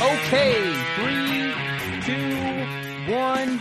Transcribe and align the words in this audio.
Okay, 0.00 0.72
three, 0.94 1.52
two, 2.02 3.12
one. 3.12 3.58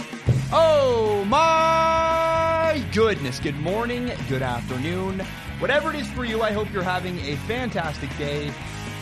Oh 0.51 1.25
my 1.27 2.85
goodness. 2.93 3.39
Good 3.39 3.57
morning, 3.57 4.11
good 4.29 4.43
afternoon. 4.43 5.21
Whatever 5.57 5.89
it 5.89 5.95
is 5.95 6.07
for 6.11 6.25
you, 6.25 6.43
I 6.43 6.51
hope 6.51 6.71
you're 6.71 6.83
having 6.83 7.17
a 7.21 7.37
fantastic 7.47 8.15
day. 8.19 8.53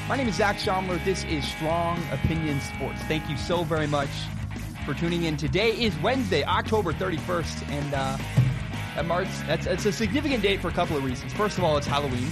My 0.07 0.15
name 0.15 0.29
is 0.29 0.35
Zach 0.35 0.55
Schomler. 0.55 1.03
This 1.03 1.25
is 1.25 1.45
Strong 1.45 2.01
Opinion 2.13 2.61
Sports. 2.61 3.01
Thank 3.01 3.29
you 3.29 3.35
so 3.35 3.65
very 3.65 3.87
much 3.87 4.09
for 4.85 4.93
tuning 4.93 5.23
in. 5.23 5.35
Today 5.35 5.71
is 5.71 5.93
Wednesday, 5.99 6.45
October 6.45 6.93
31st, 6.93 7.69
and 7.69 7.93
uh, 7.93 8.17
that 8.95 9.05
marks 9.05 9.41
that's, 9.41 9.65
that's 9.65 9.85
a 9.85 9.91
significant 9.91 10.41
date 10.41 10.61
for 10.61 10.69
a 10.69 10.73
couple 10.73 10.95
of 10.95 11.03
reasons. 11.03 11.33
First 11.33 11.57
of 11.57 11.65
all, 11.65 11.75
it's 11.75 11.85
Halloween, 11.85 12.29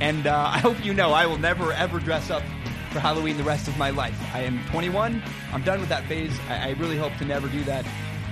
and 0.00 0.26
uh, 0.26 0.50
I 0.54 0.58
hope 0.58 0.82
you 0.82 0.94
know 0.94 1.12
I 1.12 1.26
will 1.26 1.38
never 1.38 1.74
ever 1.74 2.00
dress 2.00 2.30
up 2.30 2.42
for 2.90 3.00
Halloween 3.00 3.36
the 3.36 3.44
rest 3.44 3.68
of 3.68 3.76
my 3.76 3.90
life. 3.90 4.18
I 4.34 4.40
am 4.42 4.64
21. 4.70 5.22
I'm 5.52 5.62
done 5.62 5.80
with 5.80 5.88
that 5.90 6.04
phase. 6.06 6.32
I, 6.48 6.68
I 6.68 6.70
really 6.72 6.96
hope 6.96 7.14
to 7.16 7.24
never 7.24 7.48
do 7.48 7.62
that. 7.64 7.84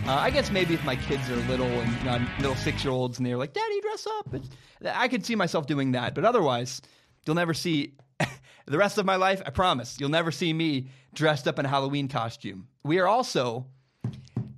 Uh, 0.06 0.14
I 0.14 0.30
guess 0.30 0.50
maybe 0.50 0.74
if 0.74 0.84
my 0.84 0.96
kids 0.96 1.28
are 1.28 1.36
little 1.48 1.66
and 1.66 1.98
you 1.98 2.04
know, 2.04 2.26
little 2.38 2.56
six 2.56 2.84
year 2.84 2.92
olds 2.92 3.18
and 3.18 3.26
they're 3.26 3.36
like, 3.36 3.52
"Daddy, 3.52 3.80
dress 3.80 4.06
up," 4.06 4.34
it's, 4.34 4.48
I 4.84 5.08
could 5.08 5.26
see 5.26 5.34
myself 5.34 5.66
doing 5.66 5.92
that. 5.92 6.14
But 6.14 6.24
otherwise, 6.24 6.80
you'll 7.26 7.36
never 7.36 7.54
see 7.54 7.94
the 8.66 8.78
rest 8.78 8.98
of 8.98 9.04
my 9.04 9.16
life. 9.16 9.42
I 9.44 9.50
promise, 9.50 9.98
you'll 9.98 10.10
never 10.10 10.30
see 10.30 10.52
me 10.52 10.88
dressed 11.12 11.48
up 11.48 11.58
in 11.58 11.66
a 11.66 11.68
Halloween 11.68 12.08
costume. 12.08 12.68
We 12.84 12.98
are 12.98 13.08
also 13.08 13.66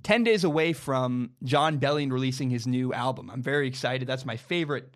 10 0.03 0.23
days 0.23 0.43
away 0.43 0.73
from 0.73 1.31
Jon 1.43 1.79
Bellion 1.79 2.11
releasing 2.11 2.49
his 2.49 2.67
new 2.67 2.93
album. 2.93 3.29
I'm 3.31 3.41
very 3.41 3.67
excited. 3.67 4.07
That's 4.07 4.25
my 4.25 4.37
favorite 4.37 4.95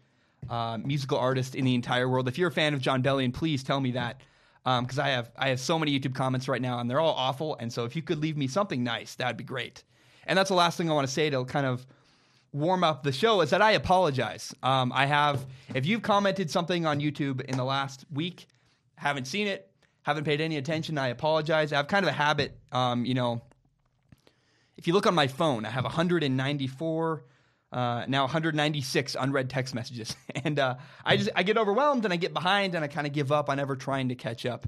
uh, 0.50 0.78
musical 0.84 1.18
artist 1.18 1.56
in 1.56 1.66
the 1.66 1.76
entire 1.76 2.08
world. 2.08 2.28
If 2.28 2.38
you're 2.38 2.50
a 2.50 2.52
fan 2.52 2.74
of 2.74 2.82
Jon 2.82 3.02
Bellion, 3.02 3.34
please 3.34 3.64
tell 3.64 3.80
me 3.80 3.92
that 3.92 4.22
because 4.64 5.00
um, 5.00 5.06
I 5.06 5.10
have 5.10 5.32
I 5.38 5.50
have 5.50 5.60
so 5.60 5.78
many 5.78 5.98
YouTube 5.98 6.16
comments 6.16 6.48
right 6.48 6.62
now 6.62 6.80
and 6.80 6.90
they're 6.90 7.00
all 7.00 7.14
awful. 7.14 7.58
And 7.60 7.72
so 7.72 7.86
if 7.86 7.96
you 7.96 8.02
could 8.02 8.20
leave 8.20 8.38
me 8.38 8.48
something 8.48 8.84
nice, 8.84 9.16
that'd 9.16 9.38
be 9.38 9.44
great. 9.44 9.84
And 10.26 10.38
that's 10.38 10.50
the 10.50 10.56
last 10.56 10.78
thing 10.78 10.90
I 10.90 10.94
want 10.94 11.08
to 11.08 11.14
say 11.14 11.30
to 11.30 11.44
kind 11.46 11.66
of 11.66 11.86
warm 12.54 12.84
up 12.84 13.04
the 13.04 13.12
show 13.12 13.42
is 13.42 13.50
that 13.50 13.62
I 13.62 13.72
apologize. 13.72 14.54
Um, 14.64 14.94
I 14.94 15.06
have 15.06 15.46
if 15.74 15.86
you've 15.86 16.02
commented 16.02 16.50
something 16.50 16.86
on 16.86 17.02
YouTube 17.02 17.42
in 17.42 17.58
the 17.58 17.66
last 17.66 18.06
week, 18.12 18.48
haven't 18.96 19.26
seen 19.26 19.48
it, 19.48 19.70
haven't 20.04 20.24
paid 20.24 20.40
any 20.40 20.58
attention, 20.58 20.98
I 20.98 21.10
apologize. 21.10 21.74
I 21.74 21.78
have 21.78 21.88
kind 21.88 22.06
of 22.06 22.10
a 22.10 22.14
habit, 22.14 22.58
um, 22.72 23.06
you 23.06 23.14
know. 23.14 23.42
If 24.76 24.88
you 24.88 24.94
look 24.94 25.06
on 25.06 25.14
my 25.14 25.28
phone, 25.28 25.66
I 25.66 25.70
have 25.70 25.84
194 25.84 27.24
uh, 27.74 28.06
now 28.08 28.22
196 28.22 29.16
unread 29.20 29.50
text 29.50 29.74
messages, 29.74 30.16
and 30.44 30.60
uh, 30.60 30.76
I 31.04 31.18
just 31.18 31.32
I 31.36 31.44
get 31.44 31.58
overwhelmed 31.58 32.06
and 32.06 32.14
I 32.14 32.18
get 32.18 32.34
behind 32.34 32.76
and 32.76 32.84
I 32.84 32.88
kind 32.88 33.08
of 33.08 33.14
give 33.14 33.32
up 33.32 33.50
on 33.50 33.60
ever 33.60 33.76
trying 33.76 34.10
to 34.10 34.16
catch 34.16 34.46
up. 34.46 34.68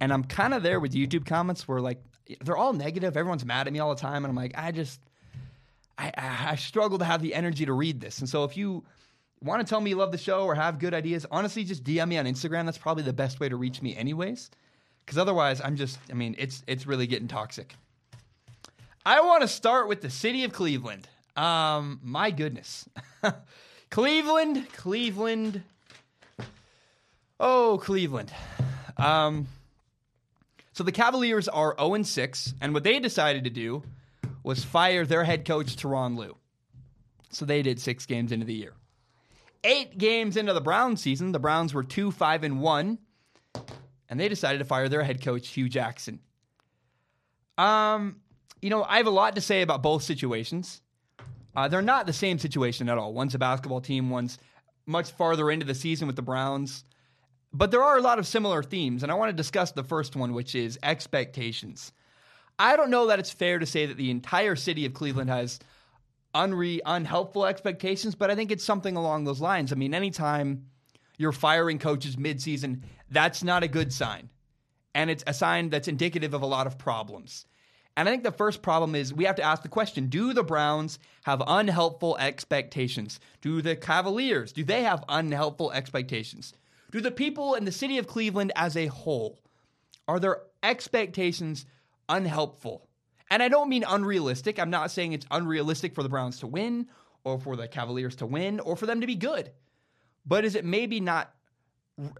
And 0.00 0.12
I'm 0.12 0.24
kind 0.24 0.52
of 0.52 0.62
there 0.62 0.80
with 0.80 0.92
YouTube 0.92 1.26
comments 1.26 1.68
where 1.68 1.80
like 1.80 2.02
they're 2.40 2.56
all 2.56 2.72
negative. 2.72 3.16
Everyone's 3.16 3.44
mad 3.44 3.66
at 3.66 3.72
me 3.72 3.78
all 3.78 3.94
the 3.94 4.00
time, 4.00 4.24
and 4.24 4.26
I'm 4.26 4.36
like, 4.36 4.52
I 4.56 4.72
just 4.72 5.00
I, 5.96 6.12
I 6.16 6.56
struggle 6.56 6.98
to 6.98 7.04
have 7.04 7.22
the 7.22 7.34
energy 7.34 7.66
to 7.66 7.72
read 7.72 8.00
this. 8.00 8.18
And 8.18 8.28
so 8.28 8.44
if 8.44 8.56
you 8.56 8.84
want 9.40 9.64
to 9.64 9.70
tell 9.70 9.80
me 9.80 9.90
you 9.90 9.96
love 9.96 10.10
the 10.10 10.18
show 10.18 10.44
or 10.44 10.56
have 10.56 10.80
good 10.80 10.92
ideas, 10.92 11.24
honestly, 11.30 11.62
just 11.62 11.84
DM 11.84 12.08
me 12.08 12.18
on 12.18 12.24
Instagram. 12.24 12.64
That's 12.64 12.78
probably 12.78 13.04
the 13.04 13.12
best 13.12 13.38
way 13.38 13.48
to 13.48 13.56
reach 13.56 13.80
me, 13.80 13.96
anyways. 13.96 14.50
Because 15.04 15.18
otherwise, 15.18 15.60
I'm 15.62 15.76
just 15.76 15.98
I 16.10 16.14
mean 16.14 16.34
it's 16.36 16.64
it's 16.66 16.86
really 16.86 17.06
getting 17.06 17.28
toxic. 17.28 17.76
I 19.06 19.20
want 19.20 19.42
to 19.42 19.48
start 19.48 19.86
with 19.86 20.00
the 20.00 20.10
city 20.10 20.42
of 20.44 20.52
Cleveland. 20.52 21.06
Um, 21.36 22.00
my 22.02 22.30
goodness. 22.30 22.88
Cleveland, 23.90 24.68
Cleveland. 24.72 25.62
Oh, 27.40 27.80
Cleveland. 27.82 28.32
Um, 28.96 29.48
so 30.72 30.84
the 30.84 30.92
Cavaliers 30.92 31.48
are 31.48 31.76
0 31.78 32.02
6, 32.02 32.54
and 32.60 32.74
what 32.74 32.84
they 32.84 32.98
decided 32.98 33.44
to 33.44 33.50
do 33.50 33.82
was 34.42 34.64
fire 34.64 35.06
their 35.06 35.24
head 35.24 35.44
coach, 35.44 35.76
Tyronn 35.76 36.16
Lue. 36.16 36.36
So 37.30 37.44
they 37.44 37.62
did 37.62 37.80
six 37.80 38.06
games 38.06 38.30
into 38.32 38.46
the 38.46 38.54
year. 38.54 38.74
Eight 39.64 39.98
games 39.98 40.36
into 40.36 40.52
the 40.52 40.60
Browns 40.60 41.00
season, 41.00 41.32
the 41.32 41.38
Browns 41.38 41.74
were 41.74 41.82
2 41.82 42.10
5 42.10 42.44
and 42.44 42.60
1, 42.60 42.98
and 44.08 44.20
they 44.20 44.28
decided 44.28 44.58
to 44.58 44.64
fire 44.64 44.88
their 44.88 45.02
head 45.02 45.22
coach, 45.22 45.48
Hue 45.48 45.68
Jackson. 45.68 46.20
Um, 47.56 48.16
you 48.60 48.70
know, 48.70 48.82
I 48.82 48.98
have 48.98 49.06
a 49.06 49.10
lot 49.10 49.34
to 49.36 49.40
say 49.40 49.62
about 49.62 49.82
both 49.82 50.02
situations. 50.02 50.80
Uh, 51.56 51.68
they're 51.68 51.82
not 51.82 52.06
the 52.06 52.12
same 52.12 52.38
situation 52.38 52.88
at 52.88 52.98
all. 52.98 53.12
One's 53.12 53.34
a 53.34 53.38
basketball 53.38 53.80
team, 53.80 54.10
one's 54.10 54.38
much 54.86 55.12
farther 55.12 55.50
into 55.50 55.66
the 55.66 55.74
season 55.74 56.06
with 56.06 56.16
the 56.16 56.22
Browns. 56.22 56.84
But 57.52 57.70
there 57.70 57.84
are 57.84 57.96
a 57.96 58.02
lot 58.02 58.18
of 58.18 58.26
similar 58.26 58.62
themes, 58.62 59.02
and 59.02 59.12
I 59.12 59.14
want 59.14 59.30
to 59.30 59.36
discuss 59.36 59.70
the 59.70 59.84
first 59.84 60.16
one, 60.16 60.34
which 60.34 60.54
is 60.54 60.78
expectations. 60.82 61.92
I 62.58 62.76
don't 62.76 62.90
know 62.90 63.06
that 63.06 63.18
it's 63.18 63.30
fair 63.30 63.58
to 63.58 63.66
say 63.66 63.86
that 63.86 63.96
the 63.96 64.10
entire 64.10 64.56
city 64.56 64.84
of 64.86 64.94
Cleveland 64.94 65.30
has 65.30 65.60
unre- 66.34 66.80
unhelpful 66.84 67.46
expectations, 67.46 68.14
but 68.14 68.30
I 68.30 68.34
think 68.34 68.50
it's 68.50 68.64
something 68.64 68.96
along 68.96 69.24
those 69.24 69.40
lines. 69.40 69.72
I 69.72 69.76
mean, 69.76 69.94
anytime 69.94 70.66
you're 71.16 71.32
firing 71.32 71.78
coaches 71.78 72.16
midseason, 72.16 72.82
that's 73.10 73.44
not 73.44 73.62
a 73.62 73.68
good 73.68 73.92
sign. 73.92 74.30
And 74.94 75.10
it's 75.10 75.24
a 75.26 75.34
sign 75.34 75.70
that's 75.70 75.88
indicative 75.88 76.34
of 76.34 76.42
a 76.42 76.46
lot 76.46 76.66
of 76.66 76.78
problems. 76.78 77.46
And 77.96 78.08
I 78.08 78.12
think 78.12 78.24
the 78.24 78.32
first 78.32 78.60
problem 78.60 78.94
is 78.94 79.14
we 79.14 79.24
have 79.24 79.36
to 79.36 79.42
ask 79.42 79.62
the 79.62 79.68
question 79.68 80.08
Do 80.08 80.32
the 80.32 80.42
Browns 80.42 80.98
have 81.24 81.42
unhelpful 81.46 82.16
expectations? 82.18 83.20
Do 83.40 83.62
the 83.62 83.76
Cavaliers, 83.76 84.52
do 84.52 84.64
they 84.64 84.82
have 84.82 85.04
unhelpful 85.08 85.72
expectations? 85.72 86.52
Do 86.90 87.00
the 87.00 87.10
people 87.10 87.54
in 87.54 87.64
the 87.64 87.72
city 87.72 87.98
of 87.98 88.06
Cleveland 88.06 88.52
as 88.56 88.76
a 88.76 88.86
whole, 88.86 89.40
are 90.06 90.20
their 90.20 90.42
expectations 90.62 91.66
unhelpful? 92.08 92.88
And 93.30 93.42
I 93.42 93.48
don't 93.48 93.68
mean 93.68 93.84
unrealistic. 93.88 94.58
I'm 94.58 94.70
not 94.70 94.90
saying 94.90 95.12
it's 95.12 95.26
unrealistic 95.30 95.94
for 95.94 96.02
the 96.02 96.08
Browns 96.08 96.38
to 96.40 96.46
win 96.46 96.86
or 97.24 97.38
for 97.38 97.56
the 97.56 97.66
Cavaliers 97.66 98.16
to 98.16 98.26
win 98.26 98.60
or 98.60 98.76
for 98.76 98.86
them 98.86 99.00
to 99.00 99.06
be 99.06 99.16
good. 99.16 99.50
But 100.26 100.44
is 100.44 100.54
it 100.54 100.64
maybe 100.64 101.00
not 101.00 101.34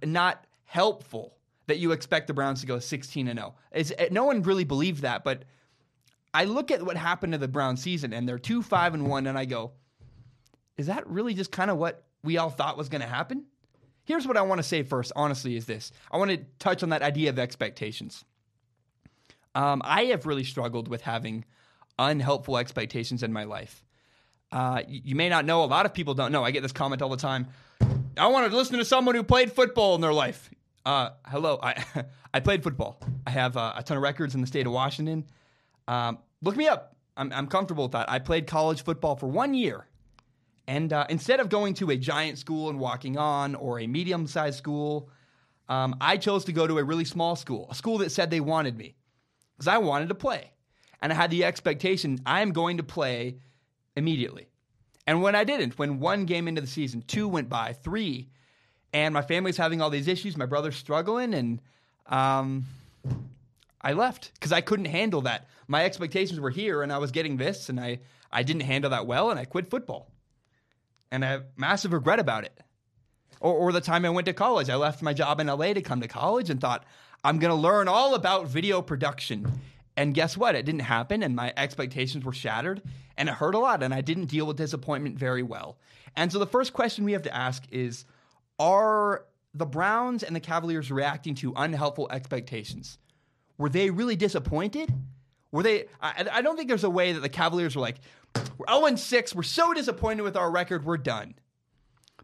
not 0.04 0.44
helpful 0.64 1.36
that 1.66 1.78
you 1.78 1.92
expect 1.92 2.26
the 2.26 2.34
Browns 2.34 2.60
to 2.60 2.66
go 2.66 2.78
16 2.78 3.28
and 3.28 3.38
0? 3.38 3.54
Is 3.72 3.94
no 4.10 4.24
one 4.24 4.42
really 4.42 4.64
believed 4.64 5.02
that, 5.02 5.24
but 5.24 5.44
I 6.34 6.44
look 6.44 6.72
at 6.72 6.82
what 6.82 6.96
happened 6.96 7.32
to 7.32 7.38
the 7.38 7.48
Brown 7.48 7.76
season 7.76 8.12
and 8.12 8.28
they're 8.28 8.38
2 8.38 8.62
5 8.62 8.94
and 8.94 9.08
1 9.08 9.26
and 9.28 9.38
I 9.38 9.44
go, 9.44 9.72
is 10.76 10.88
that 10.88 11.06
really 11.06 11.32
just 11.32 11.52
kind 11.52 11.70
of 11.70 11.78
what 11.78 12.04
we 12.24 12.36
all 12.36 12.50
thought 12.50 12.76
was 12.76 12.88
going 12.88 13.00
to 13.00 13.06
happen? 13.06 13.44
Here's 14.04 14.26
what 14.26 14.36
I 14.36 14.42
want 14.42 14.58
to 14.58 14.62
say 14.62 14.82
first, 14.82 15.12
honestly, 15.16 15.56
is 15.56 15.64
this. 15.64 15.92
I 16.10 16.18
want 16.18 16.32
to 16.32 16.38
touch 16.58 16.82
on 16.82 16.90
that 16.90 17.02
idea 17.02 17.30
of 17.30 17.38
expectations. 17.38 18.24
Um, 19.54 19.80
I 19.84 20.06
have 20.06 20.26
really 20.26 20.44
struggled 20.44 20.88
with 20.88 21.02
having 21.02 21.44
unhelpful 21.98 22.58
expectations 22.58 23.22
in 23.22 23.32
my 23.32 23.44
life. 23.44 23.84
Uh, 24.50 24.82
you, 24.86 25.00
you 25.04 25.14
may 25.14 25.28
not 25.28 25.44
know, 25.44 25.62
a 25.62 25.66
lot 25.66 25.86
of 25.86 25.94
people 25.94 26.14
don't 26.14 26.32
know. 26.32 26.44
I 26.44 26.50
get 26.50 26.62
this 26.62 26.72
comment 26.72 27.00
all 27.00 27.08
the 27.08 27.16
time. 27.16 27.46
I 28.18 28.26
want 28.26 28.50
to 28.50 28.56
listen 28.56 28.78
to 28.78 28.84
someone 28.84 29.14
who 29.14 29.22
played 29.22 29.52
football 29.52 29.94
in 29.94 30.00
their 30.00 30.12
life. 30.12 30.50
Uh, 30.84 31.10
hello, 31.26 31.58
I, 31.62 31.82
I 32.34 32.40
played 32.40 32.62
football. 32.62 32.98
I 33.26 33.30
have 33.30 33.56
uh, 33.56 33.74
a 33.76 33.82
ton 33.82 33.96
of 33.96 34.02
records 34.02 34.34
in 34.34 34.40
the 34.40 34.46
state 34.46 34.66
of 34.66 34.72
Washington. 34.72 35.24
Um, 35.88 36.18
look 36.42 36.56
me 36.56 36.68
up. 36.68 36.96
I'm, 37.16 37.32
I'm, 37.32 37.46
comfortable 37.46 37.84
with 37.84 37.92
that. 37.92 38.10
I 38.10 38.18
played 38.18 38.46
college 38.46 38.82
football 38.82 39.16
for 39.16 39.26
one 39.26 39.54
year. 39.54 39.86
And 40.66 40.92
uh, 40.92 41.06
instead 41.08 41.40
of 41.40 41.48
going 41.48 41.74
to 41.74 41.90
a 41.90 41.96
giant 41.96 42.38
school 42.38 42.70
and 42.70 42.80
walking 42.80 43.16
on 43.18 43.54
or 43.54 43.80
a 43.80 43.86
medium 43.86 44.26
sized 44.26 44.58
school, 44.58 45.10
um, 45.68 45.96
I 46.00 46.16
chose 46.16 46.44
to 46.46 46.52
go 46.52 46.66
to 46.66 46.78
a 46.78 46.84
really 46.84 47.04
small 47.04 47.36
school, 47.36 47.68
a 47.70 47.74
school 47.74 47.98
that 47.98 48.10
said 48.10 48.30
they 48.30 48.40
wanted 48.40 48.76
me 48.76 48.94
because 49.56 49.68
I 49.68 49.78
wanted 49.78 50.08
to 50.08 50.14
play. 50.14 50.50
And 51.02 51.12
I 51.12 51.16
had 51.16 51.30
the 51.30 51.44
expectation 51.44 52.18
I'm 52.24 52.52
going 52.52 52.78
to 52.78 52.82
play 52.82 53.36
immediately. 53.94 54.48
And 55.06 55.22
when 55.22 55.34
I 55.34 55.44
didn't, 55.44 55.78
when 55.78 56.00
one 56.00 56.24
game 56.24 56.48
into 56.48 56.60
the 56.60 56.66
season, 56.66 57.02
two 57.06 57.28
went 57.28 57.48
by, 57.48 57.74
three, 57.74 58.30
and 58.92 59.12
my 59.12 59.22
family's 59.22 59.56
having 59.56 59.82
all 59.82 59.90
these 59.90 60.08
issues, 60.08 60.36
my 60.36 60.46
brother's 60.46 60.76
struggling, 60.76 61.34
and 61.34 61.60
um, 62.06 62.64
I 63.84 63.92
left 63.92 64.32
because 64.34 64.50
I 64.50 64.62
couldn't 64.62 64.86
handle 64.86 65.20
that. 65.22 65.46
My 65.68 65.84
expectations 65.84 66.40
were 66.40 66.50
here, 66.50 66.82
and 66.82 66.90
I 66.90 66.98
was 66.98 67.12
getting 67.12 67.36
this, 67.36 67.68
and 67.68 67.78
I 67.78 68.00
I 68.32 68.42
didn't 68.42 68.62
handle 68.62 68.90
that 68.90 69.06
well, 69.06 69.30
and 69.30 69.38
I 69.38 69.44
quit 69.44 69.70
football. 69.70 70.10
And 71.12 71.24
I 71.24 71.28
have 71.28 71.44
massive 71.56 71.92
regret 71.92 72.18
about 72.18 72.44
it. 72.44 72.58
Or, 73.40 73.52
or 73.52 73.72
the 73.72 73.80
time 73.80 74.04
I 74.04 74.10
went 74.10 74.26
to 74.26 74.32
college, 74.32 74.68
I 74.68 74.74
left 74.74 75.02
my 75.02 75.12
job 75.12 75.38
in 75.38 75.46
LA 75.46 75.74
to 75.74 75.82
come 75.82 76.00
to 76.00 76.08
college 76.08 76.50
and 76.50 76.60
thought 76.60 76.84
I'm 77.22 77.38
going 77.38 77.50
to 77.50 77.60
learn 77.60 77.86
all 77.86 78.14
about 78.14 78.48
video 78.48 78.82
production. 78.82 79.60
And 79.96 80.14
guess 80.14 80.36
what? 80.36 80.56
It 80.56 80.64
didn't 80.64 80.80
happen, 80.80 81.22
and 81.22 81.36
my 81.36 81.52
expectations 81.56 82.24
were 82.24 82.32
shattered, 82.32 82.82
and 83.16 83.28
it 83.28 83.34
hurt 83.36 83.54
a 83.54 83.58
lot, 83.58 83.82
and 83.82 83.94
I 83.94 84.00
didn't 84.00 84.26
deal 84.26 84.46
with 84.46 84.56
disappointment 84.56 85.16
very 85.16 85.42
well. 85.42 85.78
And 86.16 86.32
so 86.32 86.38
the 86.38 86.46
first 86.46 86.72
question 86.72 87.04
we 87.04 87.12
have 87.12 87.22
to 87.22 87.36
ask 87.36 87.62
is 87.70 88.06
Are 88.58 89.26
the 89.52 89.66
Browns 89.66 90.24
and 90.24 90.34
the 90.34 90.40
Cavaliers 90.40 90.90
reacting 90.90 91.36
to 91.36 91.52
unhelpful 91.54 92.08
expectations? 92.10 92.98
Were 93.58 93.68
they 93.68 93.90
really 93.90 94.16
disappointed? 94.16 94.92
Were 95.52 95.62
they? 95.62 95.86
I, 96.00 96.26
I 96.32 96.42
don't 96.42 96.56
think 96.56 96.68
there's 96.68 96.84
a 96.84 96.90
way 96.90 97.12
that 97.12 97.20
the 97.20 97.28
Cavaliers 97.28 97.76
were 97.76 97.82
like, 97.82 98.00
we're 98.58 98.66
0 98.68 98.96
6. 98.96 99.34
We're 99.34 99.42
so 99.42 99.72
disappointed 99.72 100.22
with 100.22 100.36
our 100.36 100.50
record. 100.50 100.84
We're 100.84 100.96
done. 100.96 101.34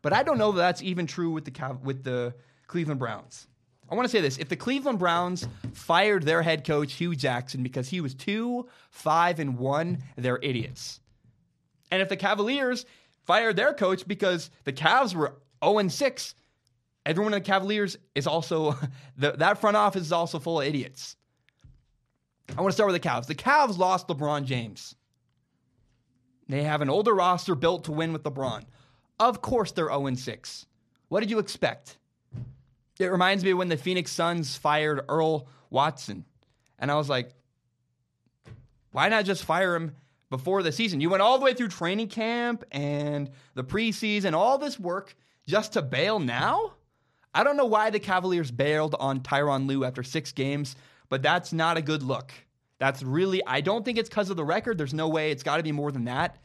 But 0.03 0.13
I 0.13 0.23
don't 0.23 0.39
know 0.39 0.53
that 0.53 0.61
that's 0.61 0.83
even 0.83 1.07
true 1.07 1.31
with 1.31 1.45
the 1.45 1.79
with 1.83 2.05
the 2.05 2.35
Cleveland 2.67 2.99
Browns. 2.99 3.47
I 3.91 3.95
want 3.95 4.07
to 4.07 4.11
say 4.11 4.21
this: 4.21 4.39
if 4.39 4.49
the 4.49 4.57
Cleveland 4.57 4.99
Browns 4.99 5.47
fired 5.73 6.25
their 6.25 6.43
head 6.43 6.65
coach 6.65 6.95
Hue 6.95 7.15
Jackson 7.15 7.63
because 7.63 7.89
he 7.89 8.01
was 8.01 8.15
two, 8.15 8.69
five, 8.91 9.39
and 9.39 9.59
one, 9.59 10.03
they're 10.17 10.39
idiots. 10.43 11.01
And 11.91 12.01
if 12.01 12.09
the 12.09 12.17
Cavaliers 12.17 12.87
fired 13.27 13.57
their 13.57 13.75
coach 13.75 14.07
because 14.07 14.51
the 14.65 14.73
Cavs 14.73 15.15
were 15.15 15.35
0 15.65 15.79
and 15.79 15.93
6, 15.93 16.35
everyone 17.05 17.35
in 17.35 17.43
the 17.43 17.47
Cavaliers 17.47 17.97
is 18.15 18.27
also 18.27 18.77
the, 19.17 19.33
that 19.33 19.61
front 19.61 19.77
office 19.77 20.03
is 20.03 20.13
also 20.13 20.39
full 20.39 20.61
of 20.61 20.67
idiots. 20.67 21.17
I 22.57 22.63
want 22.63 22.73
to 22.73 22.75
start 22.75 22.91
with 22.91 23.01
the 23.01 23.09
Cavs. 23.09 23.27
The 23.27 23.35
Cavs 23.35 23.79
lost 23.79 24.09
LeBron 24.09 24.45
James. 24.45 24.95
They 26.49 26.65
have 26.65 26.83
an 26.83 26.91
older 26.91 27.15
roster 27.15 27.55
built 27.55 27.85
to 27.85 27.93
win 27.93 28.13
with 28.13 28.25
LeBron. 28.25 28.65
Of 29.21 29.41
course, 29.41 29.73
they're 29.73 29.89
0 29.89 30.15
6. 30.15 30.67
What 31.09 31.21
did 31.21 31.31
you 31.31 31.39
expect? 31.39 31.99
It 32.99 33.07
reminds 33.07 33.45
me 33.45 33.55
when 33.55 33.69
the 33.69 33.77
Phoenix 33.77 34.11
Suns 34.11 34.57
fired 34.57 35.05
Earl 35.09 35.49
Watson. 35.71 36.25
And 36.79 36.91
I 36.91 36.97
was 36.97 37.09
like, 37.09 37.31
why 38.93 39.09
not 39.09 39.25
just 39.25 39.45
fire 39.45 39.77
him 39.77 39.95
before 40.29 40.63
the 40.63 40.73
season? 40.73 41.01
You 41.01 41.09
went 41.09 41.23
all 41.23 41.39
the 41.39 41.45
way 41.45 41.55
through 41.55 41.69
training 41.69 42.09
camp 42.09 42.65
and 42.73 43.31
the 43.55 43.65
preseason, 43.65 44.35
all 44.35 44.59
this 44.59 44.79
work 44.79 45.15
just 45.47 45.75
to 45.75 45.83
bail 45.83 46.19
now? 46.19 46.75
I 47.33 47.45
don't 47.45 47.57
know 47.57 47.67
why 47.67 47.91
the 47.91 48.01
Cavaliers 48.01 48.51
bailed 48.51 48.97
on 48.99 49.21
Tyronn 49.21 49.67
Lue 49.67 49.85
after 49.85 50.03
six 50.03 50.33
games, 50.33 50.75
but 51.11 51.21
that's 51.21 51.53
not 51.53 51.77
a 51.77 51.83
good 51.83 52.03
look. 52.03 52.33
That's 52.79 53.03
really, 53.03 53.43
I 53.47 53.61
don't 53.61 53.85
think 53.85 53.99
it's 53.99 54.09
because 54.09 54.31
of 54.31 54.39
the 54.39 54.45
record. 54.45 54.79
There's 54.79 54.95
no 54.95 55.09
way. 55.09 55.31
It's 55.31 55.43
got 55.43 55.59
to 55.59 55.63
be 55.63 55.73
more 55.73 55.93
than 55.93 56.05
that. 56.05 56.39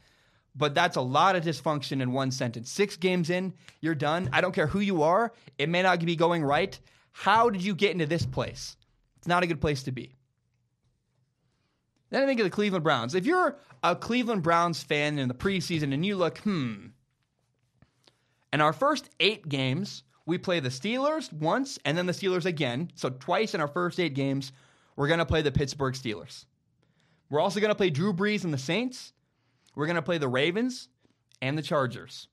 But 0.54 0.76
that's 0.76 0.98
a 0.98 1.02
lot 1.02 1.38
of 1.38 1.44
dysfunction 1.44 2.02
in 2.02 2.12
one 2.12 2.32
sentence. 2.32 2.70
Six 2.70 2.98
games 2.98 3.30
in, 3.30 3.54
you're 3.80 3.96
done. 3.96 4.30
I 4.34 4.42
don't 4.42 4.54
care 4.54 4.68
who 4.68 4.82
you 4.82 5.04
are. 5.04 5.32
It 5.58 5.70
may 5.70 5.82
not 5.82 6.04
be 6.04 6.18
going 6.18 6.44
right. 6.44 6.78
How 7.12 7.50
did 7.50 7.64
you 7.64 7.76
get 7.76 7.92
into 7.92 8.06
this 8.06 8.26
place? 8.26 8.76
It's 9.18 9.28
not 9.28 9.44
a 9.44 9.48
good 9.48 9.62
place 9.62 9.84
to 9.84 9.92
be. 9.92 10.16
Then 12.10 12.24
I 12.24 12.26
think 12.26 12.40
of 12.40 12.46
the 12.46 12.50
Cleveland 12.50 12.84
Browns. 12.84 13.16
If 13.16 13.26
you're 13.26 13.58
a 13.84 13.96
Cleveland 13.96 14.44
Browns 14.44 14.82
fan 14.82 15.20
in 15.20 15.28
the 15.28 15.34
preseason 15.34 15.94
and 15.94 16.06
you 16.06 16.16
look, 16.16 16.38
hmm, 16.40 16.88
and 18.52 18.62
our 18.62 18.74
first 18.74 19.10
eight 19.20 19.48
games, 19.50 20.04
we 20.26 20.38
play 20.38 20.60
the 20.60 20.70
Steelers 20.70 21.32
once 21.32 21.78
and 21.86 21.98
then 21.98 22.06
the 22.06 22.14
Steelers 22.14 22.46
again. 22.46 22.92
So 22.96 23.10
twice 23.10 23.54
in 23.54 23.62
our 23.62 23.68
first 23.68 24.00
eight 24.00 24.16
games, 24.16 24.52
we're 24.96 25.08
going 25.08 25.20
to 25.20 25.26
play 25.26 25.42
the 25.42 25.52
Pittsburgh 25.52 25.94
Steelers. 25.94 26.46
We're 27.30 27.40
also 27.40 27.60
going 27.60 27.70
to 27.70 27.76
play 27.76 27.90
Drew 27.90 28.14
Brees 28.14 28.44
and 28.44 28.54
the 28.54 28.58
Saints. 28.58 29.14
We're 29.76 29.88
going 29.88 29.96
to 29.96 30.02
play 30.02 30.18
the 30.18 30.28
Ravens 30.28 30.90
and 31.42 31.58
the 31.58 31.62
Chargers. 31.62 32.28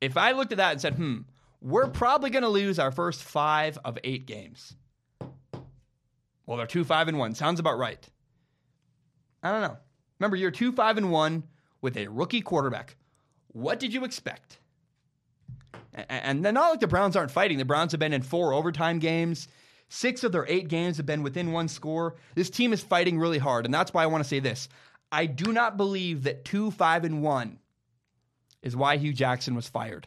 If 0.00 0.16
I 0.16 0.32
looked 0.32 0.52
at 0.52 0.58
that 0.58 0.72
and 0.72 0.80
said, 0.80 0.94
hmm, 0.94 1.18
we're 1.60 1.88
probably 1.88 2.30
going 2.30 2.42
to 2.42 2.48
lose 2.48 2.78
our 2.78 2.90
first 2.90 3.22
five 3.22 3.78
of 3.84 3.98
eight 4.02 4.26
games. 4.26 4.74
Well, 6.46 6.56
they're 6.56 6.66
two, 6.66 6.84
five, 6.84 7.06
and 7.08 7.18
one. 7.18 7.34
Sounds 7.34 7.60
about 7.60 7.78
right. 7.78 8.04
I 9.42 9.52
don't 9.52 9.60
know. 9.60 9.76
Remember, 10.18 10.36
you're 10.36 10.50
two, 10.50 10.72
five, 10.72 10.98
and 10.98 11.12
one 11.12 11.44
with 11.80 11.96
a 11.96 12.08
rookie 12.08 12.40
quarterback. 12.40 12.96
What 13.48 13.78
did 13.78 13.92
you 13.92 14.04
expect? 14.04 14.58
And 16.08 16.42
not 16.42 16.70
like 16.70 16.80
the 16.80 16.86
Browns 16.86 17.16
aren't 17.16 17.30
fighting. 17.30 17.58
The 17.58 17.64
Browns 17.64 17.92
have 17.92 18.00
been 18.00 18.12
in 18.12 18.22
four 18.22 18.52
overtime 18.52 18.98
games. 18.98 19.48
Six 19.88 20.22
of 20.22 20.32
their 20.32 20.46
eight 20.48 20.68
games 20.68 20.96
have 20.98 21.06
been 21.06 21.22
within 21.22 21.52
one 21.52 21.68
score. 21.68 22.16
This 22.34 22.48
team 22.48 22.72
is 22.72 22.80
fighting 22.80 23.18
really 23.18 23.38
hard, 23.38 23.64
and 23.64 23.74
that's 23.74 23.92
why 23.92 24.04
I 24.04 24.06
want 24.06 24.22
to 24.22 24.28
say 24.28 24.38
this. 24.38 24.68
I 25.10 25.26
do 25.26 25.52
not 25.52 25.76
believe 25.76 26.22
that 26.22 26.44
two, 26.44 26.70
five, 26.70 27.04
and 27.04 27.22
one 27.22 27.58
is 28.62 28.76
why 28.76 28.96
Hue 28.96 29.12
Jackson 29.12 29.56
was 29.56 29.68
fired. 29.68 30.06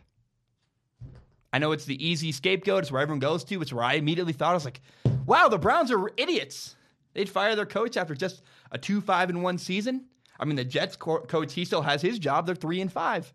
I 1.51 1.59
know 1.59 1.71
it's 1.71 1.85
the 1.85 2.03
easy 2.03 2.31
scapegoat. 2.31 2.83
It's 2.83 2.91
where 2.91 3.01
everyone 3.01 3.19
goes 3.19 3.43
to. 3.45 3.61
It's 3.61 3.73
where 3.73 3.83
I 3.83 3.93
immediately 3.93 4.33
thought 4.33 4.51
I 4.51 4.55
was 4.55 4.65
like, 4.65 4.81
wow, 5.25 5.49
the 5.49 5.59
Browns 5.59 5.91
are 5.91 6.11
idiots. 6.17 6.75
They'd 7.13 7.29
fire 7.29 7.55
their 7.55 7.65
coach 7.65 7.97
after 7.97 8.15
just 8.15 8.41
a 8.71 8.77
two, 8.77 9.01
five, 9.01 9.29
and 9.29 9.43
one 9.43 9.57
season. 9.57 10.05
I 10.39 10.45
mean, 10.45 10.55
the 10.55 10.65
Jets 10.65 10.95
co- 10.95 11.19
coach, 11.19 11.53
he 11.53 11.65
still 11.65 11.83
has 11.83 12.01
his 12.01 12.17
job. 12.17 12.45
They're 12.45 12.55
three 12.55 12.81
and 12.81 12.91
five. 12.91 13.31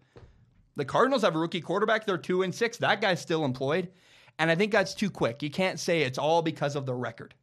The 0.78 0.84
Cardinals 0.84 1.22
have 1.22 1.34
a 1.34 1.38
rookie 1.40 1.60
quarterback. 1.60 2.06
They're 2.06 2.16
two 2.16 2.42
and 2.42 2.54
six. 2.54 2.76
That 2.76 3.00
guy's 3.00 3.20
still 3.20 3.44
employed. 3.44 3.88
And 4.38 4.48
I 4.48 4.54
think 4.54 4.70
that's 4.70 4.94
too 4.94 5.10
quick. 5.10 5.42
You 5.42 5.50
can't 5.50 5.80
say 5.80 6.02
it's 6.02 6.18
all 6.18 6.40
because 6.40 6.76
of 6.76 6.86
the 6.86 6.94
record. 6.94 7.34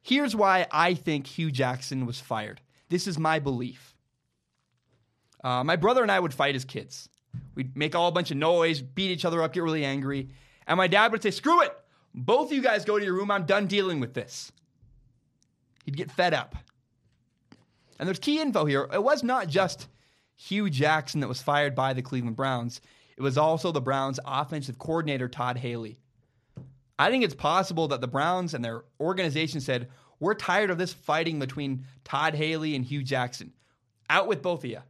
Here's 0.00 0.34
why 0.34 0.66
I 0.72 0.94
think 0.94 1.26
Hue 1.26 1.50
Jackson 1.50 2.06
was 2.06 2.18
fired. 2.18 2.62
This 2.88 3.06
is 3.06 3.18
my 3.18 3.38
belief. 3.38 3.94
Uh, 5.42 5.62
my 5.62 5.76
brother 5.76 6.00
and 6.00 6.10
I 6.10 6.18
would 6.18 6.32
fight 6.32 6.54
as 6.54 6.64
kids. 6.64 7.10
We'd 7.54 7.76
make 7.76 7.94
all 7.94 8.08
a 8.08 8.12
bunch 8.12 8.30
of 8.30 8.38
noise, 8.38 8.80
beat 8.80 9.10
each 9.10 9.26
other 9.26 9.42
up, 9.42 9.52
get 9.52 9.62
really 9.62 9.84
angry. 9.84 10.30
And 10.66 10.78
my 10.78 10.86
dad 10.86 11.12
would 11.12 11.22
say, 11.22 11.30
Screw 11.30 11.60
it. 11.60 11.76
Both 12.14 12.48
of 12.48 12.52
you 12.54 12.62
guys 12.62 12.86
go 12.86 12.98
to 12.98 13.04
your 13.04 13.14
room. 13.14 13.30
I'm 13.30 13.44
done 13.44 13.66
dealing 13.66 14.00
with 14.00 14.14
this. 14.14 14.50
He'd 15.84 15.98
get 15.98 16.10
fed 16.10 16.32
up. 16.32 16.56
And 17.98 18.06
there's 18.06 18.18
key 18.18 18.40
info 18.40 18.64
here. 18.64 18.88
It 18.92 19.02
was 19.02 19.22
not 19.22 19.48
just 19.48 19.88
Hue 20.36 20.68
Jackson 20.70 21.20
that 21.20 21.28
was 21.28 21.42
fired 21.42 21.74
by 21.74 21.92
the 21.92 22.02
Cleveland 22.02 22.36
Browns, 22.36 22.80
it 23.16 23.22
was 23.22 23.38
also 23.38 23.70
the 23.70 23.80
Browns' 23.80 24.18
offensive 24.24 24.78
coordinator, 24.78 25.28
Todd 25.28 25.56
Haley. 25.56 25.98
I 26.98 27.10
think 27.10 27.24
it's 27.24 27.34
possible 27.34 27.88
that 27.88 28.00
the 28.00 28.08
Browns 28.08 28.54
and 28.54 28.64
their 28.64 28.82
organization 29.00 29.60
said, 29.60 29.88
We're 30.20 30.34
tired 30.34 30.70
of 30.70 30.78
this 30.78 30.92
fighting 30.92 31.38
between 31.38 31.84
Todd 32.04 32.34
Haley 32.34 32.74
and 32.74 32.84
Hue 32.84 33.02
Jackson. 33.02 33.52
Out 34.10 34.26
with 34.26 34.42
both 34.42 34.64
of 34.64 34.70
you. 34.70 34.80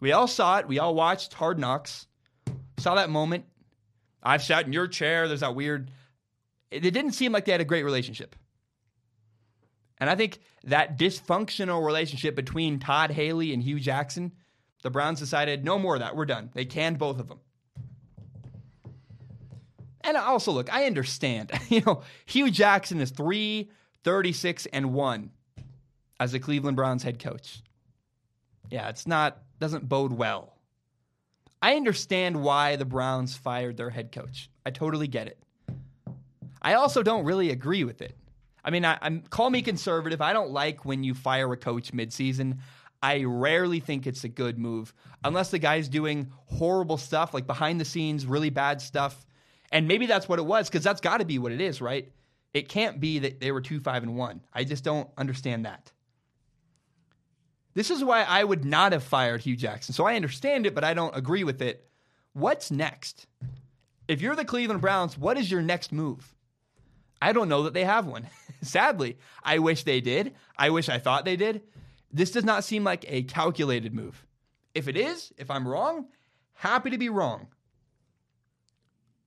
We 0.00 0.12
all 0.12 0.28
saw 0.28 0.58
it. 0.58 0.68
We 0.68 0.78
all 0.78 0.94
watched 0.94 1.34
Hard 1.34 1.58
Knocks. 1.58 2.06
Saw 2.78 2.94
that 2.96 3.10
moment. 3.10 3.44
I've 4.22 4.42
sat 4.42 4.66
in 4.66 4.72
your 4.72 4.88
chair. 4.88 5.28
There's 5.28 5.40
that 5.40 5.54
weird. 5.54 5.90
It 6.70 6.80
didn't 6.80 7.12
seem 7.12 7.32
like 7.32 7.44
they 7.44 7.52
had 7.52 7.60
a 7.60 7.64
great 7.64 7.84
relationship. 7.84 8.34
And 9.98 10.10
I 10.10 10.14
think 10.14 10.38
that 10.64 10.98
dysfunctional 10.98 11.84
relationship 11.84 12.34
between 12.34 12.78
Todd 12.78 13.10
Haley 13.10 13.52
and 13.52 13.62
Hue 13.62 13.80
Jackson, 13.80 14.32
the 14.82 14.90
Browns 14.90 15.20
decided 15.20 15.64
no 15.64 15.78
more 15.78 15.94
of 15.94 16.00
that. 16.00 16.16
We're 16.16 16.26
done. 16.26 16.50
They 16.52 16.64
canned 16.64 16.98
both 16.98 17.18
of 17.18 17.28
them. 17.28 17.40
And 20.02 20.16
also, 20.16 20.52
look, 20.52 20.72
I 20.72 20.86
understand. 20.86 21.50
you 21.68 21.82
know, 21.84 22.02
Hue 22.26 22.50
Jackson 22.50 23.00
is 23.00 23.10
3, 23.10 23.70
36, 24.04 24.66
and 24.66 24.92
1 24.92 25.30
as 26.20 26.32
the 26.32 26.38
Cleveland 26.38 26.76
Browns 26.76 27.02
head 27.02 27.18
coach. 27.18 27.62
Yeah, 28.70 28.88
it's 28.88 29.06
not, 29.06 29.38
doesn't 29.58 29.88
bode 29.88 30.12
well. 30.12 30.56
I 31.60 31.74
understand 31.74 32.42
why 32.42 32.76
the 32.76 32.84
Browns 32.84 33.36
fired 33.36 33.76
their 33.76 33.90
head 33.90 34.12
coach. 34.12 34.50
I 34.64 34.70
totally 34.70 35.08
get 35.08 35.26
it. 35.26 35.42
I 36.62 36.74
also 36.74 37.02
don't 37.02 37.24
really 37.24 37.50
agree 37.50 37.84
with 37.84 38.02
it. 38.02 38.16
I 38.66 38.70
mean, 38.70 38.84
I, 38.84 38.98
am 39.00 39.22
call 39.22 39.48
me 39.48 39.62
conservative. 39.62 40.20
I 40.20 40.32
don't 40.32 40.50
like 40.50 40.84
when 40.84 41.04
you 41.04 41.14
fire 41.14 41.50
a 41.52 41.56
coach 41.56 41.92
midseason. 41.92 42.58
I 43.00 43.22
rarely 43.24 43.78
think 43.78 44.06
it's 44.06 44.24
a 44.24 44.28
good 44.28 44.58
move 44.58 44.92
unless 45.22 45.50
the 45.50 45.60
guy's 45.60 45.88
doing 45.88 46.32
horrible 46.46 46.96
stuff, 46.96 47.32
like 47.32 47.46
behind 47.46 47.80
the 47.80 47.84
scenes, 47.84 48.26
really 48.26 48.50
bad 48.50 48.82
stuff. 48.82 49.24
And 49.70 49.86
maybe 49.86 50.06
that's 50.06 50.28
what 50.28 50.40
it 50.40 50.44
was, 50.44 50.68
because 50.68 50.82
that's 50.82 51.00
got 51.00 51.18
to 51.18 51.24
be 51.24 51.38
what 51.38 51.52
it 51.52 51.60
is, 51.60 51.80
right? 51.80 52.10
It 52.52 52.68
can't 52.68 52.98
be 52.98 53.20
that 53.20 53.38
they 53.38 53.52
were 53.52 53.60
two, 53.60 53.78
five, 53.78 54.02
and 54.02 54.16
one. 54.16 54.40
I 54.52 54.64
just 54.64 54.82
don't 54.82 55.08
understand 55.16 55.66
that. 55.66 55.92
This 57.74 57.90
is 57.90 58.02
why 58.02 58.22
I 58.22 58.42
would 58.42 58.64
not 58.64 58.92
have 58.92 59.04
fired 59.04 59.42
Hue 59.42 59.56
Jackson. 59.56 59.94
So 59.94 60.06
I 60.06 60.16
understand 60.16 60.66
it, 60.66 60.74
but 60.74 60.82
I 60.82 60.94
don't 60.94 61.14
agree 61.14 61.44
with 61.44 61.60
it. 61.62 61.88
What's 62.32 62.70
next? 62.70 63.26
If 64.08 64.22
you're 64.22 64.36
the 64.36 64.44
Cleveland 64.44 64.80
Browns, 64.80 65.18
what 65.18 65.36
is 65.36 65.50
your 65.50 65.62
next 65.62 65.92
move? 65.92 66.35
I 67.20 67.32
don't 67.32 67.48
know 67.48 67.64
that 67.64 67.74
they 67.74 67.84
have 67.84 68.06
one. 68.06 68.28
Sadly, 68.62 69.18
I 69.42 69.58
wish 69.58 69.84
they 69.84 70.00
did. 70.00 70.34
I 70.56 70.70
wish 70.70 70.88
I 70.88 70.98
thought 70.98 71.24
they 71.24 71.36
did. 71.36 71.62
This 72.12 72.30
does 72.30 72.44
not 72.44 72.64
seem 72.64 72.84
like 72.84 73.04
a 73.08 73.22
calculated 73.22 73.94
move. 73.94 74.24
If 74.74 74.88
it 74.88 74.96
is, 74.96 75.32
if 75.38 75.50
I'm 75.50 75.66
wrong, 75.66 76.06
happy 76.54 76.90
to 76.90 76.98
be 76.98 77.08
wrong. 77.08 77.48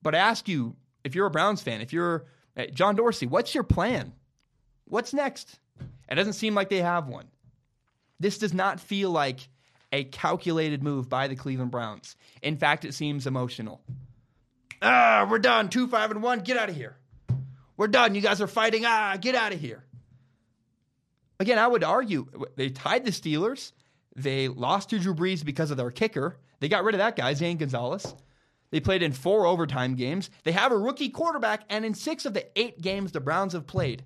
But 0.01 0.15
I 0.15 0.19
ask 0.19 0.48
you, 0.48 0.75
if 1.03 1.15
you're 1.15 1.27
a 1.27 1.31
Browns 1.31 1.62
fan, 1.62 1.81
if 1.81 1.93
you're 1.93 2.25
uh, 2.55 2.65
John 2.67 2.96
Dorsey, 2.96 3.25
what's 3.25 3.53
your 3.53 3.63
plan? 3.63 4.13
What's 4.86 5.13
next? 5.13 5.60
It 6.10 6.15
doesn't 6.15 6.34
seem 6.34 6.55
like 6.55 6.69
they 6.69 6.81
have 6.81 7.08
one. 7.08 7.27
This 8.19 8.38
does 8.38 8.53
not 8.53 8.79
feel 8.79 9.12
like 9.12 9.48
a 9.91 10.03
calculated 10.03 10.84
move 10.84 11.10
by 11.10 11.27
the 11.27 11.36
Cleveland 11.36 11.72
Browns. 11.72 12.15
In 12.41 12.58
fact, 12.58 12.86
it 12.86 12.93
seems 12.93 13.27
emotional. 13.27 13.81
Ah, 14.81 15.27
we're 15.29 15.39
done. 15.39 15.69
Two, 15.69 15.88
five, 15.88 16.12
and 16.12 16.22
one. 16.22 16.39
Get 16.39 16.58
out 16.58 16.69
of 16.69 16.75
here. 16.75 16.96
We're 17.79 17.88
done. 17.88 18.13
You 18.13 18.19
guys 18.19 18.41
are 18.41 18.48
fighting. 18.48 18.83
Ah, 18.86 19.15
get 19.15 19.36
out 19.36 19.53
of 19.53 19.62
here. 19.62 19.86
Again, 21.39 21.57
I 21.57 21.65
would 21.65 21.81
argue 21.81 22.27
they 22.57 22.67
tied 22.67 23.05
the 23.05 23.12
Steelers. 23.12 23.71
They 24.17 24.50
lost 24.50 24.89
to 24.89 25.00
Drew 25.00 25.15
Brees 25.15 25.45
because 25.45 25.71
of 25.71 25.77
their 25.77 25.89
kicker. 25.89 26.36
They 26.59 26.67
got 26.67 26.83
rid 26.83 26.93
of 26.93 27.00
that 27.00 27.15
guy, 27.15 27.33
Zane 27.36 27.55
Gonzalez. 27.55 28.13
They 28.71 28.81
played 28.81 29.01
in 29.01 29.13
four 29.13 29.45
overtime 29.45 29.95
games. 29.95 30.29
They 30.43 30.51
have 30.51 30.74
a 30.74 30.77
rookie 30.77 31.07
quarterback, 31.07 31.62
and 31.69 31.86
in 31.86 31.93
six 31.93 32.25
of 32.25 32.33
the 32.33 32.45
eight 32.59 32.81
games 32.81 33.13
the 33.13 33.21
Browns 33.21 33.53
have 33.53 33.65
played, 33.65 34.03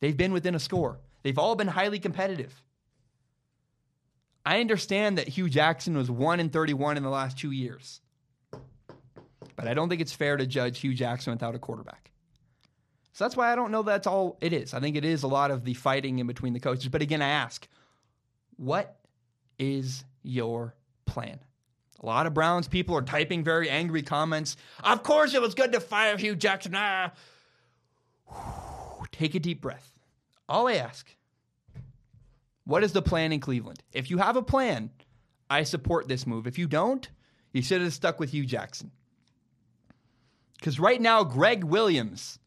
they've 0.00 0.16
been 0.16 0.32
within 0.32 0.56
a 0.56 0.58
score. 0.58 0.98
They've 1.22 1.38
all 1.38 1.54
been 1.54 1.68
highly 1.68 2.00
competitive. 2.00 2.64
I 4.44 4.58
understand 4.58 5.18
that 5.18 5.28
Hue 5.28 5.48
Jackson 5.48 5.96
was 5.96 6.10
1 6.10 6.40
in 6.40 6.50
31 6.50 6.96
in 6.96 7.04
the 7.04 7.10
last 7.10 7.38
two 7.38 7.52
years. 7.52 8.00
But 9.54 9.68
I 9.68 9.74
don't 9.74 9.88
think 9.88 10.00
it's 10.00 10.12
fair 10.12 10.36
to 10.36 10.46
judge 10.46 10.80
Hue 10.80 10.94
Jackson 10.94 11.32
without 11.32 11.54
a 11.54 11.60
quarterback. 11.60 12.11
So 13.12 13.24
that's 13.24 13.36
why 13.36 13.52
I 13.52 13.54
don't 13.54 13.70
know 13.70 13.82
that's 13.82 14.06
all 14.06 14.38
it 14.40 14.52
is. 14.52 14.72
I 14.72 14.80
think 14.80 14.96
it 14.96 15.04
is 15.04 15.22
a 15.22 15.28
lot 15.28 15.50
of 15.50 15.64
the 15.64 15.74
fighting 15.74 16.18
in 16.18 16.26
between 16.26 16.54
the 16.54 16.60
coaches. 16.60 16.88
But 16.88 17.02
again, 17.02 17.20
I 17.20 17.28
ask, 17.28 17.68
what 18.56 18.96
is 19.58 20.04
your 20.22 20.74
plan? 21.04 21.38
A 22.00 22.06
lot 22.06 22.26
of 22.26 22.34
Browns 22.34 22.68
people 22.68 22.96
are 22.96 23.02
typing 23.02 23.44
very 23.44 23.70
angry 23.70 24.02
comments. 24.02 24.56
Of 24.82 25.02
course, 25.02 25.34
it 25.34 25.42
was 25.42 25.54
good 25.54 25.72
to 25.72 25.80
fire 25.80 26.16
Hue 26.16 26.34
Jackson. 26.34 26.74
Ah. 26.74 27.12
Take 29.12 29.34
a 29.34 29.40
deep 29.40 29.60
breath. 29.60 29.92
All 30.48 30.68
I 30.68 30.74
ask, 30.74 31.06
what 32.64 32.82
is 32.82 32.92
the 32.92 33.02
plan 33.02 33.32
in 33.32 33.40
Cleveland? 33.40 33.82
If 33.92 34.10
you 34.10 34.18
have 34.18 34.36
a 34.36 34.42
plan, 34.42 34.90
I 35.50 35.64
support 35.64 36.08
this 36.08 36.26
move. 36.26 36.46
If 36.46 36.58
you 36.58 36.66
don't, 36.66 37.08
you 37.52 37.62
should 37.62 37.82
have 37.82 37.92
stuck 37.92 38.18
with 38.18 38.30
Hue 38.30 38.46
Jackson. 38.46 38.90
Because 40.58 40.80
right 40.80 41.00
now, 41.00 41.24
Gregg 41.24 41.64
Williams, 41.64 42.38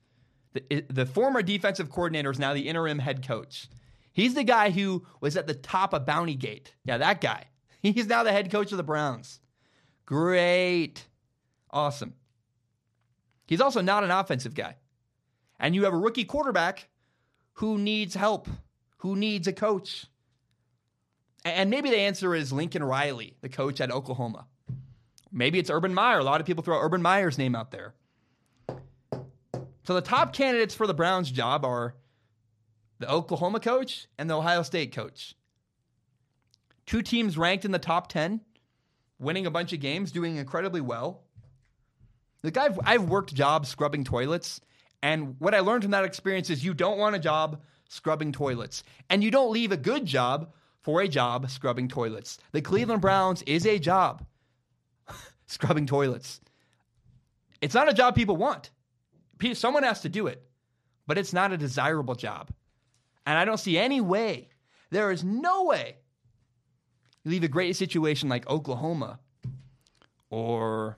the, 0.55 0.85
the 0.89 1.05
former 1.05 1.41
defensive 1.41 1.89
coordinator, 1.89 2.31
is 2.31 2.39
now 2.39 2.53
the 2.53 2.67
interim 2.67 2.99
head 2.99 3.27
coach. 3.27 3.67
He's 4.13 4.33
the 4.33 4.43
guy 4.43 4.69
who 4.69 5.05
was 5.19 5.35
at 5.35 5.47
the 5.47 5.53
top 5.53 5.93
of 5.93 6.05
Bounty 6.05 6.35
Gate. 6.35 6.73
Yeah, 6.85 6.97
that 6.99 7.19
guy. 7.19 7.45
He's 7.81 8.07
now 8.07 8.23
the 8.23 8.31
head 8.31 8.49
coach 8.49 8.71
of 8.71 8.77
the 8.77 8.83
Browns. 8.83 9.41
Great. 10.05 11.05
Awesome. 11.69 12.13
He's 13.45 13.61
also 13.61 13.81
not 13.81 14.03
an 14.03 14.11
offensive 14.11 14.55
guy. 14.55 14.77
And 15.59 15.75
you 15.75 15.83
have 15.83 15.93
a 15.93 15.97
rookie 15.97 16.25
quarterback 16.25 16.87
who 17.53 17.77
needs 17.77 18.15
help, 18.15 18.47
who 18.97 19.15
needs 19.15 19.47
a 19.47 19.53
coach. 19.53 20.05
And 21.43 21.69
maybe 21.69 21.89
the 21.89 21.99
answer 21.99 22.33
is 22.33 22.51
Lincoln 22.51 22.83
Riley, 22.83 23.35
the 23.41 23.49
coach 23.49 23.79
at 23.81 23.91
Oklahoma. 23.91 24.47
Maybe 25.31 25.59
it's 25.59 25.69
Urban 25.69 25.93
Meyer. 25.93 26.19
A 26.19 26.23
lot 26.23 26.39
of 26.39 26.47
people 26.47 26.63
throw 26.63 26.79
Urban 26.79 27.01
Meyer's 27.01 27.37
name 27.37 27.55
out 27.55 27.71
there. 27.71 27.93
So 29.85 29.93
the 29.93 30.01
top 30.01 30.33
candidates 30.33 30.73
for 30.73 30.87
the 30.87 30.95
Browns 30.95 31.29
job 31.29 31.63
are 31.63 31.95
the 32.97 33.09
Oklahoma 33.09 33.59
coach 33.59 34.07
and 34.17 34.27
the 34.27 34.37
Ohio 34.37 34.63
State 34.63 34.91
coach. 34.91 35.35
Two 36.87 37.03
teams 37.03 37.37
ranked 37.37 37.65
in 37.65 37.71
the 37.71 37.79
top 37.79 38.07
10, 38.07 38.41
winning 39.19 39.45
a 39.45 39.51
bunch 39.51 39.73
of 39.73 39.79
games, 39.79 40.11
doing 40.11 40.37
incredibly 40.37 40.81
well. 40.81 41.21
Like 42.43 42.57
I've, 42.57 42.79
I've 42.83 43.09
worked 43.09 43.33
jobs 43.35 43.69
scrubbing 43.69 44.03
toilets, 44.03 44.59
and 45.03 45.35
what 45.39 45.53
I 45.53 45.59
learned 45.59 45.83
from 45.83 45.91
that 45.91 46.03
experience 46.03 46.49
is 46.49 46.65
you 46.65 46.73
don't 46.73 46.97
want 46.97 47.15
a 47.15 47.19
job 47.19 47.61
scrubbing 47.87 48.31
toilets, 48.31 48.83
and 49.11 49.23
you 49.23 49.29
don't 49.29 49.51
leave 49.51 49.71
a 49.71 49.77
good 49.77 50.05
job 50.05 50.51
for 50.81 51.01
a 51.01 51.07
job 51.07 51.49
scrubbing 51.49 51.89
toilets. 51.89 52.39
The 52.53 52.61
Cleveland 52.61 53.01
Browns 53.01 53.43
is 53.43 53.67
a 53.67 53.77
job 53.77 54.25
scrubbing 55.45 55.85
toilets. 55.85 56.39
It's 57.61 57.75
not 57.75 57.89
a 57.89 57.93
job 57.93 58.15
people 58.15 58.37
want. 58.37 58.71
Someone 59.53 59.83
has 59.83 60.01
to 60.01 60.09
do 60.09 60.27
it, 60.27 60.43
but 61.07 61.17
it's 61.17 61.33
not 61.33 61.51
a 61.51 61.57
desirable 61.57 62.15
job. 62.15 62.49
And 63.25 63.37
I 63.37 63.45
don't 63.45 63.59
see 63.59 63.77
any 63.77 64.01
way, 64.01 64.49
there 64.91 65.11
is 65.11 65.23
no 65.23 65.65
way 65.65 65.97
you 67.25 67.31
leave 67.31 67.43
a 67.43 67.47
great 67.47 67.75
situation 67.75 68.29
like 68.29 68.47
Oklahoma 68.47 69.19
or 70.29 70.97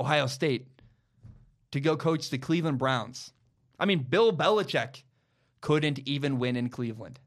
Ohio 0.00 0.26
State 0.26 0.66
to 1.72 1.80
go 1.80 1.96
coach 1.96 2.30
the 2.30 2.38
Cleveland 2.38 2.78
Browns. 2.78 3.32
I 3.78 3.84
mean, 3.84 4.00
Bill 4.08 4.32
Belichick 4.32 5.02
couldn't 5.60 6.00
even 6.08 6.38
win 6.38 6.56
in 6.56 6.68
Cleveland. 6.68 7.20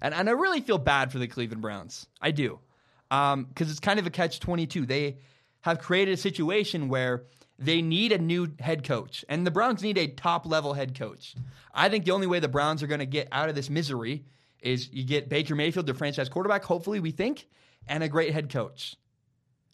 And, 0.00 0.14
and 0.14 0.28
I 0.28 0.32
really 0.32 0.60
feel 0.60 0.78
bad 0.78 1.10
for 1.10 1.18
the 1.18 1.26
Cleveland 1.26 1.62
Browns. 1.62 2.06
I 2.20 2.30
do. 2.30 2.60
Because 3.08 3.34
um, 3.34 3.48
it's 3.58 3.80
kind 3.80 3.98
of 3.98 4.06
a 4.06 4.10
catch 4.10 4.38
22. 4.38 4.86
They 4.86 5.18
have 5.62 5.78
created 5.78 6.12
a 6.12 6.16
situation 6.16 6.88
where 6.88 7.24
they 7.58 7.82
need 7.82 8.12
a 8.12 8.18
new 8.18 8.52
head 8.60 8.84
coach, 8.84 9.24
and 9.28 9.46
the 9.46 9.50
Browns 9.50 9.82
need 9.82 9.98
a 9.98 10.06
top 10.06 10.46
level 10.46 10.74
head 10.74 10.96
coach. 10.96 11.34
I 11.74 11.88
think 11.88 12.04
the 12.04 12.12
only 12.12 12.26
way 12.26 12.38
the 12.38 12.48
Browns 12.48 12.82
are 12.82 12.86
going 12.86 13.00
to 13.00 13.06
get 13.06 13.28
out 13.32 13.48
of 13.48 13.54
this 13.54 13.68
misery 13.68 14.24
is 14.60 14.90
you 14.92 15.04
get 15.04 15.28
Baker 15.28 15.54
Mayfield, 15.54 15.86
the 15.86 15.94
franchise 15.94 16.28
quarterback, 16.28 16.64
hopefully 16.64 17.00
we 17.00 17.10
think, 17.10 17.48
and 17.88 18.02
a 18.02 18.08
great 18.08 18.32
head 18.32 18.50
coach. 18.50 18.96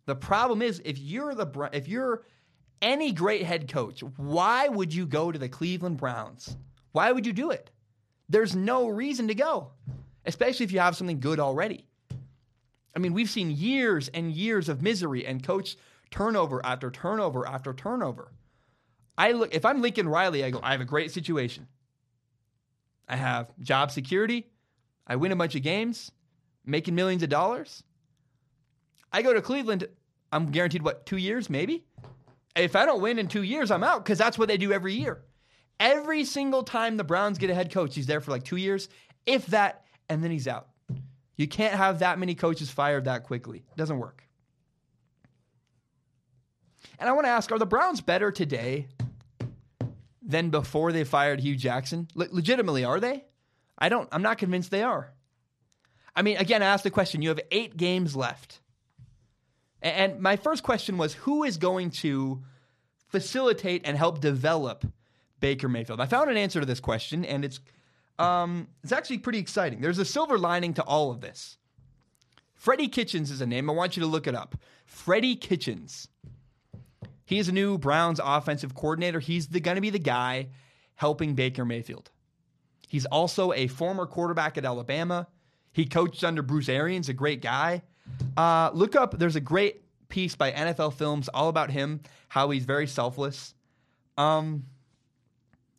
The 0.07 0.15
problem 0.15 0.63
is 0.63 0.81
if 0.85 0.99
you're 0.99 1.35
the 1.35 1.71
if 1.73 1.89
you're 1.89 2.25
any 2.83 3.13
great 3.13 3.43
head 3.43 3.69
coach, 3.69 4.03
why 4.17 4.69
would 4.69 4.93
you 4.93 5.07
go 5.07 5.33
to 5.33 5.39
the 5.39 5.49
Cleveland 5.49 5.97
Browns? 5.97 6.57
Why 6.93 7.13
would 7.13 7.27
you 7.27 7.33
do 7.33 7.51
it? 7.51 7.71
There's 8.29 8.55
no 8.55 8.89
reason 8.89 9.29
to 9.29 9.35
go, 9.35 9.73
especially 10.25 10.65
if 10.65 10.73
you 10.73 10.81
have 10.81 10.97
something 10.97 11.21
good 11.21 11.41
already. 11.41 11.87
I 12.95 12.99
mean, 12.99 13.13
we've 13.13 13.31
seen 13.31 13.51
years 13.51 14.09
and 14.09 14.33
years 14.33 14.69
of 14.69 14.83
misery 14.83 15.27
and 15.27 15.43
coach 15.43 15.77
turnover 16.11 16.65
after 16.65 16.91
turnover 16.91 17.47
after 17.47 17.73
turnover. 17.73 18.33
I 19.17 19.33
look 19.33 19.55
if 19.55 19.65
I'm 19.65 19.81
Lincoln 19.83 20.09
Riley, 20.09 20.45
I 20.45 20.51
go, 20.51 20.61
I 20.63 20.73
have 20.73 20.81
a 20.81 20.87
great 20.87 21.11
situation. 21.11 21.69
I 23.09 23.17
have 23.17 23.53
job 23.61 23.91
security. 23.91 24.47
I 25.07 25.17
win 25.17 25.33
a 25.33 25.37
bunch 25.37 25.55
of 25.55 25.63
games, 25.63 26.11
making 26.65 26.95
millions 26.95 27.23
of 27.23 27.29
dollars. 27.29 27.83
I 29.13 29.23
go 29.23 29.33
to 29.33 29.43
Cleveland, 29.43 29.87
I'm 30.33 30.51
guaranteed 30.51 30.83
what, 30.83 31.07
two 31.07 31.19
years 31.19 31.49
maybe? 31.49 31.85
If 32.57 32.75
I 32.77 32.87
don't 32.87 33.03
win 33.03 33.19
in 33.19 33.29
two 33.29 33.43
years, 33.43 33.71
I'm 33.71 33.85
out 33.85 34.05
because 34.05 34.19
that's 34.19 34.39
what 34.39 34.49
they 34.49 34.57
do 34.57 34.73
every 34.73 34.95
year. 34.95 35.23
Every 35.79 36.25
single 36.25 36.63
time 36.63 36.97
the 36.97 37.05
Browns 37.05 37.39
get 37.39 37.51
a 37.51 37.55
head 37.55 37.73
coach, 37.73 37.95
he's 37.95 38.07
there 38.07 38.21
for 38.21 38.31
like 38.31 38.45
two 38.45 38.57
years, 38.57 38.89
if 39.27 39.47
that, 39.47 39.85
and 40.09 40.23
then 40.23 40.31
he's 40.31 40.49
out. 40.49 40.69
You 41.37 41.49
can't 41.49 41.75
have 41.75 41.99
that 41.99 42.19
many 42.19 42.35
coaches 42.35 42.71
fired 42.71 43.05
that 43.05 43.25
quickly. 43.25 43.59
It 43.59 43.77
doesn't 43.77 43.99
work. 43.99 44.24
And 46.99 47.09
I 47.09 47.13
want 47.13 47.27
to 47.27 47.31
ask 47.31 47.51
are 47.53 47.59
the 47.59 47.67
Browns 47.67 48.01
better 48.01 48.31
today 48.31 48.89
than 50.23 50.51
before 50.51 50.93
they 50.93 51.05
fired 51.05 51.41
Hue 51.41 51.57
Jackson? 51.57 52.09
Le- 52.15 52.29
legitimately, 52.31 52.85
are 52.85 53.01
they? 53.01 53.25
I 53.79 53.89
don't, 53.89 54.09
I'm 54.13 54.23
not 54.23 54.39
convinced 54.39 54.71
they 54.71 54.83
are. 54.83 55.13
I 56.17 56.23
mean, 56.23 56.37
again, 56.37 56.63
I 56.63 56.67
asked 56.67 56.85
the 56.85 56.91
question 56.91 57.23
you 57.23 57.29
have 57.31 57.41
eight 57.51 57.77
games 57.77 58.15
left. 58.15 58.61
And 59.83 60.21
my 60.21 60.37
first 60.37 60.63
question 60.63 60.97
was 60.97 61.13
who 61.15 61.45
is 61.45 61.59
going 61.59 61.91
to 61.91 62.43
facilitate 63.09 63.83
and 63.85 63.99
help 63.99 64.21
develop 64.21 64.87
Baker 65.41 65.69
Mayfield? 65.69 66.01
I 66.01 66.07
found 66.07 66.31
an 66.31 66.39
answer 66.39 66.61
to 66.61 66.67
this 66.67 66.81
question, 66.81 67.25
and 67.25 67.45
it's 67.45 67.61
um, 68.19 68.69
it's 68.83 68.93
actually 68.93 69.19
pretty 69.19 69.41
exciting. 69.41 69.81
There's 69.81 69.99
a 69.99 70.05
silver 70.05 70.39
lining 70.39 70.75
to 70.75 70.83
all 70.85 71.11
of 71.11 71.21
this. 71.21 71.59
Freddie 72.55 72.89
Kitchens 72.89 73.31
is 73.31 73.41
a 73.41 73.47
name. 73.47 73.69
I 73.69 73.75
want 73.75 73.97
you 73.97 74.03
to 74.03 74.07
look 74.07 74.27
it 74.27 74.35
up. 74.35 74.57
Freddie 74.87 75.37
Kitchens. 75.37 76.09
He 77.25 77.39
is 77.39 77.49
a 77.49 77.53
new 77.53 77.79
Browns 77.79 78.21
offensive 78.23 78.75
coordinator. 78.75 79.21
He's 79.21 79.47
going 79.47 79.77
to 79.77 79.81
be 79.81 79.91
the 79.91 79.99
guy 79.99 80.49
helping 80.97 81.35
Baker 81.35 81.65
Mayfield. 81.65 82.11
He's 82.87 83.07
also 83.07 83.53
a 83.53 83.67
former 83.67 84.07
quarterback 84.07 84.59
at 84.59 84.65
Alabama. 84.65 85.27
He 85.73 85.87
coached 85.87 86.23
under 86.23 86.43
Bruce 86.43 86.69
Arians, 86.69 87.09
a 87.09 87.13
great 87.13 87.43
guy. 87.43 87.83
Uh, 88.37 88.71
look 88.73 88.95
up, 88.95 89.19
there's 89.19 89.37
a 89.37 89.41
great 89.41 89.83
piece 90.09 90.37
by 90.37 90.53
NFL 90.53 90.95
Films 90.95 91.29
all 91.29 91.49
about 91.49 91.71
him, 91.71 92.01
how 92.29 92.51
he's 92.51 92.65
very 92.65 92.87
selfless. 92.87 93.55
Um, 94.17 94.65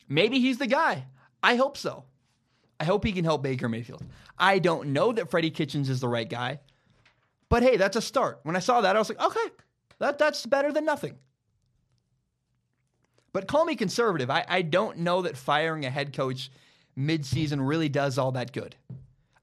maybe 0.10 0.40
he's 0.40 0.58
the 0.58 0.68
guy. 0.68 1.06
I 1.42 1.56
hope 1.56 1.78
so. 1.78 2.04
I 2.80 2.84
hope 2.84 3.06
he 3.06 3.14
can 3.14 3.24
help 3.24 3.44
Baker 3.44 3.70
Mayfield. 3.70 4.04
I 4.38 4.60
don't 4.60 4.90
know 4.90 5.14
that 5.14 5.30
Freddie 5.30 5.52
Kitchens 5.52 5.90
is 5.90 6.02
the 6.02 6.10
right 6.10 6.30
guy, 6.30 6.60
but 7.48 7.64
hey, 7.64 7.78
that's 7.78 7.96
a 7.96 8.02
start. 8.02 8.40
When 8.44 8.56
I 8.56 8.60
saw 8.60 8.82
that, 8.82 8.96
I 8.96 9.00
was 9.00 9.08
like, 9.08 9.22
okay, 9.22 9.54
that, 10.00 10.18
that's 10.18 10.46
better 10.46 10.74
than 10.74 10.84
nothing. 10.84 11.18
But 13.36 13.48
call 13.48 13.66
me 13.66 13.76
conservative. 13.76 14.30
I, 14.30 14.46
I 14.48 14.62
don't 14.62 15.00
know 15.00 15.24
that 15.24 15.36
firing 15.36 15.84
a 15.84 15.90
head 15.90 16.14
coach 16.14 16.50
midseason 16.98 17.68
really 17.68 17.90
does 17.90 18.18
all 18.18 18.32
that 18.32 18.54
good. 18.54 18.78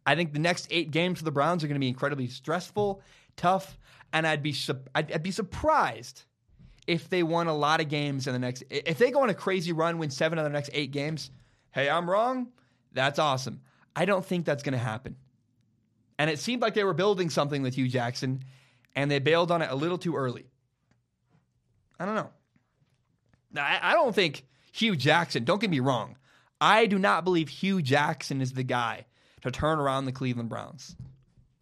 I 0.07 0.15
think 0.15 0.33
the 0.33 0.39
next 0.39 0.67
eight 0.71 0.91
games 0.91 1.19
for 1.19 1.27
the 1.27 1.31
Browns 1.31 1.63
are 1.63 1.67
going 1.67 1.75
to 1.75 1.79
be 1.79 1.89
incredibly 1.89 2.27
stressful, 2.27 3.03
tough, 3.37 3.79
and 4.15 4.27
I'd 4.27 4.43
be 4.43 4.57
I'd, 4.95 5.13
I'd 5.13 5.23
be 5.23 5.31
surprised 5.31 6.23
if 6.87 7.11
they 7.11 7.23
won 7.23 7.49
a 7.49 7.55
lot 7.55 7.83
of 7.83 7.91
games 7.91 8.27
in 8.27 8.33
the 8.33 8.39
next. 8.39 8.65
If 8.71 8.97
they 8.97 9.11
go 9.11 9.25
on 9.25 9.29
a 9.29 9.35
crazy 9.35 9.73
run, 9.73 9.99
win 9.99 10.09
seven 10.09 10.39
of 10.39 10.45
the 10.45 10.51
next 10.51 10.71
eight 10.73 10.91
games, 10.91 11.31
hey, 11.73 11.91
I'm 11.91 12.09
wrong. 12.09 12.49
That's 12.95 13.19
awesome. 13.19 13.61
I 13.95 14.07
don't 14.07 14.25
think 14.25 14.47
that's 14.47 14.63
going 14.63 14.73
to 14.73 14.79
happen. 14.79 15.17
And 16.19 16.31
it 16.31 16.39
seemed 16.39 16.63
like 16.63 16.73
they 16.73 16.85
were 16.85 16.95
building 16.95 17.29
something 17.29 17.61
with 17.61 17.75
Hue 17.75 17.89
Jackson, 17.89 18.43
and 18.97 19.11
they 19.11 19.19
bailed 19.19 19.51
on 19.51 19.61
it 19.61 19.71
a 19.71 19.75
little 19.75 19.99
too 19.99 20.17
early. 20.17 20.47
I 22.01 22.07
don't 22.07 22.15
know. 22.15 22.31
I, 23.57 23.79
I 23.83 23.93
don't 23.95 24.15
think 24.15 24.45
Hue 24.73 24.97
Jackson. 24.97 25.45
Don't 25.45 25.61
get 25.61 25.71
me 25.71 25.81
wrong. 25.81 26.17
I 26.61 26.87
do 26.87 26.99
not 26.99 27.25
believe 27.25 27.49
Hue 27.49 27.83
Jackson 27.83 28.41
is 28.41 28.53
the 28.53 28.63
guy 28.63 29.07
to 29.43 29.51
turn 29.51 29.79
around 29.79 30.05
the 30.05 30.13
Cleveland 30.13 30.49
Browns. 30.49 30.97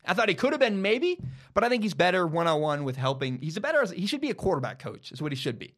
I 0.06 0.14
thought 0.14 0.28
he 0.28 0.34
could 0.34 0.52
have 0.52 0.60
been 0.60 0.82
maybe, 0.82 1.18
but 1.54 1.64
I 1.64 1.68
think 1.68 1.82
he's 1.82 1.94
better 1.94 2.26
one 2.26 2.46
on 2.46 2.60
one 2.60 2.84
with 2.84 2.96
helping. 2.96 3.38
He's 3.38 3.56
a 3.56 3.60
better. 3.60 3.84
He 3.92 4.06
should 4.06 4.20
be 4.20 4.30
a 4.30 4.34
quarterback 4.34 4.78
coach. 4.78 5.12
Is 5.12 5.22
what 5.22 5.32
he 5.32 5.36
should 5.36 5.58
be. 5.58 5.74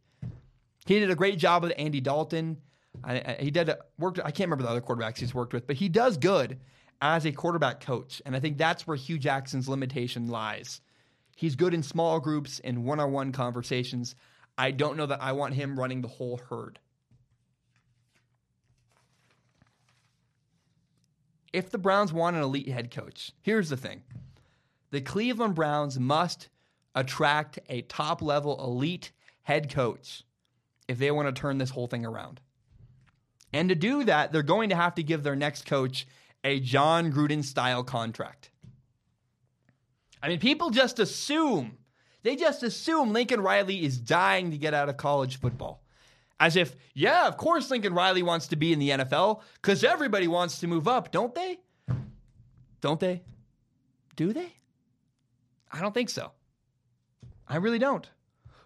He 0.87 0.99
did 0.99 1.11
a 1.11 1.14
great 1.14 1.38
job 1.38 1.62
with 1.62 1.73
Andy 1.76 2.00
Dalton. 2.00 2.59
I, 3.04 3.14
I, 3.14 3.37
he 3.40 3.50
did 3.50 3.71
worked. 3.99 4.19
I 4.19 4.31
can't 4.31 4.50
remember 4.50 4.64
the 4.64 4.71
other 4.71 4.81
quarterbacks 4.81 5.19
he's 5.19 5.35
worked 5.35 5.52
with, 5.52 5.66
but 5.66 5.76
he 5.76 5.88
does 5.88 6.16
good 6.16 6.59
as 7.00 7.26
a 7.26 7.33
quarterback 7.33 7.81
coach, 7.81 8.23
and 8.25 8.37
I 8.37 8.40
think 8.40 8.59
that's 8.59 8.87
where 8.87 8.97
Hue 8.97 9.19
Jackson's 9.19 9.69
limitation 9.69 10.28
lies. 10.28 10.81
He's 11.37 11.57
good 11.57 11.75
in 11.75 11.83
small 11.83 12.21
groups 12.21 12.61
and 12.62 12.85
one 12.85 13.00
on 13.00 13.12
one 13.12 13.33
conversations. 13.33 14.14
I 14.57 14.71
don't 14.71 14.97
know 14.97 15.07
that 15.07 15.23
I 15.23 15.33
want 15.33 15.55
him 15.55 15.79
running 15.79 16.03
the 16.03 16.09
whole 16.09 16.41
herd. 16.49 16.79
If 21.53 21.71
the 21.71 21.79
Browns 21.79 22.13
want 22.13 22.37
an 22.37 22.43
elite 22.43 22.69
head 22.69 22.91
coach, 22.91 23.33
here's 23.43 23.69
the 23.69 23.77
thing 23.77 24.03
the 24.91 25.01
Cleveland 25.01 25.55
Browns 25.55 25.99
must 25.99 26.49
attract 26.95 27.59
a 27.69 27.83
top 27.83 28.23
level 28.23 28.63
elite 28.63 29.13
head 29.43 29.71
coach 29.73 30.25
if 30.89 30.99
they 30.99 31.11
want 31.11 31.35
to 31.35 31.41
turn 31.41 31.59
this 31.59 31.71
whole 31.71 31.87
thing 31.87 32.05
around. 32.05 32.41
And 33.53 33.69
to 33.69 33.75
do 33.75 34.05
that, 34.05 34.33
they're 34.33 34.43
going 34.43 34.71
to 34.71 34.77
have 34.77 34.95
to 34.95 35.03
give 35.03 35.23
their 35.23 35.37
next 35.37 35.67
coach 35.67 36.07
a 36.45 36.61
Jon 36.61 37.13
Gruden 37.13 37.45
style 37.45 37.85
contract. 37.85 38.51
I 40.23 40.29
mean, 40.29 40.39
people 40.39 40.71
just 40.71 40.99
assume, 40.99 41.79
they 42.23 42.37
just 42.37 42.62
assume 42.62 43.12
Lincoln 43.12 43.41
Riley 43.41 43.85
is 43.85 43.99
dying 43.99 44.50
to 44.50 44.59
get 44.59 44.75
out 44.75 44.88
of 44.88 44.97
college 44.97 45.38
football. 45.41 45.83
As 46.38 46.57
if, 46.57 46.75
yeah, 46.95 47.29
of 47.29 47.37
course 47.37 47.71
Lincoln 47.71 47.95
Riley 47.95 48.23
wants 48.23 48.49
to 48.49 48.57
be 48.57 48.73
in 48.73 48.79
the 48.79 48.91
NFL 48.91 49.43
because 49.57 49.85
everybody 49.85 50.29
wants 50.29 50.59
to 50.61 50.67
move 50.67 50.88
up, 50.88 51.12
don't 51.12 51.35
they? 51.35 51.61
Don't 52.81 52.99
they? 52.99 53.23
Do 54.17 54.33
they? 54.33 54.52
I 55.71 55.81
don't 55.81 55.95
think 55.95 56.11
so. 56.11 56.33
I 57.49 57.57
really 57.57 57.79
don't. 57.79 58.09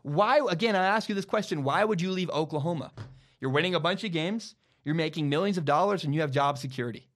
Why, 0.02 0.40
again, 0.48 0.76
I 0.76 0.86
ask 0.86 1.08
you 1.08 1.14
this 1.14 1.24
question 1.24 1.64
why 1.64 1.84
would 1.84 2.00
you 2.00 2.12
leave 2.12 2.30
Oklahoma? 2.30 2.92
You're 3.40 3.50
winning 3.50 3.74
a 3.74 3.80
bunch 3.80 4.04
of 4.04 4.12
games, 4.12 4.54
you're 4.84 4.94
making 4.94 5.28
millions 5.28 5.58
of 5.58 5.64
dollars, 5.64 6.04
and 6.04 6.14
you 6.14 6.20
have 6.20 6.30
job 6.30 6.58
security. 6.58 7.08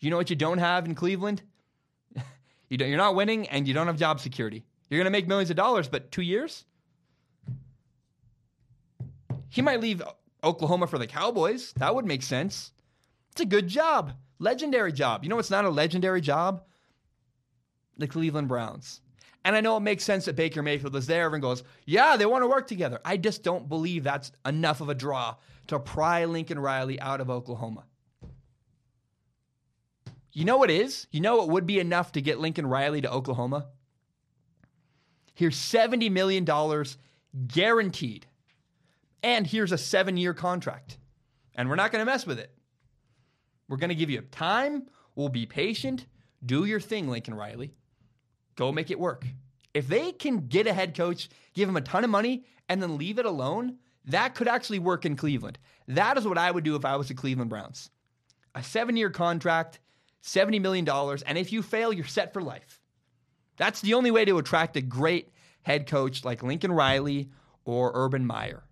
You 0.00 0.10
know 0.10 0.16
what 0.16 0.30
you 0.30 0.36
don't 0.36 0.58
have 0.58 0.84
in 0.84 0.94
Cleveland? 0.94 1.42
you 2.68 2.76
you're 2.78 2.96
not 2.98 3.14
winning, 3.14 3.48
and 3.48 3.66
you 3.66 3.72
don't 3.72 3.86
have 3.86 3.96
job 3.96 4.20
security. 4.20 4.64
You're 4.94 5.02
going 5.02 5.12
to 5.12 5.18
make 5.18 5.26
millions 5.26 5.50
of 5.50 5.56
dollars, 5.56 5.88
but 5.88 6.12
two 6.12 6.22
years? 6.22 6.66
He 9.48 9.60
might 9.60 9.80
leave 9.80 10.00
Oklahoma 10.44 10.86
for 10.86 10.98
the 10.98 11.06
Cowboys. 11.08 11.72
That 11.78 11.96
would 11.96 12.06
make 12.06 12.22
sense. 12.22 12.70
It's 13.32 13.40
a 13.40 13.44
good 13.44 13.66
job, 13.66 14.12
legendary 14.38 14.92
job. 14.92 15.24
You 15.24 15.30
know 15.30 15.34
what's 15.34 15.50
not 15.50 15.64
a 15.64 15.68
legendary 15.68 16.20
job? 16.20 16.62
The 17.98 18.06
Cleveland 18.06 18.46
Browns. 18.46 19.00
And 19.44 19.56
I 19.56 19.60
know 19.60 19.76
it 19.76 19.80
makes 19.80 20.04
sense 20.04 20.26
that 20.26 20.36
Baker 20.36 20.62
Mayfield 20.62 20.94
is 20.94 21.08
there. 21.08 21.24
Everyone 21.24 21.40
goes, 21.40 21.64
yeah, 21.86 22.16
they 22.16 22.26
want 22.26 22.44
to 22.44 22.48
work 22.48 22.68
together. 22.68 23.00
I 23.04 23.16
just 23.16 23.42
don't 23.42 23.68
believe 23.68 24.04
that's 24.04 24.30
enough 24.46 24.80
of 24.80 24.90
a 24.90 24.94
draw 24.94 25.34
to 25.66 25.80
pry 25.80 26.24
Lincoln 26.24 26.60
Riley 26.60 27.00
out 27.00 27.20
of 27.20 27.30
Oklahoma. 27.30 27.82
You 30.32 30.44
know 30.44 30.56
what 30.56 30.70
is? 30.70 31.08
You 31.10 31.20
know 31.20 31.36
what 31.36 31.48
would 31.48 31.66
be 31.66 31.80
enough 31.80 32.12
to 32.12 32.22
get 32.22 32.38
Lincoln 32.38 32.68
Riley 32.68 33.00
to 33.00 33.10
Oklahoma? 33.10 33.66
Here's 35.34 35.56
$70 35.56 36.10
million 36.10 36.44
guaranteed. 37.46 38.26
And 39.22 39.46
here's 39.46 39.72
a 39.72 39.78
seven 39.78 40.16
year 40.16 40.34
contract. 40.34 40.98
And 41.54 41.68
we're 41.68 41.76
not 41.76 41.92
going 41.92 42.04
to 42.04 42.10
mess 42.10 42.26
with 42.26 42.38
it. 42.38 42.52
We're 43.68 43.76
going 43.76 43.88
to 43.88 43.94
give 43.94 44.10
you 44.10 44.20
time. 44.20 44.86
We'll 45.14 45.28
be 45.28 45.46
patient. 45.46 46.06
Do 46.44 46.64
your 46.64 46.80
thing, 46.80 47.08
Lincoln 47.08 47.34
Riley. 47.34 47.74
Go 48.56 48.72
make 48.72 48.90
it 48.90 49.00
work. 49.00 49.24
If 49.72 49.88
they 49.88 50.12
can 50.12 50.46
get 50.46 50.66
a 50.66 50.72
head 50.72 50.96
coach, 50.96 51.28
give 51.54 51.68
him 51.68 51.76
a 51.76 51.80
ton 51.80 52.04
of 52.04 52.10
money, 52.10 52.44
and 52.68 52.82
then 52.82 52.98
leave 52.98 53.18
it 53.18 53.26
alone, 53.26 53.78
that 54.04 54.34
could 54.34 54.48
actually 54.48 54.78
work 54.78 55.04
in 55.04 55.16
Cleveland. 55.16 55.58
That 55.88 56.18
is 56.18 56.26
what 56.26 56.38
I 56.38 56.50
would 56.50 56.64
do 56.64 56.76
if 56.76 56.84
I 56.84 56.96
was 56.96 57.08
the 57.08 57.14
Cleveland 57.14 57.50
Browns. 57.50 57.90
A 58.54 58.62
seven 58.62 58.96
year 58.96 59.10
contract, 59.10 59.80
$70 60.22 60.60
million, 60.60 60.88
and 61.26 61.38
if 61.38 61.52
you 61.52 61.62
fail, 61.62 61.92
you're 61.92 62.04
set 62.04 62.32
for 62.32 62.42
life. 62.42 62.80
That's 63.56 63.80
the 63.80 63.94
only 63.94 64.10
way 64.10 64.24
to 64.24 64.38
attract 64.38 64.76
a 64.76 64.80
great 64.80 65.30
head 65.62 65.86
coach 65.86 66.24
like 66.24 66.42
Lincoln 66.42 66.72
Riley 66.72 67.30
or 67.64 67.92
Urban 67.94 68.26
Meyer. 68.26 68.64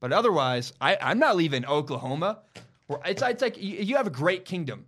But 0.00 0.12
otherwise, 0.12 0.72
I, 0.80 0.96
am 1.00 1.18
not 1.18 1.36
leaving 1.36 1.64
Oklahoma. 1.64 2.40
It's, 3.06 3.22
it's 3.22 3.42
like 3.42 3.56
you 3.58 3.96
have 3.96 4.06
a 4.06 4.10
great 4.10 4.44
kingdom. 4.44 4.86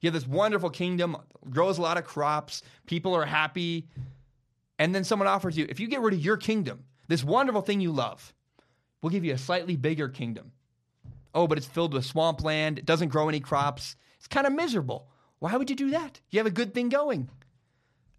You 0.00 0.08
have 0.08 0.14
this 0.14 0.26
wonderful 0.26 0.70
kingdom, 0.70 1.16
grows 1.50 1.78
a 1.78 1.82
lot 1.82 1.98
of 1.98 2.04
crops, 2.04 2.62
people 2.86 3.14
are 3.14 3.24
happy. 3.24 3.88
And 4.78 4.94
then 4.94 5.04
someone 5.04 5.28
offers 5.28 5.56
you, 5.56 5.66
if 5.68 5.80
you 5.80 5.88
get 5.88 6.00
rid 6.00 6.14
of 6.14 6.24
your 6.24 6.36
kingdom, 6.36 6.84
this 7.08 7.24
wonderful 7.24 7.62
thing 7.62 7.80
you 7.80 7.92
love, 7.92 8.34
we'll 9.00 9.10
give 9.10 9.24
you 9.24 9.32
a 9.34 9.38
slightly 9.38 9.76
bigger 9.76 10.08
kingdom. 10.08 10.52
Oh, 11.34 11.46
but 11.46 11.58
it's 11.58 11.66
filled 11.66 11.92
with 11.92 12.04
swampland. 12.04 12.78
It 12.78 12.86
doesn't 12.86 13.08
grow 13.08 13.28
any 13.28 13.40
crops. 13.40 13.96
It's 14.18 14.26
kind 14.26 14.46
of 14.46 14.52
miserable. 14.52 15.08
Why 15.40 15.56
would 15.56 15.68
you 15.68 15.76
do 15.76 15.90
that? 15.90 16.20
You 16.30 16.38
have 16.38 16.46
a 16.46 16.50
good 16.50 16.74
thing 16.74 16.88
going. 16.88 17.28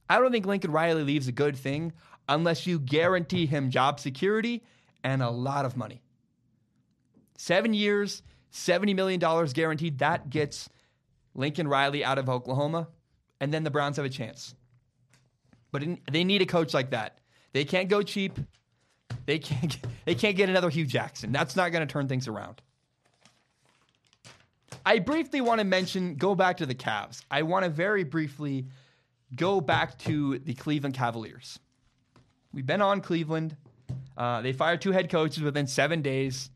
I 0.10 0.20
don't 0.20 0.32
think 0.32 0.46
Lincoln 0.46 0.72
Riley 0.72 1.04
leaves 1.04 1.28
a 1.28 1.32
good 1.32 1.56
thing 1.58 1.94
unless 2.28 2.68
you 2.68 2.80
guarantee 2.80 3.46
him 3.46 3.70
job 3.70 4.00
security 4.00 4.64
and 5.04 5.22
a 5.22 5.30
lot 5.30 5.66
of 5.66 5.78
money. 5.78 6.02
Seven 7.38 7.74
years, 7.74 8.24
$70 8.54 8.96
million 8.96 9.20
guaranteed. 9.54 10.00
That 10.00 10.30
gets 10.30 10.70
Lincoln 11.34 11.68
Riley 11.68 12.04
out 12.04 12.18
of 12.18 12.30
Oklahoma, 12.30 12.88
and 13.40 13.54
then 13.54 13.64
the 13.64 13.72
Browns 13.72 13.98
have 13.98 14.06
a 14.06 14.10
chance. 14.10 14.56
But 15.72 15.84
in, 15.84 16.00
they 16.10 16.24
need 16.24 16.42
a 16.42 16.46
coach 16.46 16.74
like 16.74 16.92
that. 16.92 17.20
They 17.52 17.66
can't 17.66 17.90
go 17.90 18.02
cheap. 18.02 18.40
They 19.26 19.40
can't. 19.40 19.78
They 20.06 20.16
can't 20.16 20.38
get 20.38 20.50
another 20.50 20.70
Hue 20.70 20.86
Jackson. 20.86 21.32
That's 21.32 21.56
not 21.56 21.72
going 21.72 21.86
to 21.86 21.92
turn 21.92 22.08
things 22.08 22.28
around. 22.28 22.62
I 24.86 25.00
briefly 25.00 25.42
want 25.42 25.60
to 25.60 25.66
mention. 25.66 26.16
Go 26.16 26.36
back 26.36 26.58
to 26.58 26.66
the 26.66 26.76
Cavs. 26.76 27.24
I 27.30 27.42
want 27.42 27.66
to 27.66 27.72
very 27.72 28.04
briefly 28.04 28.68
go 29.36 29.62
back 29.62 29.98
to 30.00 30.40
the 30.40 30.54
Cleveland 30.54 30.96
Cavaliers. 30.96 31.60
We've 32.54 32.66
been 32.66 32.82
on 32.82 33.02
Cleveland. 33.02 33.56
Uh, 34.18 34.42
they 34.42 34.54
fired 34.54 34.82
two 34.82 34.92
head 34.92 35.10
coaches 35.10 35.44
within 35.44 35.68
seven 35.68 36.02
days. 36.02 36.50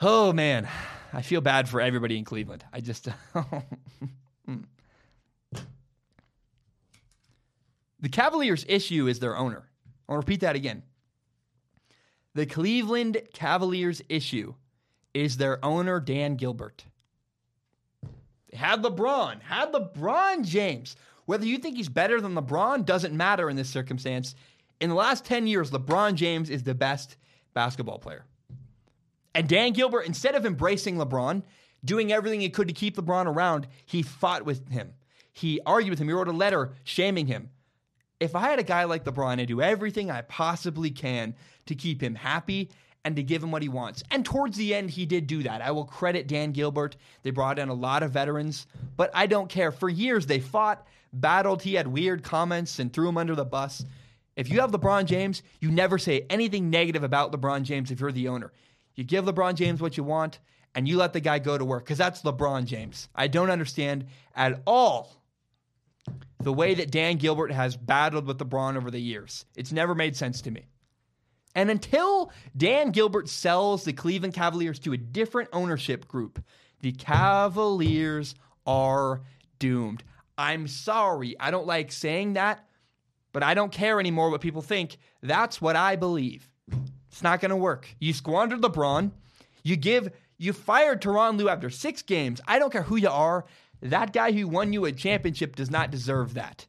Oh 0.00 0.32
man, 0.32 0.68
I 1.12 1.22
feel 1.22 1.40
bad 1.40 1.68
for 1.68 1.80
everybody 1.80 2.16
in 2.16 2.24
Cleveland. 2.24 2.64
I 2.72 2.80
just. 2.80 3.08
the 8.00 8.08
Cavaliers' 8.10 8.64
issue 8.68 9.08
is 9.08 9.18
their 9.18 9.36
owner. 9.36 9.68
I'll 10.08 10.16
repeat 10.16 10.40
that 10.40 10.56
again. 10.56 10.82
The 12.34 12.46
Cleveland 12.46 13.20
Cavaliers' 13.32 14.00
issue 14.08 14.54
is 15.12 15.36
their 15.36 15.62
owner, 15.64 15.98
Dan 16.00 16.36
Gilbert. 16.36 16.84
They 18.50 18.56
had 18.56 18.82
LeBron, 18.82 19.42
had 19.42 19.72
LeBron 19.72 20.44
James. 20.44 20.96
Whether 21.30 21.46
you 21.46 21.58
think 21.58 21.76
he's 21.76 21.88
better 21.88 22.20
than 22.20 22.34
LeBron 22.34 22.84
doesn't 22.84 23.16
matter 23.16 23.48
in 23.48 23.54
this 23.54 23.70
circumstance. 23.70 24.34
In 24.80 24.88
the 24.88 24.96
last 24.96 25.24
10 25.24 25.46
years, 25.46 25.70
LeBron 25.70 26.16
James 26.16 26.50
is 26.50 26.64
the 26.64 26.74
best 26.74 27.16
basketball 27.54 28.00
player. 28.00 28.24
And 29.32 29.48
Dan 29.48 29.72
Gilbert, 29.72 30.06
instead 30.06 30.34
of 30.34 30.44
embracing 30.44 30.96
LeBron, 30.96 31.44
doing 31.84 32.10
everything 32.10 32.40
he 32.40 32.50
could 32.50 32.66
to 32.66 32.74
keep 32.74 32.96
LeBron 32.96 33.26
around, 33.26 33.68
he 33.86 34.02
fought 34.02 34.44
with 34.44 34.70
him. 34.70 34.94
He 35.32 35.60
argued 35.64 35.90
with 35.90 36.00
him. 36.00 36.08
He 36.08 36.14
wrote 36.14 36.26
a 36.26 36.32
letter 36.32 36.72
shaming 36.82 37.28
him. 37.28 37.50
If 38.18 38.34
I 38.34 38.50
had 38.50 38.58
a 38.58 38.64
guy 38.64 38.82
like 38.82 39.04
LeBron, 39.04 39.38
I'd 39.38 39.46
do 39.46 39.62
everything 39.62 40.10
I 40.10 40.22
possibly 40.22 40.90
can 40.90 41.36
to 41.66 41.76
keep 41.76 42.02
him 42.02 42.16
happy 42.16 42.70
and 43.04 43.16
to 43.16 43.22
give 43.22 43.42
him 43.42 43.50
what 43.50 43.62
he 43.62 43.68
wants. 43.68 44.02
And 44.10 44.24
towards 44.24 44.56
the 44.56 44.74
end, 44.74 44.90
he 44.90 45.06
did 45.06 45.26
do 45.26 45.42
that. 45.42 45.62
I 45.62 45.70
will 45.70 45.84
credit 45.84 46.26
Dan 46.28 46.52
Gilbert. 46.52 46.96
They 47.22 47.30
brought 47.30 47.58
in 47.58 47.68
a 47.68 47.74
lot 47.74 48.02
of 48.02 48.12
veterans, 48.12 48.66
but 48.96 49.10
I 49.14 49.26
don't 49.26 49.48
care. 49.48 49.72
For 49.72 49.88
years, 49.88 50.26
they 50.26 50.40
fought, 50.40 50.86
battled. 51.12 51.62
He 51.62 51.74
had 51.74 51.86
weird 51.86 52.22
comments 52.22 52.78
and 52.78 52.92
threw 52.92 53.08
him 53.08 53.18
under 53.18 53.34
the 53.34 53.44
bus. 53.44 53.84
If 54.36 54.48
you 54.48 54.60
have 54.60 54.70
LeBron 54.70 55.06
James, 55.06 55.42
you 55.60 55.70
never 55.70 55.98
say 55.98 56.26
anything 56.30 56.70
negative 56.70 57.02
about 57.02 57.32
LeBron 57.32 57.62
James 57.62 57.90
if 57.90 58.00
you're 58.00 58.12
the 58.12 58.28
owner. 58.28 58.52
You 58.94 59.04
give 59.04 59.24
LeBron 59.24 59.54
James 59.54 59.80
what 59.80 59.96
you 59.96 60.04
want, 60.04 60.38
and 60.74 60.86
you 60.86 60.96
let 60.96 61.12
the 61.12 61.20
guy 61.20 61.38
go 61.38 61.58
to 61.58 61.64
work 61.64 61.84
because 61.84 61.98
that's 61.98 62.22
LeBron 62.22 62.64
James. 62.64 63.08
I 63.14 63.26
don't 63.26 63.50
understand 63.50 64.06
at 64.34 64.62
all 64.66 65.20
the 66.40 66.52
way 66.52 66.74
that 66.74 66.90
Dan 66.90 67.16
Gilbert 67.16 67.52
has 67.52 67.76
battled 67.76 68.26
with 68.26 68.38
LeBron 68.38 68.76
over 68.76 68.90
the 68.90 69.00
years. 69.00 69.44
It's 69.56 69.72
never 69.72 69.94
made 69.94 70.16
sense 70.16 70.40
to 70.42 70.50
me. 70.50 70.69
And 71.60 71.70
until 71.70 72.32
Dan 72.56 72.90
Gilbert 72.90 73.28
sells 73.28 73.84
the 73.84 73.92
Cleveland 73.92 74.32
Cavaliers 74.32 74.78
to 74.78 74.94
a 74.94 74.96
different 74.96 75.50
ownership 75.52 76.08
group, 76.08 76.42
the 76.80 76.92
Cavaliers 76.92 78.34
are 78.66 79.20
doomed. 79.58 80.02
I'm 80.38 80.66
sorry. 80.66 81.38
I 81.38 81.50
don't 81.50 81.66
like 81.66 81.92
saying 81.92 82.32
that, 82.32 82.66
but 83.34 83.42
I 83.42 83.52
don't 83.52 83.70
care 83.70 84.00
anymore 84.00 84.30
what 84.30 84.40
people 84.40 84.62
think. 84.62 84.96
That's 85.20 85.60
what 85.60 85.76
I 85.76 85.96
believe. 85.96 86.48
It's 87.10 87.22
not 87.22 87.40
going 87.40 87.50
to 87.50 87.56
work. 87.56 87.94
You 87.98 88.14
squandered 88.14 88.62
LeBron. 88.62 89.10
You 89.62 89.76
give 89.76 90.12
you 90.38 90.54
fired 90.54 91.02
Tyronn 91.02 91.36
Lue 91.36 91.50
after 91.50 91.68
six 91.68 92.00
games. 92.00 92.40
I 92.48 92.58
don't 92.58 92.72
care 92.72 92.84
who 92.84 92.96
you 92.96 93.10
are. 93.10 93.44
That 93.82 94.14
guy 94.14 94.32
who 94.32 94.48
won 94.48 94.72
you 94.72 94.86
a 94.86 94.92
championship 94.92 95.56
does 95.56 95.70
not 95.70 95.90
deserve 95.90 96.32
that. 96.32 96.66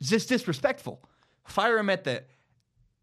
It's 0.00 0.08
just 0.08 0.30
disrespectful. 0.30 1.06
Fire 1.44 1.76
him 1.76 1.90
at 1.90 2.04
the 2.04 2.24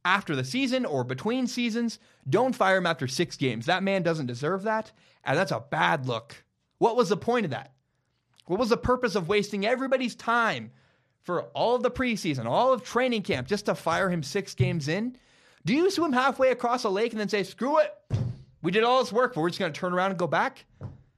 after 0.05 0.35
the 0.35 0.45
season 0.45 0.85
or 0.85 1.03
between 1.03 1.47
seasons. 1.47 1.99
Don't 2.29 2.55
fire 2.55 2.77
him 2.77 2.85
after 2.85 3.07
six 3.07 3.35
games. 3.35 3.65
That 3.65 3.83
man 3.83 4.03
doesn't 4.03 4.27
deserve 4.27 4.63
that. 4.63 4.91
And 5.25 5.37
that's 5.37 5.51
a 5.51 5.65
bad 5.69 6.05
look. 6.05 6.45
What 6.77 6.95
was 6.95 7.09
the 7.09 7.17
point 7.17 7.45
of 7.45 7.51
that? 7.51 7.73
What 8.45 8.59
was 8.59 8.69
the 8.69 8.77
purpose 8.77 9.15
of 9.15 9.27
wasting 9.27 9.65
everybody's 9.65 10.15
time 10.15 10.71
for 11.23 11.43
all 11.53 11.75
of 11.75 11.81
the 11.81 11.89
preseason, 11.89 12.45
all 12.45 12.71
of 12.71 12.83
training 12.83 13.23
camp, 13.23 13.47
just 13.47 13.65
to 13.65 13.73
fire 13.75 14.09
him 14.09 14.21
six 14.21 14.53
games 14.53 14.87
in? 14.87 15.17
Do 15.65 15.73
you 15.73 15.89
swim 15.89 16.13
halfway 16.13 16.51
across 16.51 16.83
a 16.83 16.89
lake 16.89 17.11
and 17.11 17.19
then 17.19 17.29
say, 17.29 17.41
screw 17.41 17.79
it? 17.79 17.91
We 18.61 18.71
did 18.71 18.83
all 18.83 19.03
this 19.03 19.11
work, 19.11 19.33
but 19.33 19.41
we're 19.41 19.49
just 19.49 19.59
going 19.59 19.73
to 19.73 19.79
turn 19.79 19.93
around 19.93 20.11
and 20.11 20.19
go 20.19 20.27
back? 20.27 20.65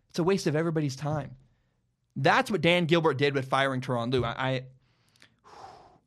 It's 0.09 0.19
a 0.19 0.23
waste 0.23 0.47
of 0.47 0.55
everybody's 0.55 0.95
time. 0.95 1.35
That's 2.15 2.49
what 2.49 2.61
Dan 2.61 2.85
Gilbert 2.85 3.17
did 3.17 3.35
with 3.35 3.49
firing 3.49 3.81
Tyronn 3.81 4.11
Lue. 4.11 4.23
I, 4.23 4.31
I, 4.31 4.63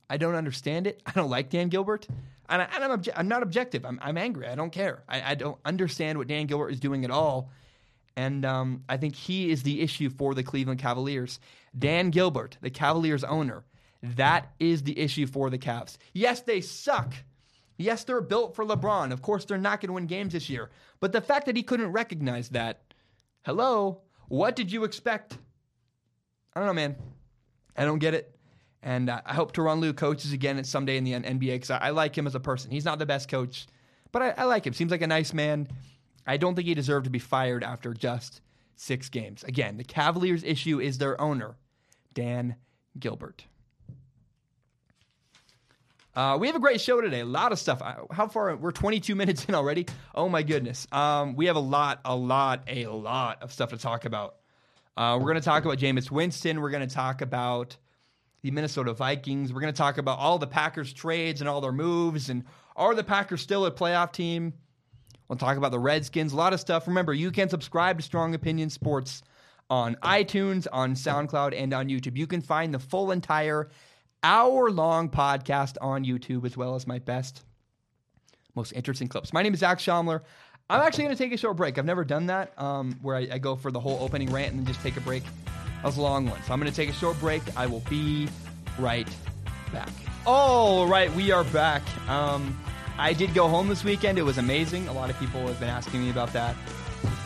I 0.08 0.16
don't 0.16 0.34
understand 0.34 0.86
it. 0.86 1.02
I 1.06 1.12
don't 1.12 1.30
like 1.30 1.50
Dan 1.50 1.68
Gilbert. 1.68 2.08
And, 2.50 2.62
I, 2.62 2.84
am 2.84 2.90
I'm, 2.90 3.02
I'm 3.16 3.28
not 3.28 3.42
objective. 3.42 3.86
I'm, 3.86 3.98
I'm 4.02 4.18
angry. 4.18 4.46
I 4.48 4.56
don't 4.56 4.72
care. 4.72 5.04
I, 5.08 5.32
I 5.32 5.34
don't 5.36 5.58
understand 5.64 6.18
what 6.18 6.26
Dan 6.26 6.46
Gilbert 6.46 6.70
is 6.70 6.80
doing 6.80 7.04
at 7.04 7.10
all. 7.10 7.50
And 8.16 8.44
um, 8.44 8.84
I 8.88 8.96
think 8.96 9.14
he 9.14 9.50
is 9.50 9.62
the 9.62 9.80
issue 9.80 10.10
for 10.10 10.34
the 10.34 10.42
Cleveland 10.42 10.80
Cavaliers. 10.80 11.38
Dan 11.78 12.10
Gilbert, 12.10 12.58
the 12.60 12.70
Cavaliers 12.70 13.22
owner, 13.22 13.64
that 14.02 14.50
is 14.58 14.82
the 14.82 14.98
issue 14.98 15.26
for 15.26 15.48
the 15.48 15.58
Cavs. 15.58 15.96
Yes, 16.12 16.40
they 16.40 16.60
suck. 16.60 17.14
Yes, 17.76 18.04
they're 18.04 18.20
built 18.20 18.56
for 18.56 18.64
LeBron. 18.64 19.12
Of 19.12 19.22
course, 19.22 19.44
they're 19.44 19.56
not 19.56 19.80
going 19.80 19.88
to 19.88 19.94
win 19.94 20.06
games 20.06 20.32
this 20.32 20.50
year. 20.50 20.70
But 20.98 21.12
the 21.12 21.20
fact 21.20 21.46
that 21.46 21.56
he 21.56 21.62
couldn't 21.62 21.92
recognize 21.92 22.50
that, 22.50 22.82
hello, 23.42 24.02
what 24.28 24.56
did 24.56 24.72
you 24.72 24.84
expect? 24.84 25.38
I 26.54 26.60
don't 26.60 26.66
know, 26.66 26.74
man. 26.74 26.96
I 27.76 27.84
don't 27.84 27.98
get 27.98 28.14
it. 28.14 28.36
And 28.82 29.10
I 29.10 29.34
hope 29.34 29.52
Tyronn 29.52 29.80
Lue 29.80 29.92
coaches 29.92 30.32
again 30.32 30.62
someday 30.64 30.96
in 30.96 31.04
the 31.04 31.12
NBA 31.12 31.54
because 31.54 31.70
I, 31.70 31.78
I, 31.78 31.90
like 31.90 32.16
him 32.16 32.26
as 32.26 32.34
a 32.34 32.40
person. 32.40 32.70
He's 32.70 32.84
not 32.84 32.98
the 32.98 33.04
best 33.04 33.28
coach, 33.28 33.66
but 34.10 34.22
I, 34.22 34.34
I 34.38 34.44
like 34.44 34.66
him. 34.66 34.72
Seems 34.72 34.90
like 34.90 35.02
a 35.02 35.06
nice 35.06 35.34
man. 35.34 35.68
I 36.26 36.38
don't 36.38 36.54
think 36.54 36.66
he 36.66 36.74
deserved 36.74 37.04
to 37.04 37.10
be 37.10 37.18
fired 37.18 37.62
after 37.62 37.92
just 37.92 38.40
six 38.76 39.10
games. 39.10 39.44
Again, 39.44 39.76
the 39.76 39.84
Cavaliers' 39.84 40.42
issue 40.44 40.80
is 40.80 40.96
their 40.96 41.20
owner, 41.20 41.56
Dan 42.14 42.56
Gilbert. 42.98 43.44
Uh, 46.14 46.36
we 46.40 46.48
have 46.48 46.56
a 46.56 46.60
great 46.60 46.80
show 46.80 47.00
today. 47.00 47.20
A 47.20 47.24
lot 47.24 47.52
of 47.52 47.58
stuff. 47.58 47.80
How 48.10 48.28
far? 48.28 48.56
We're 48.56 48.72
22 48.72 49.14
minutes 49.16 49.44
in 49.44 49.54
already. 49.54 49.86
Oh 50.14 50.28
my 50.28 50.42
goodness. 50.42 50.86
Um, 50.90 51.36
we 51.36 51.46
have 51.46 51.56
a 51.56 51.60
lot, 51.60 52.00
a 52.04 52.16
lot, 52.16 52.64
a 52.66 52.86
lot 52.86 53.42
of 53.42 53.52
stuff 53.52 53.70
to 53.70 53.78
talk 53.78 54.06
about. 54.06 54.36
Uh, 54.96 55.16
we're 55.18 55.26
going 55.26 55.36
to 55.36 55.40
talk 55.40 55.64
about 55.64 55.78
Jameis 55.78 56.10
Winston. 56.10 56.60
We're 56.60 56.70
going 56.70 56.86
to 56.86 56.94
talk 56.94 57.22
about 57.22 57.76
the 58.42 58.50
Minnesota 58.50 58.92
Vikings. 58.92 59.52
We're 59.52 59.60
going 59.60 59.72
to 59.72 59.78
talk 59.78 59.98
about 59.98 60.18
all 60.18 60.38
the 60.38 60.46
Packers 60.46 60.92
trades 60.92 61.40
and 61.40 61.48
all 61.48 61.60
their 61.60 61.72
moves. 61.72 62.30
And 62.30 62.44
are 62.76 62.94
the 62.94 63.04
Packers 63.04 63.40
still 63.40 63.66
a 63.66 63.70
playoff 63.70 64.12
team? 64.12 64.54
We'll 65.28 65.36
talk 65.36 65.56
about 65.56 65.70
the 65.70 65.78
Redskins. 65.78 66.32
A 66.32 66.36
lot 66.36 66.52
of 66.52 66.60
stuff. 66.60 66.88
Remember, 66.88 67.14
you 67.14 67.30
can 67.30 67.48
subscribe 67.48 67.98
to 67.98 68.02
Strong 68.02 68.34
Opinion 68.34 68.70
Sports 68.70 69.22
on 69.68 69.94
iTunes, 70.02 70.66
on 70.72 70.94
SoundCloud, 70.94 71.54
and 71.56 71.72
on 71.72 71.88
YouTube. 71.88 72.16
You 72.16 72.26
can 72.26 72.40
find 72.40 72.74
the 72.74 72.80
full 72.80 73.12
entire 73.12 73.70
hour 74.22 74.70
long 74.70 75.08
podcast 75.08 75.76
on 75.80 76.04
YouTube, 76.04 76.44
as 76.44 76.56
well 76.56 76.74
as 76.74 76.86
my 76.86 76.98
best, 76.98 77.44
most 78.56 78.72
interesting 78.72 79.06
clips. 79.06 79.32
My 79.32 79.42
name 79.42 79.54
is 79.54 79.60
Zach 79.60 79.78
Schaumler. 79.78 80.22
I'm 80.68 80.80
actually 80.80 81.04
going 81.04 81.16
to 81.16 81.22
take 81.22 81.32
a 81.32 81.36
short 81.36 81.56
break. 81.56 81.78
I've 81.78 81.84
never 81.84 82.04
done 82.04 82.26
that, 82.26 82.60
um, 82.60 82.98
where 83.02 83.16
I, 83.16 83.28
I, 83.32 83.38
go 83.38 83.56
for 83.56 83.72
the 83.72 83.80
whole 83.80 83.98
opening 84.00 84.30
rant 84.30 84.50
and 84.50 84.60
then 84.60 84.66
just 84.66 84.80
take 84.82 84.96
a 84.96 85.00
break. 85.00 85.24
Was 85.84 85.96
a 85.96 86.02
long 86.02 86.28
one. 86.28 86.42
So 86.42 86.52
I'm 86.52 86.60
going 86.60 86.70
to 86.70 86.76
take 86.76 86.88
a 86.88 86.92
short 86.92 87.18
break. 87.20 87.42
I 87.56 87.66
will 87.66 87.82
be 87.88 88.28
right 88.78 89.08
back. 89.72 89.90
All 90.26 90.86
right, 90.86 91.12
we 91.14 91.30
are 91.30 91.44
back. 91.44 91.82
Um, 92.08 92.58
I 92.98 93.12
did 93.14 93.32
go 93.32 93.48
home 93.48 93.68
this 93.68 93.82
weekend. 93.82 94.18
It 94.18 94.22
was 94.22 94.38
amazing. 94.38 94.88
A 94.88 94.92
lot 94.92 95.08
of 95.08 95.18
people 95.18 95.46
have 95.46 95.58
been 95.58 95.70
asking 95.70 96.02
me 96.02 96.10
about 96.10 96.32
that. 96.34 96.54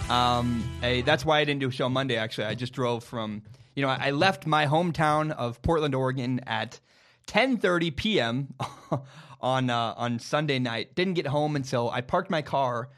Um, 0.09 0.62
I, 0.83 1.03
that's 1.05 1.25
why 1.25 1.40
I 1.40 1.45
didn't 1.45 1.61
do 1.61 1.69
a 1.69 1.73
show 1.73 1.88
Monday, 1.88 2.17
actually. 2.17 2.47
I 2.47 2.55
just 2.55 2.73
drove 2.73 3.03
from 3.03 3.43
you 3.75 3.83
know, 3.83 3.88
I 3.88 4.12
left 4.12 4.47
my 4.47 4.67
hometown 4.67 5.33
of 5.33 5.61
Portland, 5.62 5.95
Oregon 5.95 6.40
at 6.47 6.81
10:30 7.27 7.97
p.m. 7.97 8.55
on 9.40 9.69
uh, 9.71 9.95
on 9.97 10.19
Sunday 10.19 10.59
night. 10.59 10.95
Didn't 10.95 11.14
get 11.14 11.27
home 11.27 11.57
until 11.57 11.90
I 11.90 12.01
parked 12.01 12.31
my 12.31 12.43
car 12.43 12.88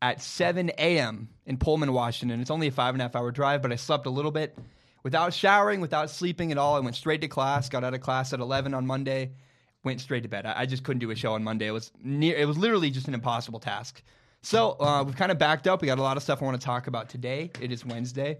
at 0.00 0.22
7 0.22 0.70
a.m. 0.78 1.28
in 1.46 1.56
Pullman, 1.58 1.92
Washington. 1.92 2.40
It's 2.40 2.50
only 2.50 2.68
a 2.68 2.70
five 2.70 2.94
and 2.94 3.02
a 3.02 3.04
half 3.04 3.16
hour 3.16 3.30
drive, 3.32 3.60
but 3.60 3.72
I 3.72 3.76
slept 3.76 4.06
a 4.06 4.10
little 4.10 4.30
bit 4.30 4.56
without 5.02 5.32
showering, 5.32 5.80
without 5.80 6.10
sleeping 6.10 6.52
at 6.52 6.58
all. 6.58 6.76
I 6.76 6.80
went 6.80 6.96
straight 6.96 7.20
to 7.22 7.28
class. 7.28 7.68
Got 7.68 7.84
out 7.84 7.94
of 7.94 8.00
class 8.00 8.32
at 8.32 8.40
11 8.40 8.74
on 8.74 8.86
Monday. 8.86 9.32
Went 9.84 10.00
straight 10.00 10.22
to 10.24 10.28
bed. 10.28 10.46
I, 10.46 10.60
I 10.60 10.66
just 10.66 10.84
couldn't 10.84 11.00
do 11.00 11.10
a 11.10 11.16
show 11.16 11.32
on 11.32 11.42
Monday. 11.42 11.66
It 11.66 11.72
was 11.72 11.92
near. 12.02 12.36
It 12.36 12.46
was 12.46 12.58
literally 12.58 12.90
just 12.90 13.08
an 13.08 13.14
impossible 13.14 13.60
task. 13.60 14.02
So 14.42 14.76
uh, 14.80 15.04
we've 15.04 15.16
kind 15.16 15.32
of 15.32 15.38
backed 15.38 15.66
up. 15.66 15.82
We 15.82 15.86
got 15.86 15.98
a 15.98 16.02
lot 16.02 16.16
of 16.16 16.22
stuff 16.22 16.42
I 16.42 16.44
want 16.44 16.60
to 16.60 16.64
talk 16.64 16.86
about 16.86 17.08
today. 17.08 17.50
It 17.60 17.72
is 17.72 17.84
Wednesday. 17.84 18.38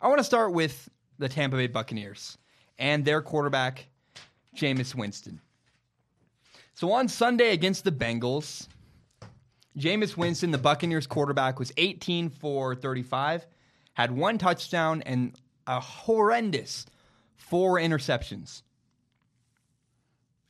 I 0.00 0.08
want 0.08 0.18
to 0.18 0.24
start 0.24 0.52
with 0.52 0.88
the 1.18 1.28
Tampa 1.28 1.56
Bay 1.56 1.66
Buccaneers 1.66 2.38
and 2.78 3.04
their 3.04 3.22
quarterback, 3.22 3.86
Jameis 4.56 4.94
Winston. 4.94 5.40
So 6.74 6.92
on 6.92 7.08
Sunday 7.08 7.52
against 7.52 7.84
the 7.84 7.92
Bengals, 7.92 8.66
Jameis 9.78 10.16
Winston, 10.16 10.50
the 10.50 10.58
Buccaneers 10.58 11.06
quarterback, 11.06 11.58
was 11.58 11.72
18 11.76 12.28
for 12.28 12.74
35, 12.74 13.46
had 13.94 14.10
one 14.10 14.38
touchdown 14.38 15.02
and 15.02 15.34
a 15.66 15.80
horrendous 15.80 16.86
four 17.36 17.78
interceptions. 17.78 18.62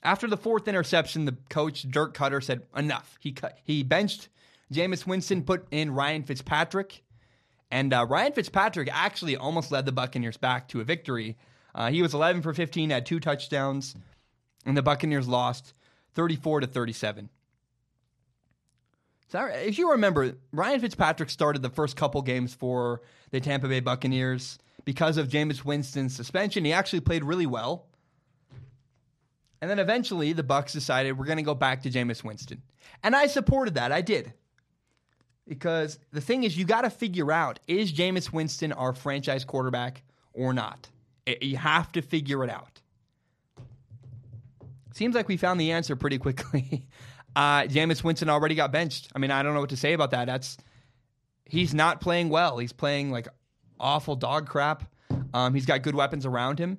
After 0.02 0.26
the 0.26 0.36
fourth 0.36 0.66
interception, 0.66 1.24
the 1.24 1.36
coach 1.48 1.88
Dirk 1.88 2.16
Koetter 2.16 2.42
said 2.42 2.62
enough. 2.76 3.16
He 3.20 3.32
cut, 3.32 3.58
he 3.62 3.82
benched 3.82 4.28
Jameis 4.72 5.06
Winston, 5.06 5.44
put 5.44 5.66
in 5.70 5.94
Ryan 5.94 6.24
Fitzpatrick, 6.24 7.02
and 7.70 7.92
uh, 7.94 8.06
Ryan 8.08 8.32
Fitzpatrick 8.32 8.88
actually 8.92 9.36
almost 9.36 9.70
led 9.70 9.86
the 9.86 9.92
Buccaneers 9.92 10.36
back 10.36 10.68
to 10.68 10.80
a 10.80 10.84
victory. 10.84 11.36
Uh, 11.74 11.90
he 11.90 12.02
was 12.02 12.14
11 12.14 12.42
for 12.42 12.52
15, 12.52 12.90
had 12.90 13.06
two 13.06 13.20
touchdowns, 13.20 13.94
and 14.66 14.76
the 14.76 14.82
Buccaneers 14.82 15.28
lost 15.28 15.72
34 16.14 16.60
to 16.60 16.66
37. 16.66 17.28
So 19.28 19.46
if 19.46 19.78
you 19.78 19.92
remember, 19.92 20.34
Ryan 20.52 20.80
Fitzpatrick 20.80 21.30
started 21.30 21.62
the 21.62 21.70
first 21.70 21.96
couple 21.96 22.20
games 22.20 22.52
for 22.52 23.00
the 23.30 23.40
Tampa 23.40 23.68
Bay 23.68 23.80
Buccaneers 23.80 24.58
because 24.84 25.16
of 25.16 25.28
Jameis 25.28 25.64
Winston's 25.64 26.14
suspension. 26.14 26.64
He 26.64 26.72
actually 26.72 27.00
played 27.00 27.24
really 27.24 27.46
well. 27.46 27.86
And 29.60 29.70
then 29.70 29.78
eventually 29.78 30.32
the 30.32 30.42
Bucks 30.42 30.72
decided 30.72 31.18
we're 31.18 31.24
going 31.24 31.36
to 31.36 31.44
go 31.44 31.54
back 31.54 31.82
to 31.82 31.90
Jameis 31.90 32.24
Winston. 32.24 32.62
And 33.02 33.14
I 33.14 33.26
supported 33.26 33.74
that. 33.74 33.92
I 33.92 34.00
did. 34.00 34.32
Because 35.46 35.98
the 36.12 36.20
thing 36.20 36.44
is, 36.44 36.56
you 36.56 36.64
got 36.64 36.82
to 36.82 36.90
figure 36.90 37.30
out 37.30 37.60
is 37.66 37.92
Jameis 37.92 38.32
Winston 38.32 38.72
our 38.72 38.92
franchise 38.92 39.44
quarterback 39.44 40.02
or 40.32 40.52
not? 40.52 40.88
You 41.40 41.56
have 41.56 41.92
to 41.92 42.02
figure 42.02 42.42
it 42.42 42.50
out. 42.50 42.80
Seems 44.94 45.14
like 45.14 45.28
we 45.28 45.36
found 45.36 45.60
the 45.60 45.72
answer 45.72 45.96
pretty 45.96 46.18
quickly. 46.18 46.86
Uh, 47.34 47.62
Jameis 47.62 48.04
Winston 48.04 48.28
already 48.28 48.54
got 48.54 48.72
benched. 48.72 49.08
I 49.16 49.18
mean, 49.18 49.30
I 49.30 49.42
don't 49.42 49.54
know 49.54 49.60
what 49.60 49.70
to 49.70 49.76
say 49.78 49.94
about 49.94 50.10
that. 50.10 50.26
That's 50.26 50.58
he's 51.46 51.72
not 51.72 52.02
playing 52.02 52.28
well. 52.28 52.58
He's 52.58 52.74
playing 52.74 53.10
like 53.10 53.26
awful 53.82 54.16
dog 54.16 54.48
crap. 54.48 54.84
Um, 55.34 55.54
he's 55.54 55.66
got 55.66 55.82
good 55.82 55.94
weapons 55.94 56.24
around 56.24 56.58
him, 56.58 56.78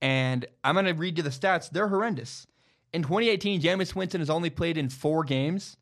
and 0.00 0.46
I'm 0.62 0.74
going 0.74 0.86
to 0.86 0.92
read 0.92 1.16
you 1.16 1.24
the 1.24 1.30
stats. 1.30 1.70
They're 1.70 1.88
horrendous. 1.88 2.46
In 2.92 3.02
2018, 3.02 3.60
Jameis 3.60 3.94
Winston 3.94 4.20
has 4.20 4.30
only 4.30 4.50
played 4.50 4.78
in 4.78 4.88
four 4.88 5.24
games. 5.24 5.76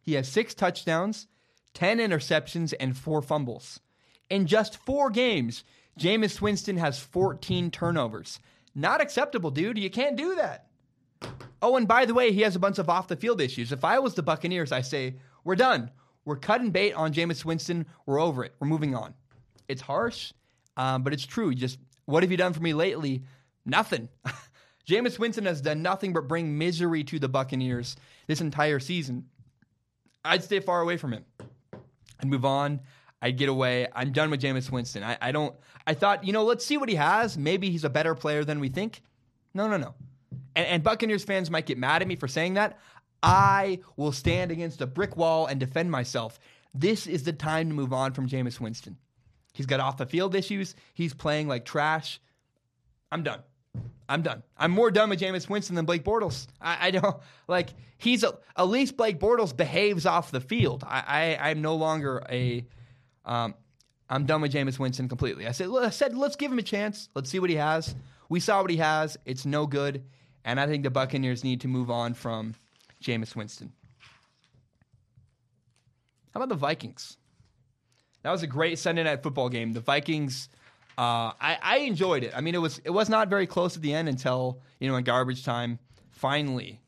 He 0.00 0.14
has 0.14 0.28
six 0.28 0.54
touchdowns, 0.54 1.26
10 1.74 1.98
interceptions, 1.98 2.72
and 2.78 2.96
four 2.96 3.22
fumbles. 3.22 3.80
In 4.30 4.46
just 4.46 4.76
four 4.76 5.10
games, 5.10 5.64
Jameis 5.98 6.40
Winston 6.40 6.76
has 6.76 7.00
14 7.00 7.70
turnovers. 7.70 8.38
Not 8.74 9.00
acceptable, 9.00 9.50
dude. 9.50 9.78
You 9.78 9.90
can't 9.90 10.16
do 10.16 10.36
that. 10.36 10.66
Oh, 11.62 11.76
and 11.76 11.88
by 11.88 12.04
the 12.04 12.14
way, 12.14 12.32
he 12.32 12.42
has 12.42 12.54
a 12.54 12.60
bunch 12.60 12.78
of 12.78 12.88
off 12.88 13.08
the 13.08 13.16
field 13.16 13.40
issues. 13.40 13.72
If 13.72 13.84
I 13.84 13.98
was 13.98 14.14
the 14.14 14.22
Buccaneers, 14.22 14.70
I 14.70 14.82
say, 14.82 15.16
we're 15.44 15.56
done. 15.56 15.90
We're 16.24 16.36
cutting 16.36 16.70
bait 16.70 16.92
on 16.92 17.14
Jameis 17.14 17.44
Winston. 17.44 17.86
We're 18.04 18.20
over 18.20 18.44
it. 18.44 18.54
We're 18.60 18.68
moving 18.68 18.94
on. 18.94 19.14
It's 19.68 19.82
harsh, 19.82 20.32
um, 20.76 21.02
but 21.02 21.12
it's 21.12 21.26
true. 21.26 21.54
Just 21.54 21.78
what 22.04 22.22
have 22.22 22.30
you 22.30 22.36
done 22.36 22.52
for 22.52 22.60
me 22.60 22.74
lately? 22.74 23.24
Nothing. 23.64 24.08
Jameis 24.88 25.18
Winston 25.18 25.46
has 25.46 25.60
done 25.60 25.82
nothing 25.82 26.12
but 26.12 26.28
bring 26.28 26.56
misery 26.56 27.02
to 27.04 27.18
the 27.18 27.28
Buccaneers 27.28 27.96
this 28.28 28.40
entire 28.40 28.78
season. 28.78 29.26
I'd 30.24 30.44
stay 30.44 30.60
far 30.60 30.80
away 30.80 30.96
from 30.96 31.12
him. 31.12 31.24
I'd 32.20 32.28
move 32.28 32.44
on. 32.44 32.80
I'd 33.20 33.36
get 33.36 33.48
away. 33.48 33.88
I'm 33.94 34.12
done 34.12 34.30
with 34.30 34.40
Jameis 34.40 34.70
Winston. 34.70 35.02
I, 35.02 35.18
I 35.20 35.32
don't. 35.32 35.54
I 35.86 35.94
thought, 35.94 36.24
you 36.24 36.32
know, 36.32 36.44
let's 36.44 36.64
see 36.64 36.76
what 36.76 36.88
he 36.88 36.94
has. 36.94 37.36
Maybe 37.36 37.70
he's 37.70 37.84
a 37.84 37.90
better 37.90 38.14
player 38.14 38.44
than 38.44 38.60
we 38.60 38.68
think. 38.68 39.02
No, 39.54 39.68
no, 39.68 39.76
no. 39.76 39.94
And, 40.54 40.66
and 40.66 40.82
Buccaneers 40.82 41.24
fans 41.24 41.50
might 41.50 41.66
get 41.66 41.78
mad 41.78 42.02
at 42.02 42.08
me 42.08 42.16
for 42.16 42.28
saying 42.28 42.54
that. 42.54 42.78
I 43.22 43.80
will 43.96 44.12
stand 44.12 44.52
against 44.52 44.80
a 44.80 44.86
brick 44.86 45.16
wall 45.16 45.46
and 45.46 45.58
defend 45.58 45.90
myself. 45.90 46.38
This 46.74 47.06
is 47.06 47.24
the 47.24 47.32
time 47.32 47.68
to 47.68 47.74
move 47.74 47.92
on 47.92 48.12
from 48.12 48.28
Jameis 48.28 48.60
Winston. 48.60 48.98
He's 49.56 49.64
got 49.64 49.80
off 49.80 49.96
the 49.96 50.04
field 50.04 50.34
issues. 50.34 50.74
He's 50.92 51.14
playing 51.14 51.48
like 51.48 51.64
trash. 51.64 52.20
I'm 53.10 53.22
done. 53.22 53.40
I'm 54.06 54.20
done. 54.20 54.42
I'm 54.58 54.70
more 54.70 54.90
done 54.90 55.08
with 55.08 55.18
Jameis 55.18 55.48
Winston 55.48 55.74
than 55.74 55.86
Blake 55.86 56.04
Bortles. 56.04 56.46
I, 56.60 56.88
I 56.88 56.90
don't 56.90 57.16
like 57.48 57.70
he's 57.96 58.22
a, 58.22 58.34
at 58.54 58.68
least 58.68 58.98
Blake 58.98 59.18
Bortles 59.18 59.56
behaves 59.56 60.04
off 60.04 60.30
the 60.30 60.42
field. 60.42 60.84
I, 60.86 61.38
I 61.40 61.50
am 61.52 61.62
no 61.62 61.74
longer 61.76 62.22
a 62.28 62.66
um, 63.24 63.54
I'm 64.10 64.26
done 64.26 64.42
with 64.42 64.52
Jameis 64.52 64.78
Winston 64.78 65.08
completely. 65.08 65.46
I 65.46 65.52
said 65.52 65.70
I 65.70 65.88
said 65.88 66.14
let's 66.14 66.36
give 66.36 66.52
him 66.52 66.58
a 66.58 66.62
chance. 66.62 67.08
Let's 67.14 67.30
see 67.30 67.38
what 67.38 67.48
he 67.48 67.56
has. 67.56 67.94
We 68.28 68.40
saw 68.40 68.60
what 68.60 68.70
he 68.70 68.76
has. 68.76 69.16
It's 69.24 69.46
no 69.46 69.66
good. 69.66 70.04
And 70.44 70.60
I 70.60 70.66
think 70.66 70.82
the 70.82 70.90
Buccaneers 70.90 71.42
need 71.42 71.62
to 71.62 71.68
move 71.68 71.90
on 71.90 72.12
from 72.12 72.54
Jameis 73.02 73.34
Winston. 73.34 73.72
How 76.34 76.42
about 76.42 76.50
the 76.50 76.54
Vikings? 76.54 77.16
That 78.26 78.32
was 78.32 78.42
a 78.42 78.48
great 78.48 78.76
Sunday 78.80 79.04
night 79.04 79.22
football 79.22 79.48
game. 79.48 79.72
The 79.72 79.78
Vikings, 79.78 80.48
uh, 80.98 81.30
I, 81.40 81.58
I 81.62 81.76
enjoyed 81.78 82.24
it. 82.24 82.32
I 82.34 82.40
mean, 82.40 82.56
it 82.56 82.60
was 82.60 82.80
it 82.84 82.90
was 82.90 83.08
not 83.08 83.28
very 83.28 83.46
close 83.46 83.76
at 83.76 83.82
the 83.82 83.94
end 83.94 84.08
until 84.08 84.58
you 84.80 84.88
know 84.88 84.96
in 84.96 85.04
garbage 85.04 85.44
time. 85.44 85.78
Finally, 86.10 86.80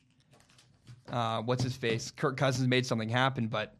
uh, 1.12 1.40
what's 1.42 1.62
his 1.62 1.76
face? 1.76 2.10
Kirk 2.10 2.36
Cousins 2.36 2.66
made 2.66 2.84
something 2.84 3.08
happen. 3.08 3.46
But 3.46 3.76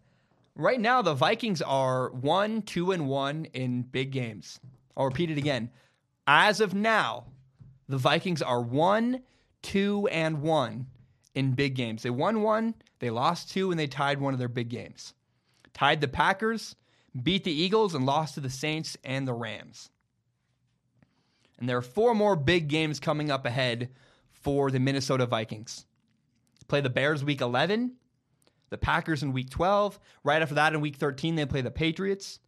right 0.54 0.78
now, 0.78 1.02
the 1.02 1.14
Vikings 1.14 1.60
are 1.60 2.10
one, 2.10 2.62
two, 2.62 2.92
and 2.92 3.08
one 3.08 3.46
in 3.46 3.82
big 3.82 4.12
games. 4.12 4.60
I'll 4.96 5.06
repeat 5.06 5.28
it 5.32 5.36
again. 5.36 5.68
As 6.28 6.60
of 6.60 6.74
now, 6.74 7.24
the 7.88 7.98
Vikings 7.98 8.40
are 8.40 8.60
one, 8.60 9.20
two, 9.62 10.06
and 10.12 10.42
one 10.42 10.86
in 11.34 11.54
big 11.54 11.74
games. 11.74 12.04
They 12.04 12.10
won 12.10 12.42
one, 12.42 12.74
they 13.00 13.10
lost 13.10 13.50
two, 13.50 13.72
and 13.72 13.80
they 13.80 13.88
tied 13.88 14.20
one 14.20 14.32
of 14.32 14.38
their 14.38 14.46
big 14.46 14.68
games. 14.68 15.12
Tied 15.74 16.00
the 16.00 16.06
Packers, 16.06 16.76
beat 17.20 17.44
the 17.44 17.52
Eagles, 17.52 17.94
and 17.94 18.06
lost 18.06 18.34
to 18.34 18.40
the 18.40 18.50
Saints 18.50 18.96
and 19.04 19.26
the 19.26 19.34
Rams. 19.34 19.90
And 21.58 21.68
there 21.68 21.76
are 21.76 21.82
four 21.82 22.14
more 22.14 22.36
big 22.36 22.68
games 22.68 23.00
coming 23.00 23.30
up 23.30 23.44
ahead 23.44 23.90
for 24.30 24.70
the 24.70 24.78
Minnesota 24.78 25.26
Vikings. 25.26 25.86
Play 26.68 26.80
the 26.80 26.90
Bears 26.90 27.24
week 27.24 27.40
11, 27.40 27.94
the 28.70 28.78
Packers 28.78 29.22
in 29.22 29.32
week 29.32 29.50
12. 29.50 29.98
Right 30.22 30.42
after 30.42 30.54
that, 30.54 30.74
in 30.74 30.80
week 30.80 30.96
13, 30.96 31.34
they 31.34 31.46
play 31.46 31.62
the 31.62 31.70
Patriots. 31.70 32.38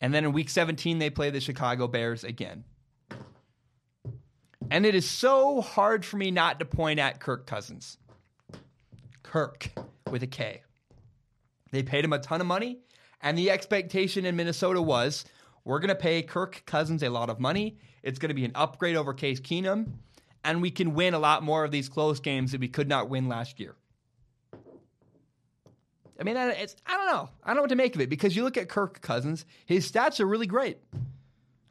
And 0.00 0.12
then 0.12 0.24
in 0.24 0.32
week 0.32 0.50
17, 0.50 0.98
they 0.98 1.10
play 1.10 1.30
the 1.30 1.40
Chicago 1.40 1.86
Bears 1.86 2.24
again. 2.24 2.64
And 4.70 4.84
it 4.84 4.94
is 4.94 5.08
so 5.08 5.60
hard 5.60 6.04
for 6.04 6.16
me 6.16 6.30
not 6.30 6.58
to 6.58 6.64
point 6.64 6.98
at 6.98 7.20
Kirk 7.20 7.46
Cousins. 7.46 7.98
Kirk 9.22 9.70
with 10.10 10.22
a 10.22 10.26
K. 10.26 10.62
They 11.70 11.82
paid 11.82 12.04
him 12.04 12.12
a 12.12 12.18
ton 12.18 12.40
of 12.40 12.46
money, 12.46 12.78
and 13.24 13.38
the 13.38 13.50
expectation 13.50 14.26
in 14.26 14.36
Minnesota 14.36 14.80
was 14.80 15.24
we're 15.64 15.80
going 15.80 15.88
to 15.88 15.94
pay 15.94 16.22
Kirk 16.22 16.62
Cousins 16.66 17.02
a 17.02 17.08
lot 17.08 17.30
of 17.30 17.40
money. 17.40 17.78
It's 18.02 18.18
going 18.18 18.28
to 18.28 18.34
be 18.34 18.44
an 18.44 18.52
upgrade 18.54 18.96
over 18.96 19.14
Case 19.14 19.40
Keenum, 19.40 19.94
and 20.44 20.60
we 20.60 20.70
can 20.70 20.92
win 20.92 21.14
a 21.14 21.18
lot 21.18 21.42
more 21.42 21.64
of 21.64 21.70
these 21.70 21.88
close 21.88 22.20
games 22.20 22.52
that 22.52 22.60
we 22.60 22.68
could 22.68 22.86
not 22.86 23.08
win 23.08 23.26
last 23.26 23.58
year. 23.58 23.74
I 26.20 26.22
mean, 26.22 26.36
it's 26.36 26.76
I 26.86 26.96
don't 26.96 27.06
know. 27.06 27.30
I 27.42 27.48
don't 27.48 27.56
know 27.56 27.62
what 27.62 27.70
to 27.70 27.76
make 27.76 27.94
of 27.94 28.02
it 28.02 28.10
because 28.10 28.36
you 28.36 28.44
look 28.44 28.58
at 28.58 28.68
Kirk 28.68 29.00
Cousins, 29.00 29.46
his 29.64 29.90
stats 29.90 30.20
are 30.20 30.26
really 30.26 30.46
great. 30.46 30.78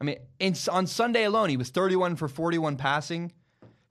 I 0.00 0.04
mean, 0.04 0.18
in, 0.40 0.54
on 0.70 0.88
Sunday 0.88 1.24
alone, 1.24 1.48
he 1.48 1.56
was 1.56 1.70
31 1.70 2.16
for 2.16 2.28
41 2.28 2.76
passing, 2.76 3.32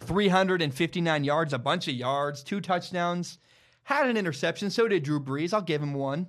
359 0.02 1.24
yards, 1.24 1.54
a 1.54 1.58
bunch 1.58 1.88
of 1.88 1.96
yards, 1.96 2.44
two 2.44 2.60
touchdowns, 2.60 3.40
had 3.84 4.08
an 4.08 4.18
interception. 4.18 4.70
So 4.70 4.90
did 4.90 5.04
Drew 5.04 5.22
Brees. 5.22 5.54
I'll 5.54 5.62
give 5.62 5.82
him 5.82 5.94
one. 5.94 6.28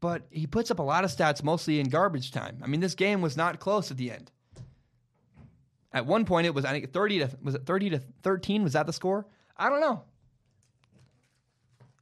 But 0.00 0.22
he 0.30 0.46
puts 0.46 0.70
up 0.70 0.78
a 0.78 0.82
lot 0.82 1.04
of 1.04 1.10
stats, 1.10 1.42
mostly 1.42 1.80
in 1.80 1.88
garbage 1.88 2.30
time. 2.30 2.58
I 2.62 2.66
mean, 2.66 2.80
this 2.80 2.94
game 2.94 3.20
was 3.20 3.36
not 3.36 3.58
close 3.58 3.90
at 3.90 3.96
the 3.96 4.12
end. 4.12 4.30
At 5.92 6.06
one 6.06 6.24
point, 6.24 6.46
it 6.46 6.54
was 6.54 6.64
I 6.64 6.72
think 6.72 6.92
30 6.92 7.20
to 7.20 7.30
was 7.42 7.54
it 7.54 7.66
30 7.66 7.90
to 7.90 7.98
13? 8.22 8.62
Was 8.62 8.74
that 8.74 8.86
the 8.86 8.92
score? 8.92 9.26
I 9.56 9.68
don't 9.68 9.80
know. 9.80 10.02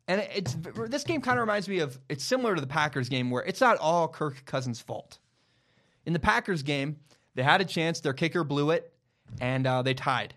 And 0.08 0.26
it's 0.34 0.56
this 0.88 1.04
game 1.04 1.20
kind 1.20 1.38
of 1.38 1.42
reminds 1.42 1.68
me 1.68 1.78
of 1.80 1.98
it's 2.08 2.22
similar 2.22 2.54
to 2.54 2.60
the 2.60 2.66
Packers 2.66 3.08
game 3.08 3.30
where 3.30 3.42
it's 3.42 3.60
not 3.60 3.78
all 3.78 4.06
Kirk 4.08 4.44
Cousins' 4.44 4.80
fault. 4.80 5.18
In 6.04 6.12
the 6.12 6.20
Packers 6.20 6.62
game, 6.62 6.96
they 7.34 7.42
had 7.42 7.60
a 7.60 7.64
chance, 7.64 8.00
their 8.00 8.12
kicker 8.12 8.44
blew 8.44 8.70
it, 8.70 8.92
and 9.40 9.66
uh, 9.66 9.82
they 9.82 9.94
tied. 9.94 10.34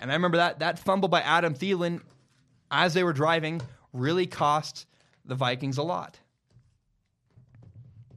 And 0.00 0.10
I 0.10 0.14
remember 0.14 0.38
that 0.38 0.60
that 0.60 0.78
fumble 0.78 1.08
by 1.08 1.20
Adam 1.20 1.54
Thielen 1.54 2.00
as 2.70 2.94
they 2.94 3.04
were 3.04 3.12
driving 3.12 3.60
really 3.92 4.26
cost 4.26 4.86
the 5.24 5.34
Vikings 5.34 5.78
a 5.78 5.82
lot. 5.82 6.18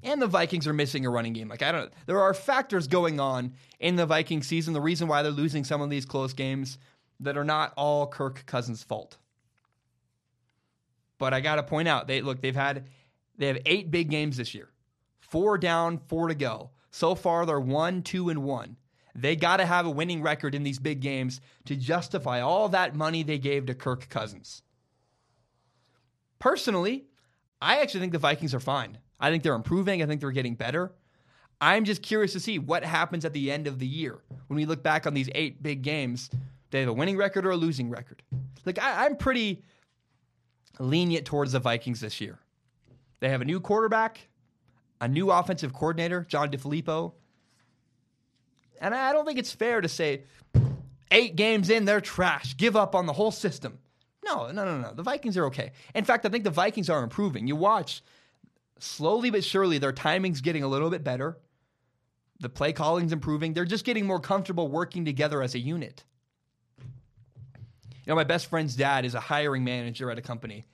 And 0.04 0.22
the 0.22 0.28
Vikings 0.28 0.68
are 0.68 0.74
missing 0.74 1.06
a 1.06 1.10
running 1.10 1.34
game. 1.34 1.50
Like 1.50 1.62
I 1.62 1.72
don't 1.72 1.86
know. 1.86 1.98
there 2.06 2.22
are 2.22 2.34
factors 2.34 2.88
going 2.88 3.20
on 3.20 3.54
in 3.80 3.96
the 3.96 4.06
Viking 4.06 4.44
season, 4.44 4.74
the 4.74 4.82
reason 4.82 5.08
why 5.08 5.22
they're 5.22 5.32
losing 5.32 5.64
some 5.64 5.82
of 5.82 5.90
these 5.90 6.06
close 6.06 6.34
games 6.34 6.78
that 7.20 7.38
are 7.38 7.44
not 7.44 7.74
all 7.76 8.08
Kirk 8.08 8.46
Cousins' 8.46 8.84
fault. 8.84 9.18
But 11.18 11.34
I 11.34 11.42
got 11.42 11.56
to 11.56 11.64
point 11.64 11.88
out, 11.88 12.08
they 12.08 12.22
look, 12.22 12.42
they've 12.42 12.56
had 12.56 12.86
they 13.38 13.48
have 13.48 13.60
8 13.66 13.92
big 13.92 14.10
games 14.10 14.38
this 14.38 14.54
year. 14.54 14.70
Four 15.20 15.58
down, 15.58 16.00
four 16.08 16.28
to 16.28 16.36
go. 16.36 16.72
So 16.92 17.14
far, 17.16 17.46
they're 17.46 17.60
one, 17.60 18.02
two, 18.02 18.30
and 18.30 18.44
one. 18.44 18.78
They 19.16 19.36
got 19.36 19.58
to 19.58 19.66
have 19.66 19.86
a 19.86 19.92
winning 19.92 20.22
record 20.22 20.56
in 20.56 20.64
these 20.64 20.80
big 20.80 21.02
games 21.02 21.42
to 21.66 21.76
justify 21.76 22.42
all 22.42 22.70
that 22.70 22.96
money 22.96 23.24
they 23.24 23.38
gave 23.38 23.66
to 23.66 23.76
Kirk 23.76 24.10
Cousins. 24.10 24.64
Personally, 26.40 27.06
I 27.62 27.82
actually 27.82 28.00
think 28.00 28.14
the 28.14 28.20
Vikings 28.20 28.54
are 28.54 28.60
fine. 28.60 28.98
I 29.20 29.30
think 29.30 29.44
they're 29.44 29.56
improving. 29.56 30.02
I 30.02 30.06
think 30.06 30.22
they're 30.22 30.32
getting 30.32 30.56
better. 30.56 30.92
I'm 31.62 31.84
just 31.84 32.02
curious 32.02 32.34
to 32.34 32.40
see 32.40 32.58
what 32.58 32.84
happens 32.84 33.26
at 33.26 33.34
the 33.34 33.52
end 33.52 33.68
of 33.68 33.80
the 33.80 33.88
year 33.88 34.20
when 34.48 34.56
we 34.56 34.66
look 34.66 34.82
back 34.82 35.06
on 35.06 35.14
these 35.14 35.30
eight 35.36 35.62
big 35.62 35.82
games. 35.82 36.30
They 36.72 36.80
have 36.80 36.90
a 36.90 36.94
winning 36.94 37.18
record 37.18 37.46
or 37.46 37.52
a 37.52 37.58
losing 37.58 37.90
record? 37.90 38.22
Like 38.66 38.80
I, 38.80 39.06
I'm 39.06 39.18
pretty 39.18 39.64
lenient 40.80 41.26
towards 41.26 41.52
the 41.52 41.60
Vikings 41.60 42.00
this 42.00 42.22
year. 42.22 42.40
They 43.20 43.30
have 43.30 43.42
a 43.42 43.46
new 43.46 43.60
quarterback 43.60 44.30
a 45.02 45.08
new 45.08 45.32
offensive 45.32 45.74
coordinator, 45.74 46.26
John 46.28 46.50
DeFilippo. 46.50 47.14
And 48.82 48.94
I 48.94 49.12
don't 49.12 49.26
think 49.26 49.40
it's 49.40 49.52
fair 49.52 49.82
to 49.82 49.88
say 49.88 50.24
eight 51.12 51.36
games 51.36 51.70
in, 51.70 51.86
they're 51.86 52.02
trash. 52.02 52.56
Give 52.58 52.76
up 52.76 52.96
on 52.96 53.06
the 53.06 53.14
whole 53.14 53.32
system. 53.32 53.80
No, 54.24 54.52
no, 54.52 54.66
no, 54.66 54.80
no. 54.80 54.94
The 54.94 55.04
Vikings 55.04 55.38
are 55.38 55.46
okay. 55.46 55.72
In 55.96 56.04
fact, 56.04 56.26
I 56.26 56.30
think 56.30 56.44
the 56.44 56.50
Vikings 56.50 56.90
are 56.90 57.04
improving. 57.04 57.48
You 57.48 57.56
watch, 57.56 58.04
slowly 58.80 59.30
but 59.30 59.44
surely, 59.44 59.78
their 59.78 59.92
timing's 59.92 60.42
getting 60.42 60.64
a 60.64 60.68
little 60.68 60.90
bit 60.90 61.04
better. 61.04 61.38
The 62.40 62.50
play 62.50 62.74
calling's 62.74 63.12
improving. 63.12 63.54
They're 63.54 63.66
just 63.66 63.86
getting 63.86 64.06
more 64.06 64.20
comfortable 64.20 64.68
working 64.70 65.06
together 65.06 65.42
as 65.42 65.56
a 65.56 65.60
unit. 65.60 66.04
You 66.80 68.14
know, 68.14 68.16
my 68.16 68.24
best 68.24 68.48
friend's 68.48 68.76
dad 68.76 69.06
is 69.06 69.14
a 69.14 69.20
hiring 69.20 69.64
manager 69.64 70.10
at 70.10 70.18
a 70.18 70.22
company. 70.22 70.66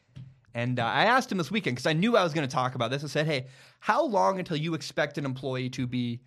And 0.53 0.79
uh, 0.79 0.85
I 0.85 1.05
asked 1.05 1.31
him 1.31 1.37
this 1.37 1.51
weekend 1.51 1.75
because 1.75 1.85
I 1.85 1.93
knew 1.93 2.15
I 2.15 2.23
was 2.23 2.33
going 2.33 2.47
to 2.47 2.53
talk 2.53 2.75
about 2.75 2.89
this. 2.89 3.03
I 3.03 3.07
said, 3.07 3.25
"Hey, 3.25 3.47
how 3.81 4.05
long 4.05 4.39
until 4.39 4.55
you 4.55 4.73
expect 4.73 5.17
an 5.17 5.25
employee 5.25 5.69
to 5.71 5.85
be 5.85 6.21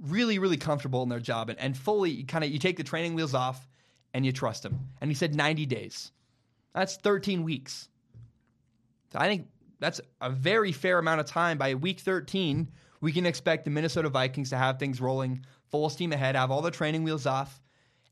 really, 0.00 0.38
really 0.38 0.56
comfortable 0.56 1.02
in 1.02 1.08
their 1.08 1.18
job 1.18 1.50
and, 1.50 1.58
and 1.58 1.76
fully 1.76 2.22
kind 2.22 2.44
of 2.44 2.50
you 2.50 2.60
take 2.60 2.76
the 2.76 2.84
training 2.84 3.14
wheels 3.14 3.34
off 3.34 3.68
and 4.14 4.24
you 4.24 4.30
trust 4.30 4.62
them?" 4.62 4.78
And 5.00 5.10
he 5.10 5.14
said, 5.14 5.34
"90 5.34 5.66
days. 5.66 6.12
That's 6.72 6.96
13 6.98 7.42
weeks. 7.42 7.88
So 9.12 9.18
I 9.18 9.26
think 9.26 9.48
that's 9.80 10.00
a 10.20 10.30
very 10.30 10.72
fair 10.72 10.98
amount 10.98 11.20
of 11.20 11.26
time. 11.26 11.58
By 11.58 11.74
week 11.74 12.00
13, 12.00 12.70
we 13.00 13.12
can 13.12 13.26
expect 13.26 13.64
the 13.64 13.70
Minnesota 13.70 14.08
Vikings 14.08 14.50
to 14.50 14.56
have 14.56 14.78
things 14.78 15.00
rolling 15.00 15.44
full 15.70 15.88
steam 15.90 16.12
ahead, 16.12 16.34
have 16.34 16.50
all 16.50 16.62
the 16.62 16.70
training 16.70 17.04
wheels 17.04 17.26
off, 17.26 17.60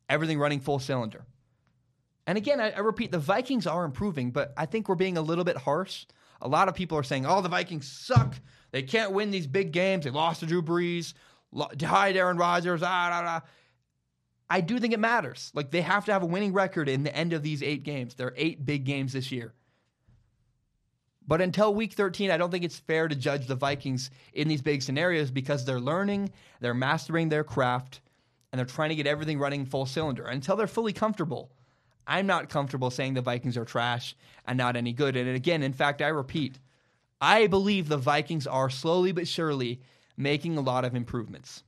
everything 0.08 0.38
running 0.38 0.60
full 0.60 0.78
cylinder." 0.78 1.24
And 2.26 2.36
again, 2.36 2.60
I, 2.60 2.70
I, 2.70 2.80
repeat, 2.80 3.12
the 3.12 3.18
Vikings 3.18 3.66
are 3.66 3.84
improving, 3.84 4.32
but 4.32 4.52
I 4.56 4.66
think 4.66 4.88
we're 4.88 4.96
being 4.96 5.16
a 5.16 5.22
little 5.22 5.44
bit 5.44 5.56
harsh. 5.56 6.06
A 6.40 6.48
lot 6.48 6.68
of 6.68 6.74
people 6.74 6.98
are 6.98 7.04
saying, 7.04 7.24
oh, 7.24 7.40
the 7.40 7.48
Vikings 7.48 7.90
suck. 7.90 8.34
They 8.72 8.82
can't 8.82 9.12
win 9.12 9.30
these 9.30 9.46
big 9.46 9.72
games. 9.72 10.04
They 10.04 10.10
lost 10.10 10.40
to 10.40 10.46
Drew 10.46 10.62
Brees, 10.62 11.14
tied 11.78 12.16
Aaron 12.16 12.36
Rodgers. 12.36 12.82
Ah, 12.82 13.10
ah, 13.12 13.22
ah. 13.24 13.42
I 14.50 14.60
do 14.60 14.78
think 14.78 14.92
it 14.92 15.00
matters. 15.00 15.50
Like 15.54 15.70
they 15.70 15.80
have 15.80 16.04
to 16.06 16.12
have 16.12 16.22
a 16.22 16.26
winning 16.26 16.52
record 16.52 16.88
in 16.88 17.04
the 17.04 17.16
end 17.16 17.32
of 17.32 17.42
these 17.42 17.62
eight 17.62 17.84
games. 17.84 18.14
There 18.14 18.28
are 18.28 18.34
eight 18.36 18.64
big 18.66 18.84
games 18.84 19.12
this 19.12 19.32
year. 19.32 19.54
But 21.26 21.40
until 21.40 21.74
week 21.74 21.94
13, 21.94 22.30
I 22.30 22.36
don't 22.36 22.50
think 22.50 22.64
it's 22.64 22.78
fair 22.78 23.08
to 23.08 23.14
judge 23.14 23.46
the 23.46 23.56
Vikings 23.56 24.10
in 24.32 24.48
these 24.48 24.62
big 24.62 24.82
scenarios 24.82 25.30
because 25.30 25.64
they're 25.64 25.80
learning, 25.80 26.30
they're 26.60 26.74
mastering 26.74 27.28
their 27.28 27.44
craft, 27.44 28.00
and 28.52 28.58
they're 28.58 28.66
trying 28.66 28.90
to 28.90 28.94
get 28.94 29.06
everything 29.06 29.38
running 29.38 29.66
full 29.66 29.86
cylinder 29.86 30.24
until 30.24 30.56
they're 30.56 30.66
fully 30.66 30.92
comfortable 30.92 31.50
I'm 32.06 32.26
not 32.26 32.48
comfortable 32.48 32.90
saying 32.90 33.14
the 33.14 33.20
Vikings 33.20 33.56
are 33.56 33.64
trash 33.64 34.14
and 34.46 34.56
not 34.56 34.76
any 34.76 34.92
good. 34.92 35.16
And 35.16 35.28
again, 35.28 35.62
in 35.62 35.72
fact, 35.72 36.00
I 36.00 36.08
repeat, 36.08 36.58
I 37.20 37.46
believe 37.48 37.88
the 37.88 37.96
Vikings 37.96 38.46
are 38.46 38.70
slowly 38.70 39.12
but 39.12 39.26
surely 39.26 39.80
making 40.16 40.56
a 40.56 40.62
lot 40.62 40.84
of 40.84 40.94
improvements. 40.94 41.64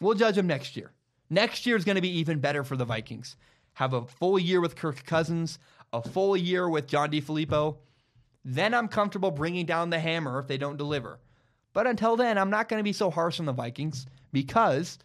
We'll 0.00 0.14
judge 0.14 0.36
them 0.36 0.46
next 0.46 0.76
year. 0.76 0.92
Next 1.28 1.66
year 1.66 1.76
is 1.76 1.84
going 1.84 1.96
to 1.96 2.02
be 2.02 2.18
even 2.18 2.40
better 2.40 2.64
for 2.64 2.76
the 2.76 2.84
Vikings. 2.84 3.36
Have 3.74 3.92
a 3.92 4.04
full 4.04 4.38
year 4.38 4.60
with 4.60 4.76
Kirk 4.76 5.04
Cousins, 5.04 5.58
a 5.92 6.02
full 6.02 6.36
year 6.36 6.68
with 6.68 6.86
John 6.86 7.10
DeFilippo. 7.10 7.76
Then 8.44 8.74
I'm 8.74 8.88
comfortable 8.88 9.30
bringing 9.30 9.66
down 9.66 9.90
the 9.90 10.00
hammer 10.00 10.38
if 10.38 10.48
they 10.48 10.58
don't 10.58 10.76
deliver. 10.76 11.18
But 11.72 11.86
until 11.86 12.16
then, 12.16 12.38
I'm 12.38 12.50
not 12.50 12.68
going 12.68 12.80
to 12.80 12.84
be 12.84 12.92
so 12.92 13.10
harsh 13.10 13.40
on 13.40 13.46
the 13.46 13.52
Vikings 13.52 14.06
because 14.32 14.98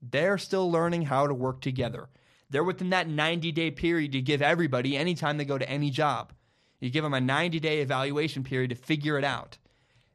they're 0.00 0.38
still 0.38 0.70
learning 0.70 1.02
how 1.02 1.26
to 1.26 1.34
work 1.34 1.60
together. 1.60 2.08
They're 2.50 2.64
within 2.64 2.90
that 2.90 3.08
90 3.08 3.50
day 3.52 3.70
period 3.70 4.14
you 4.14 4.20
give 4.20 4.42
everybody 4.42 4.96
anytime 4.96 5.38
they 5.38 5.44
go 5.44 5.58
to 5.58 5.68
any 5.68 5.90
job. 5.90 6.32
You 6.80 6.90
give 6.90 7.04
them 7.04 7.14
a 7.14 7.20
90 7.20 7.60
day 7.60 7.80
evaluation 7.80 8.44
period 8.44 8.70
to 8.70 8.76
figure 8.76 9.18
it 9.18 9.24
out. 9.24 9.56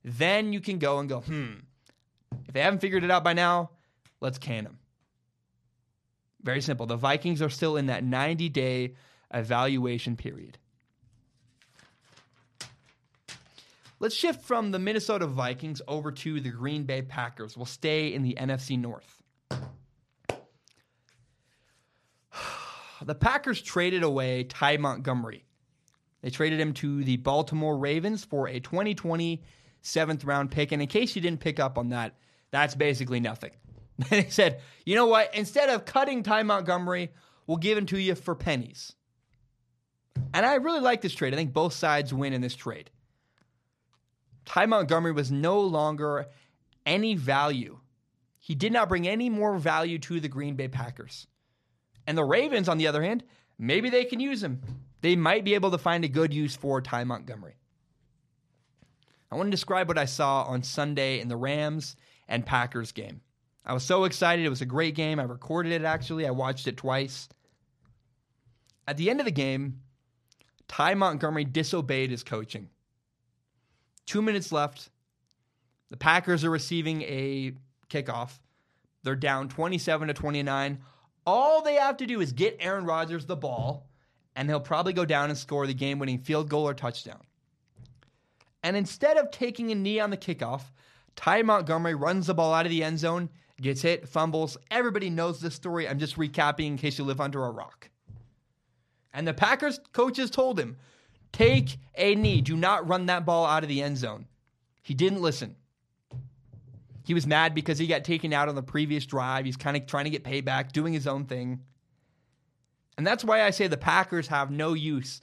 Then 0.04 0.54
you 0.54 0.62
can 0.62 0.78
go 0.78 1.00
and 1.00 1.10
go, 1.10 1.22
hmm, 1.22 1.54
if 2.48 2.54
they 2.54 2.62
haven't 2.62 2.80
figured 2.80 3.04
it 3.04 3.12
out 3.12 3.24
by 3.24 3.34
now, 3.34 3.72
let's 4.22 4.38
can 4.38 4.66
them. 4.66 4.80
Very 6.44 6.62
simple. 6.62 6.86
The 6.86 6.96
Vikings 6.96 7.42
are 7.42 7.50
still 7.50 7.76
in 7.76 7.88
that 7.88 8.04
90 8.04 8.50
day 8.50 8.94
evaluation 9.34 10.16
period. 10.16 10.58
Let's 14.00 14.14
shift 14.14 14.44
from 14.44 14.72
the 14.72 14.78
Minnesota 14.78 15.26
Vikings 15.26 15.82
over 15.88 16.12
to 16.12 16.40
the 16.40 16.52
Green 16.52 16.84
Bay 16.84 17.02
Packers. 17.02 17.58
We'll 17.58 17.66
stay 17.66 18.14
in 18.14 18.22
the 18.22 18.38
NFC 18.40 18.80
North. 18.80 19.22
The 23.06 23.14
Packers 23.14 23.62
traded 23.62 24.02
away 24.02 24.44
Ty 24.44 24.78
Montgomery. 24.78 25.46
They 26.24 26.32
traded 26.32 26.60
him 26.60 26.74
to 26.74 27.04
the 27.04 27.18
Baltimore 27.18 27.78
Ravens 27.78 28.26
for 28.26 28.48
a 28.48 28.60
2020 28.60 29.44
seventh 29.82 30.26
round 30.26 30.50
pick. 30.50 30.72
And 30.72 30.82
in 30.82 30.88
case 30.88 31.16
you 31.16 31.22
didn't 31.22 31.40
pick 31.40 31.60
up 31.60 31.78
on 31.78 31.90
that, 31.90 32.16
that's 32.50 32.74
basically 32.74 33.20
nothing. 33.20 33.52
they 34.10 34.30
said, 34.30 34.62
you 34.84 34.96
know 34.96 35.06
what? 35.06 35.34
Instead 35.36 35.70
of 35.70 35.86
cutting 35.86 36.24
Ty 36.24 36.44
Montgomery, 36.44 37.12
we'll 37.46 37.58
give 37.58 37.78
him 37.78 37.86
to 37.88 38.00
you 38.00 38.16
for 38.16 38.34
pennies. 38.34 38.96
And 40.34 40.44
I 40.44 40.56
really 40.56 40.82
like 40.82 41.02
this 41.02 41.14
trade. 41.14 41.34
I 41.34 41.38
think 41.38 41.54
both 41.54 41.74
sides 41.74 42.14
win 42.14 42.34
in 42.34 42.42
this 42.42 42.56
trade. 42.56 42.90
Ty 44.48 44.66
Montgomery 44.66 45.12
was 45.12 45.30
no 45.30 45.60
longer 45.60 46.26
any 46.86 47.16
value. 47.16 47.80
He 48.40 48.56
did 48.56 48.72
not 48.72 48.88
bring 48.88 49.06
any 49.06 49.30
more 49.30 49.58
value 49.58 50.00
to 50.00 50.22
the 50.22 50.30
Green 50.30 50.56
Bay 50.56 50.70
Packers. 50.70 51.28
And 52.08 52.18
the 52.18 52.24
Ravens, 52.24 52.70
on 52.70 52.78
the 52.78 52.88
other 52.88 53.04
hand, 53.04 53.24
maybe 53.60 53.90
they 53.90 54.06
can 54.06 54.22
use 54.22 54.42
him. 54.42 54.62
They 55.02 55.18
might 55.18 55.44
be 55.44 55.54
able 55.54 55.72
to 55.72 55.78
find 55.78 56.06
a 56.06 56.10
good 56.10 56.34
use 56.34 56.56
for 56.56 56.82
Ty 56.82 57.04
Montgomery. 57.04 57.58
I 59.30 59.36
want 59.36 59.48
to 59.48 59.52
describe 59.52 59.90
what 59.90 59.98
I 59.98 60.06
saw 60.06 60.44
on 60.44 60.64
Sunday 60.64 61.20
in 61.20 61.28
the 61.28 61.36
Rams 61.36 61.98
and 62.30 62.46
Packers 62.46 62.94
game. 62.94 63.20
I 63.66 63.74
was 63.74 63.84
so 63.84 64.06
excited. 64.06 64.46
It 64.46 64.50
was 64.50 64.62
a 64.62 64.66
great 64.66 64.96
game. 64.96 65.20
I 65.20 65.24
recorded 65.24 65.74
it 65.74 65.84
actually, 65.84 66.26
I 66.26 66.32
watched 66.32 66.68
it 66.68 66.78
twice. 66.78 67.28
At 68.88 68.96
the 68.96 69.10
end 69.10 69.20
of 69.20 69.26
the 69.26 69.32
game, 69.32 69.82
Ty 70.70 70.94
Montgomery 70.94 71.44
disobeyed 71.44 72.12
his 72.12 72.24
coaching. 72.24 72.70
Two 74.08 74.22
minutes 74.22 74.52
left. 74.52 74.90
The 75.92 75.98
Packers 75.98 76.44
are 76.44 76.50
receiving 76.50 77.04
a 77.04 77.54
kickoff. 77.90 78.40
They're 79.04 79.16
down 79.16 79.50
27 79.50 80.08
to 80.08 80.14
29. 80.14 80.80
All 81.26 81.62
they 81.62 81.76
have 81.76 81.98
to 81.98 82.08
do 82.08 82.22
is 82.22 82.32
get 82.32 82.58
Aaron 82.60 82.86
Rodgers 82.86 83.26
the 83.26 83.36
ball, 83.36 83.86
and 84.36 84.50
he'll 84.50 84.60
probably 84.60 84.94
go 84.94 85.06
down 85.06 85.30
and 85.30 85.38
score 85.38 85.68
the 85.68 85.74
game 85.74 86.00
winning 86.00 86.20
field 86.20 86.50
goal 86.50 86.68
or 86.68 86.74
touchdown. 86.74 87.22
And 88.64 88.76
instead 88.76 89.18
of 89.18 89.30
taking 89.30 89.72
a 89.72 89.76
knee 89.76 90.00
on 90.00 90.10
the 90.10 90.18
kickoff, 90.18 90.64
Ty 91.16 91.44
Montgomery 91.44 91.96
runs 91.96 92.28
the 92.28 92.34
ball 92.34 92.54
out 92.54 92.66
of 92.66 92.70
the 92.70 92.84
end 92.84 93.00
zone, 93.00 93.30
gets 93.62 93.82
hit, 93.82 94.08
fumbles. 94.08 94.58
Everybody 94.72 95.10
knows 95.10 95.40
this 95.40 95.56
story. 95.56 95.88
I'm 95.88 96.00
just 96.00 96.18
recapping 96.18 96.68
in 96.68 96.78
case 96.78 96.98
you 96.98 97.04
live 97.04 97.20
under 97.22 97.44
a 97.44 97.52
rock. 97.52 97.90
And 99.14 99.28
the 99.28 99.34
Packers 99.34 99.80
coaches 99.94 100.30
told 100.30 100.60
him, 100.60 100.78
Take 101.32 101.78
a 101.96 102.16
knee. 102.16 102.42
Do 102.42 102.56
not 102.56 102.88
run 102.88 103.08
that 103.08 103.26
ball 103.26 103.46
out 103.46 103.64
of 103.64 103.70
the 103.70 103.82
end 103.82 103.98
zone. 103.98 104.26
He 104.82 104.94
didn't 104.94 105.22
listen. 105.22 105.56
He 107.04 107.14
was 107.14 107.28
mad 107.28 107.56
because 107.56 107.78
he 107.78 107.88
got 107.88 108.04
taken 108.04 108.34
out 108.34 108.50
on 108.50 108.56
the 108.56 108.64
previous 108.64 109.06
drive. 109.06 109.46
He's 109.46 109.58
kind 109.58 109.78
of 109.78 109.86
trying 109.86 110.06
to 110.06 110.10
get 110.10 110.24
payback, 110.24 110.72
doing 110.72 110.94
his 110.94 111.08
own 111.08 111.26
thing. 111.26 111.62
And 112.98 113.06
that's 113.06 113.24
why 113.24 113.44
I 113.44 113.52
say 113.52 113.68
the 113.68 113.78
Packers 113.78 114.28
have 114.28 114.52
no 114.52 114.74
use 114.74 115.22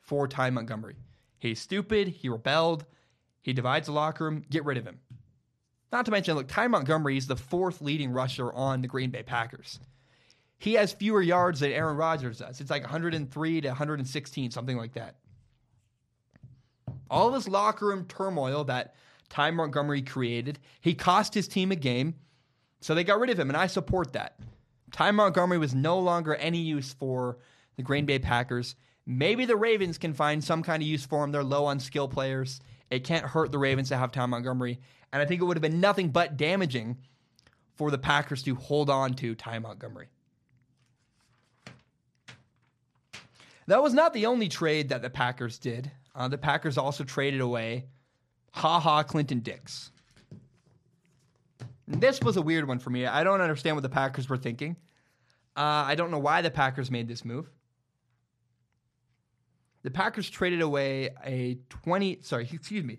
for 0.00 0.26
Ty 0.26 0.50
Montgomery. 0.50 0.96
He's 1.38 1.60
stupid. 1.60 2.08
He 2.08 2.28
rebelled. 2.28 2.84
He 3.42 3.52
divides 3.52 3.86
the 3.86 3.92
locker 3.92 4.24
room. 4.24 4.44
Get 4.50 4.64
rid 4.64 4.78
of 4.78 4.86
him. 4.86 5.00
Not 5.92 6.04
to 6.06 6.10
mention, 6.10 6.34
look, 6.34 6.48
Ty 6.48 6.68
Montgomery 6.68 7.16
is 7.16 7.26
the 7.26 7.36
fourth 7.36 7.80
leading 7.80 8.10
rusher 8.10 8.52
on 8.52 8.82
the 8.82 8.88
Green 8.88 9.10
Bay 9.10 9.22
Packers. 9.22 9.78
He 10.58 10.74
has 10.74 10.92
fewer 10.92 11.22
yards 11.22 11.60
than 11.60 11.70
Aaron 11.70 11.96
Rodgers 11.96 12.38
does. 12.38 12.60
It's 12.60 12.70
like 12.70 12.82
103 12.82 13.60
to 13.60 13.68
116, 13.68 14.50
something 14.50 14.76
like 14.76 14.94
that 14.94 15.16
all 17.14 17.30
this 17.30 17.46
locker 17.48 17.86
room 17.86 18.04
turmoil 18.06 18.64
that 18.64 18.94
Ty 19.28 19.52
Montgomery 19.52 20.02
created, 20.02 20.58
he 20.80 20.94
cost 20.94 21.32
his 21.32 21.46
team 21.46 21.70
a 21.70 21.76
game, 21.76 22.14
so 22.80 22.94
they 22.94 23.04
got 23.04 23.20
rid 23.20 23.30
of 23.30 23.38
him, 23.38 23.48
and 23.48 23.56
I 23.56 23.68
support 23.68 24.12
that. 24.12 24.38
Ty 24.90 25.12
Montgomery 25.12 25.58
was 25.58 25.74
no 25.74 25.98
longer 25.98 26.34
any 26.34 26.58
use 26.58 26.92
for 26.92 27.38
the 27.76 27.82
Green 27.82 28.04
Bay 28.04 28.18
Packers. 28.18 28.74
Maybe 29.06 29.44
the 29.44 29.56
Ravens 29.56 29.96
can 29.96 30.12
find 30.12 30.42
some 30.42 30.62
kind 30.62 30.82
of 30.82 30.88
use 30.88 31.06
for 31.06 31.22
him. 31.22 31.30
They're 31.30 31.44
low 31.44 31.66
on 31.66 31.78
skill 31.78 32.08
players. 32.08 32.60
It 32.90 33.04
can't 33.04 33.26
hurt 33.26 33.52
the 33.52 33.58
Ravens 33.58 33.88
to 33.88 33.96
have 33.96 34.12
Ty 34.12 34.26
Montgomery. 34.26 34.80
And 35.12 35.22
I 35.22 35.24
think 35.24 35.40
it 35.40 35.44
would 35.44 35.56
have 35.56 35.62
been 35.62 35.80
nothing 35.80 36.10
but 36.10 36.36
damaging 36.36 36.98
for 37.76 37.90
the 37.90 37.98
Packers 37.98 38.42
to 38.44 38.54
hold 38.54 38.90
on 38.90 39.14
to 39.14 39.34
Ty 39.34 39.60
Montgomery. 39.60 40.08
That 43.66 43.82
was 43.82 43.94
not 43.94 44.12
the 44.14 44.26
only 44.26 44.48
trade 44.48 44.88
that 44.90 45.02
the 45.02 45.10
Packers 45.10 45.58
did. 45.58 45.90
Uh, 46.14 46.28
the 46.28 46.38
Packers 46.38 46.78
also 46.78 47.04
traded 47.04 47.40
away 47.40 47.86
Ha 48.52 48.78
Ha 48.80 49.02
Clinton 49.02 49.40
Dix. 49.40 49.90
This 51.86 52.20
was 52.22 52.36
a 52.36 52.42
weird 52.42 52.66
one 52.66 52.78
for 52.78 52.90
me. 52.90 53.06
I 53.06 53.24
don't 53.24 53.40
understand 53.40 53.76
what 53.76 53.82
the 53.82 53.88
Packers 53.88 54.28
were 54.28 54.36
thinking. 54.36 54.76
Uh, 55.56 55.84
I 55.86 55.94
don't 55.94 56.10
know 56.10 56.18
why 56.18 56.40
the 56.40 56.50
Packers 56.50 56.90
made 56.90 57.08
this 57.08 57.24
move. 57.24 57.50
The 59.82 59.90
Packers 59.90 60.30
traded 60.30 60.62
away 60.62 61.10
a 61.24 61.58
20, 61.68 62.20
sorry, 62.22 62.48
excuse 62.52 62.84
me. 62.84 62.98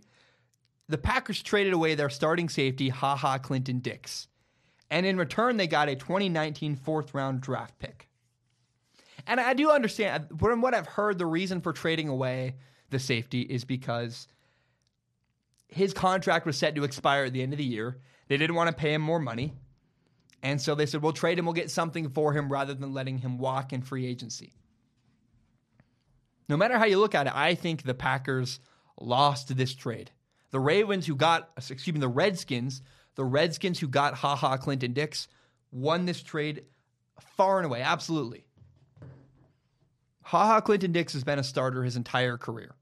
The 0.88 1.00
Packers 1.00 1.42
traded 1.42 1.74
away 1.74 1.96
their 1.96 2.12
starting 2.12 2.48
safety, 2.48 2.90
Ha 2.90 3.16
Ha 3.16 3.40
Clinton 3.40 3.80
Dix. 3.80 4.28
And 4.92 5.06
in 5.06 5.18
return, 5.18 5.58
they 5.58 5.66
got 5.66 5.90
a 5.90 5.96
2019 5.96 6.76
fourth 6.76 7.14
round 7.16 7.42
draft 7.42 7.80
pick. 7.80 8.08
And 9.26 9.40
I 9.40 9.56
do 9.56 9.72
understand, 9.72 10.28
from 10.38 10.62
what 10.62 10.76
I've 10.76 10.86
heard, 10.86 11.18
the 11.18 11.26
reason 11.26 11.60
for 11.62 11.74
trading 11.74 12.08
away 12.08 12.56
the 12.90 13.00
safety 13.00 13.42
is 13.42 13.66
because 13.66 14.28
his 15.68 15.94
contract 15.94 16.46
was 16.46 16.58
set 16.58 16.76
to 16.76 16.84
expire 16.84 17.26
at 17.26 17.34
the 17.34 17.42
end 17.42 17.54
of 17.54 17.58
the 17.58 17.66
year. 17.66 17.98
They 18.28 18.38
didn't 18.38 18.56
want 18.56 18.70
to 18.70 18.76
pay 18.76 18.94
him 18.94 19.02
more 19.02 19.20
money. 19.20 19.54
And 20.42 20.62
so 20.62 20.76
they 20.76 20.86
said, 20.86 21.02
we'll 21.02 21.12
trade 21.12 21.40
him, 21.40 21.46
we'll 21.46 21.54
get 21.54 21.72
something 21.72 22.10
for 22.10 22.34
him 22.34 22.52
rather 22.52 22.74
than 22.74 22.94
letting 22.94 23.18
him 23.18 23.40
walk 23.40 23.74
in 23.74 23.82
free 23.82 24.06
agency. 24.06 24.54
No 26.48 26.56
matter 26.56 26.78
how 26.78 26.86
you 26.86 27.00
look 27.00 27.16
at 27.16 27.28
it, 27.28 27.36
I 27.36 27.56
think 27.56 27.82
the 27.84 27.96
Packers 27.96 28.60
lost 29.00 29.56
this 29.58 29.74
trade. 29.74 30.12
The 30.52 30.60
Ravens, 30.60 31.08
who 31.08 31.16
got, 31.16 31.50
excuse 31.58 31.94
me, 31.94 32.00
the 32.00 32.08
Redskins, 32.08 32.82
the 33.16 33.26
Redskins 33.26 33.80
who 33.80 33.88
got 33.88 34.14
Ha 34.16 34.36
Ha 34.36 34.58
Clinton 34.58 34.94
Dix, 34.94 35.28
won 35.72 36.06
this 36.06 36.22
trade 36.22 36.66
far 37.20 37.58
and 37.58 37.66
away, 37.66 37.82
absolutely. 37.82 38.45
Ha 40.26 40.48
Ha 40.48 40.60
Clinton 40.62 40.92
Dix 40.92 41.14
has 41.14 41.24
been 41.24 41.38
a 41.38 41.44
starter 41.44 41.84
his 41.84 41.96
entire 41.96 42.36
career. 42.36 42.74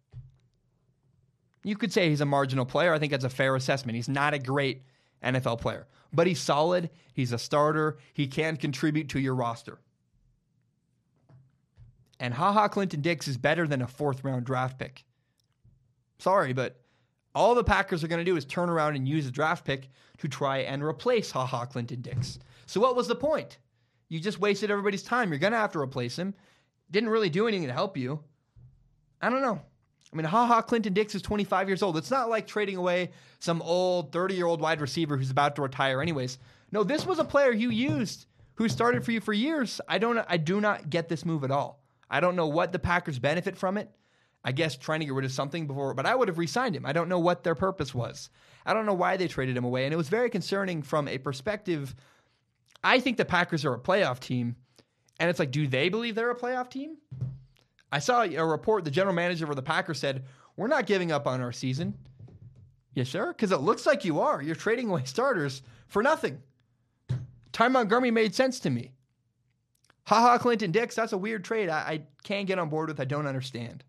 You 1.65 1.75
could 1.75 1.91
say 1.91 2.09
he's 2.09 2.21
a 2.21 2.25
marginal 2.25 2.65
player. 2.65 2.93
I 2.93 2.99
think 2.99 3.11
that's 3.11 3.25
a 3.25 3.29
fair 3.29 3.55
assessment. 3.57 3.97
He's 3.97 4.07
not 4.07 4.33
a 4.33 4.39
great 4.39 4.83
NFL 5.21 5.59
player, 5.59 5.87
but 6.13 6.25
he's 6.25 6.39
solid. 6.39 6.89
He's 7.13 7.33
a 7.33 7.37
starter. 7.37 7.97
He 8.13 8.27
can 8.27 8.55
contribute 8.55 9.09
to 9.09 9.19
your 9.19 9.35
roster. 9.35 9.79
And 12.17 12.33
Ha 12.33 12.53
Ha 12.53 12.69
Clinton 12.69 13.01
Dix 13.01 13.27
is 13.27 13.37
better 13.37 13.67
than 13.67 13.81
a 13.81 13.87
fourth 13.87 14.23
round 14.23 14.45
draft 14.45 14.79
pick. 14.79 15.03
Sorry, 16.19 16.53
but 16.53 16.79
all 17.35 17.55
the 17.55 17.63
Packers 17.63 18.05
are 18.05 18.07
going 18.07 18.23
to 18.23 18.31
do 18.31 18.37
is 18.37 18.45
turn 18.45 18.69
around 18.69 18.95
and 18.95 19.05
use 19.05 19.27
a 19.27 19.31
draft 19.31 19.65
pick 19.65 19.89
to 20.19 20.29
try 20.29 20.59
and 20.59 20.81
replace 20.81 21.31
Ha 21.31 21.45
Ha 21.45 21.65
Clinton 21.65 21.99
Dix. 21.99 22.39
So 22.67 22.79
what 22.79 22.95
was 22.95 23.09
the 23.09 23.15
point? 23.15 23.57
You 24.07 24.21
just 24.21 24.39
wasted 24.39 24.71
everybody's 24.71 25.03
time. 25.03 25.29
You're 25.29 25.39
going 25.39 25.51
to 25.51 25.59
have 25.59 25.73
to 25.73 25.79
replace 25.79 26.17
him 26.17 26.33
didn't 26.93 27.09
really 27.09 27.29
do 27.29 27.47
anything 27.47 27.67
to 27.67 27.73
help 27.73 27.97
you. 27.97 28.23
I 29.21 29.29
don't 29.29 29.41
know. 29.41 29.59
I 30.11 30.15
mean, 30.15 30.25
Ha 30.25 30.45
Ha, 30.45 30.61
Clinton 30.61 30.93
Dix 30.93 31.15
is 31.15 31.23
25 31.23 31.67
years 31.67 31.81
old. 31.81 31.97
It's 31.97 32.11
not 32.11 32.29
like 32.29 32.45
trading 32.45 32.77
away 32.77 33.09
some 33.39 33.61
old 33.63 34.13
30 34.13 34.35
year 34.35 34.45
old 34.45 34.61
wide 34.61 34.79
receiver 34.79 35.17
who's 35.17 35.31
about 35.31 35.55
to 35.55 35.63
retire, 35.63 36.01
anyways. 36.01 36.37
No, 36.71 36.83
this 36.83 37.05
was 37.05 37.19
a 37.19 37.25
player 37.25 37.51
you 37.51 37.71
used 37.71 38.27
who 38.55 38.69
started 38.69 39.03
for 39.03 39.11
you 39.11 39.19
for 39.19 39.33
years. 39.33 39.81
I 39.89 39.97
don't. 39.97 40.23
I 40.29 40.37
do 40.37 40.61
not 40.61 40.89
get 40.89 41.09
this 41.09 41.25
move 41.25 41.43
at 41.43 41.51
all. 41.51 41.83
I 42.09 42.19
don't 42.19 42.35
know 42.35 42.47
what 42.47 42.71
the 42.71 42.79
Packers 42.79 43.17
benefit 43.17 43.57
from 43.57 43.77
it. 43.77 43.89
I 44.45 44.51
guess 44.51 44.77
trying 44.77 44.99
to 44.99 45.05
get 45.05 45.15
rid 45.15 45.25
of 45.25 45.31
something 45.31 45.65
before, 45.65 45.93
but 45.93 46.05
I 46.05 46.13
would 46.13 46.27
have 46.27 46.37
re-signed 46.37 46.75
him. 46.75 46.85
I 46.85 46.91
don't 46.91 47.09
know 47.09 47.19
what 47.19 47.43
their 47.43 47.55
purpose 47.55 47.95
was. 47.95 48.29
I 48.65 48.73
don't 48.73 48.85
know 48.85 48.93
why 48.93 49.17
they 49.17 49.27
traded 49.27 49.55
him 49.55 49.63
away, 49.63 49.85
and 49.85 49.93
it 49.93 49.97
was 49.97 50.09
very 50.09 50.29
concerning 50.29 50.83
from 50.83 51.07
a 51.07 51.17
perspective. 51.17 51.95
I 52.83 52.99
think 52.99 53.17
the 53.17 53.25
Packers 53.25 53.63
are 53.63 53.73
a 53.73 53.79
playoff 53.79 54.19
team 54.19 54.57
and 55.23 55.29
it's 55.29 55.39
like, 55.39 55.51
do 55.51 55.69
they 55.69 55.87
believe 55.87 56.15
they're 56.15 56.31
a 56.31 56.35
playoff 56.35 56.69
team? 56.69 56.97
I 57.93 57.99
saw 57.99 58.23
a 58.23 58.45
report, 58.45 58.83
the 58.83 58.91
general 58.91 59.15
manager 59.15 59.49
of 59.49 59.55
the 59.55 59.61
Packers 59.61 59.97
said, 59.97 60.25
We're 60.57 60.67
not 60.67 60.85
giving 60.85 61.13
up 61.13 61.27
on 61.27 61.39
our 61.39 61.53
season. 61.53 61.93
Yes, 62.93 63.07
sir? 63.07 63.31
Because 63.31 63.53
it 63.53 63.61
looks 63.61 63.85
like 63.85 64.03
you 64.03 64.19
are. 64.19 64.41
You're 64.41 64.53
trading 64.53 64.89
away 64.89 65.03
starters 65.05 65.61
for 65.87 66.03
nothing. 66.03 66.41
Ty 67.53 67.69
Montgomery 67.69 68.11
made 68.11 68.35
sense 68.35 68.59
to 68.59 68.69
me. 68.69 68.91
Haha, 70.03 70.31
ha, 70.31 70.37
Clinton 70.39 70.73
Dix, 70.73 70.93
that's 70.93 71.13
a 71.13 71.17
weird 71.17 71.45
trade 71.45 71.69
I, 71.69 71.77
I 71.77 72.01
can't 72.23 72.45
get 72.45 72.59
on 72.59 72.67
board 72.67 72.89
with. 72.89 72.99
I 72.99 73.05
don't 73.05 73.25
understand. 73.25 73.85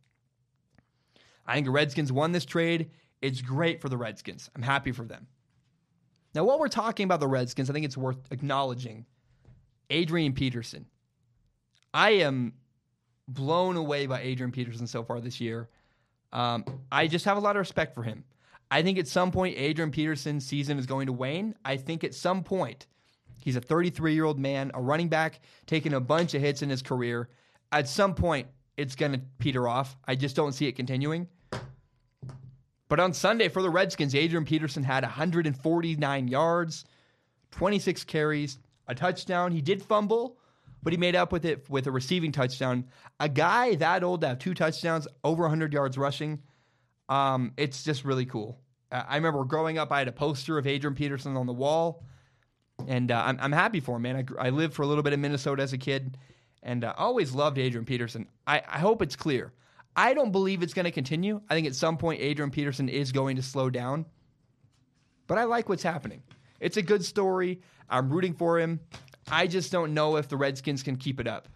I 1.49 1.55
think 1.55 1.66
the 1.66 1.72
Redskins 1.72 2.12
won 2.12 2.30
this 2.30 2.45
trade. 2.45 2.93
It's 3.22 3.41
great 3.41 3.80
for 3.80 3.89
the 3.89 3.97
Redskins. 3.97 4.51
I'm 4.55 4.62
happy 4.62 4.93
for 4.93 5.05
them. 5.05 5.26
Now, 6.32 6.45
while 6.45 6.61
we're 6.61 6.68
talking 6.68 7.03
about 7.03 7.18
the 7.18 7.26
Redskins, 7.26 7.68
I 7.68 7.72
think 7.72 7.87
it's 7.87 7.97
worth 7.97 8.30
acknowledging 8.30 9.05
Adrian 9.91 10.32
Peterson. 10.32 10.87
I 11.95 12.11
am 12.11 12.55
blown 13.29 13.77
away 13.77 14.07
by 14.07 14.21
Adrian 14.21 14.51
Peterson 14.51 14.89
so 14.89 15.05
far 15.05 15.21
this 15.21 15.41
year. 15.41 15.69
Um, 16.33 16.65
I 16.91 17.07
just 17.07 17.25
have 17.25 17.37
a 17.37 17.41
lot 17.41 17.55
of 17.55 17.61
respect 17.61 17.95
for 17.95 18.03
him. 18.03 18.25
I 18.71 18.83
think 18.83 18.99
at 18.99 19.07
some 19.07 19.31
point, 19.31 19.57
Adrian 19.57 19.93
Peterson's 19.93 20.45
season 20.45 20.79
is 20.79 20.87
going 20.87 21.07
to 21.07 21.13
wane. 21.13 21.55
I 21.65 21.77
think 21.77 22.03
at 22.03 22.13
some 22.13 22.43
point, 22.43 22.89
he's 23.39 23.55
a 23.55 23.61
33 23.61 24.15
year 24.15 24.25
old 24.25 24.41
man, 24.41 24.73
a 24.75 24.83
running 24.83 25.09
back, 25.09 25.41
taking 25.67 25.95
a 25.95 26.01
bunch 26.01 26.35
of 26.35 26.43
hits 26.43 26.63
in 26.63 26.69
his 26.69 26.83
career. 26.83 27.29
At 27.71 27.89
some 27.89 28.15
point, 28.15 28.49
it's 28.77 28.97
going 28.97 29.13
to 29.13 29.21
peter 29.39 29.69
off. 29.69 29.97
I 30.05 30.17
just 30.17 30.35
don't 30.35 30.53
see 30.53 30.67
it 30.67 30.73
continuing. 30.73 31.29
But 32.89 32.99
on 32.99 33.13
Sunday 33.13 33.49
for 33.49 33.63
the 33.63 33.71
Redskins, 33.71 34.15
Adrian 34.15 34.45
Peterson 34.45 34.83
had 34.83 35.05
149 35.05 36.29
yards, 36.29 36.85
26 37.53 38.05
carries, 38.05 38.59
a 38.89 38.95
touchdown. 38.95 39.53
He 39.53 39.63
did 39.63 39.83
fumble, 39.83 40.37
but 40.85 40.93
he 40.93 40.99
made 40.99 41.16
up 41.16 41.32
with 41.32 41.45
it 41.47 41.68
with 41.68 41.87
a 41.87 41.91
receiving 41.91 42.30
touchdown. 42.30 42.85
A 43.18 43.28
guy 43.28 43.74
that 43.76 44.05
old 44.05 44.20
to 44.20 44.28
have 44.28 44.39
two 44.39 44.55
touchdowns, 44.55 45.09
over 45.24 45.43
100 45.43 45.72
yards 45.72 45.99
rushing, 45.99 46.43
um, 47.09 47.53
it's 47.57 47.82
just 47.82 48.05
really 48.05 48.26
cool. 48.26 48.61
I 48.93 49.16
remember 49.16 49.45
growing 49.45 49.78
up, 49.78 49.91
I 49.91 49.99
had 49.99 50.09
a 50.09 50.12
poster 50.12 50.59
of 50.59 50.66
Adrian 50.66 50.95
Peterson 50.95 51.37
on 51.37 51.47
the 51.47 51.53
wall, 51.53 52.05
and 52.87 53.11
uh, 53.11 53.24
I'm, 53.26 53.39
I'm 53.41 53.53
happy 53.53 53.80
for 53.80 53.97
him, 53.97 54.03
man. 54.03 54.28
I, 54.39 54.47
I 54.47 54.51
lived 54.51 54.74
for 54.74 54.82
a 54.82 54.87
little 54.87 55.03
bit 55.03 55.12
in 55.12 55.20
Minnesota 55.20 55.62
as 55.62 55.72
a 55.72 55.78
kid, 55.78 56.16
and 56.62 56.85
uh, 56.85 56.95
always 56.97 57.32
loved 57.32 57.59
Adrian 57.59 57.87
Peterson. 57.87 58.28
I, 58.47 58.62
I 58.68 58.78
hope 58.78 59.03
it's 59.03 59.16
clear. 59.16 59.53
I 59.97 60.12
don't 60.12 60.32
believe 60.32 60.62
it's 60.62 60.74
going 60.74 60.85
to 60.85 60.93
continue. 60.93 61.41
I 61.49 61.55
think 61.55 61.66
at 61.66 61.74
some 61.74 61.97
point, 61.97 62.20
Adrian 62.20 62.51
Peterson 62.51 62.89
is 62.89 63.11
going 63.11 63.37
to 63.37 63.43
slow 63.43 63.70
down, 63.70 64.05
but 65.26 65.39
I 65.39 65.45
like 65.45 65.68
what's 65.68 65.82
happening. 65.82 66.22
It's 66.61 66.76
a 66.76 66.82
good 66.82 67.05
story. 67.05 67.62
I'm 67.89 68.11
rooting 68.11 68.35
for 68.35 68.59
him. 68.59 68.80
I 69.31 69.47
just 69.47 69.72
don't 69.72 69.95
know 69.95 70.16
if 70.16 70.29
the 70.29 70.37
Redskins 70.37 70.83
can 70.83 70.97
keep 70.97 71.20
it 71.20 71.27
up. 71.27 71.49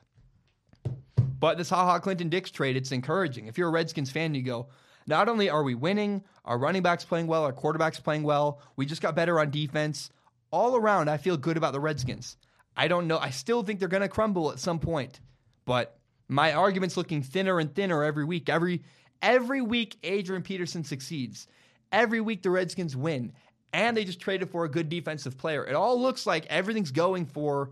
But 1.40 1.58
this 1.58 1.70
Ha 1.70 1.84
Ha 1.84 1.98
Clinton 2.00 2.28
Dix 2.28 2.50
trade, 2.50 2.76
it's 2.76 2.92
encouraging. 2.92 3.46
If 3.46 3.58
you're 3.58 3.68
a 3.68 3.72
Redskins 3.72 4.10
fan, 4.10 4.34
you 4.34 4.42
go, 4.42 4.68
not 5.06 5.28
only 5.28 5.48
are 5.48 5.62
we 5.62 5.74
winning, 5.74 6.24
our 6.44 6.58
running 6.58 6.82
backs 6.82 7.04
playing 7.04 7.26
well, 7.26 7.44
our 7.44 7.52
quarterbacks 7.52 8.02
playing 8.02 8.24
well, 8.24 8.60
we 8.76 8.86
just 8.86 9.02
got 9.02 9.14
better 9.14 9.38
on 9.38 9.50
defense. 9.50 10.10
All 10.50 10.76
around, 10.76 11.08
I 11.08 11.16
feel 11.16 11.36
good 11.36 11.56
about 11.56 11.72
the 11.72 11.80
Redskins. 11.80 12.36
I 12.76 12.88
don't 12.88 13.06
know. 13.06 13.18
I 13.18 13.30
still 13.30 13.62
think 13.62 13.78
they're 13.78 13.88
going 13.88 14.02
to 14.02 14.08
crumble 14.08 14.50
at 14.50 14.58
some 14.58 14.78
point, 14.78 15.20
but 15.64 15.98
my 16.28 16.52
argument's 16.52 16.96
looking 16.96 17.22
thinner 17.22 17.58
and 17.58 17.74
thinner 17.74 18.04
every 18.04 18.24
week. 18.24 18.48
Every 18.48 18.82
every 19.22 19.62
week, 19.62 19.96
Adrian 20.02 20.42
Peterson 20.42 20.84
succeeds. 20.84 21.48
Every 21.90 22.20
week, 22.20 22.42
the 22.42 22.50
Redskins 22.50 22.96
win 22.96 23.32
and 23.72 23.96
they 23.96 24.04
just 24.04 24.20
traded 24.20 24.50
for 24.50 24.64
a 24.64 24.68
good 24.68 24.88
defensive 24.88 25.36
player. 25.36 25.66
It 25.66 25.74
all 25.74 26.00
looks 26.00 26.26
like 26.26 26.46
everything's 26.46 26.90
going 26.90 27.26
for 27.26 27.70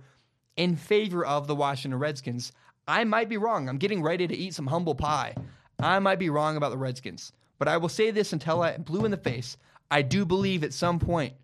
in 0.57 0.77
favor 0.77 1.25
of 1.25 1.47
the 1.47 1.57
Washington 1.57 1.99
Redskins. 1.99 2.53
I 2.89 3.05
might 3.05 3.29
be 3.29 3.37
wrong. 3.37 3.69
I'm 3.69 3.79
getting 3.79 4.03
ready 4.03 4.27
to 4.27 4.37
eat 4.37 4.55
some 4.55 4.67
humble 4.67 4.95
pie. 4.95 5.35
I 5.81 5.99
might 5.99 6.19
be 6.19 6.31
wrong 6.31 6.57
about 6.57 6.71
the 6.71 6.79
Redskins. 6.79 7.33
But 7.59 7.69
I 7.69 7.77
will 7.79 7.89
say 7.89 8.11
this 8.11 8.33
until 8.33 8.63
I 8.63 8.77
blue 8.77 9.05
in 9.05 9.11
the 9.11 9.17
face. 9.17 9.57
I 9.91 10.03
do 10.03 10.25
believe 10.25 10.65
at 10.65 10.73
some 10.73 10.99
point 10.99 11.35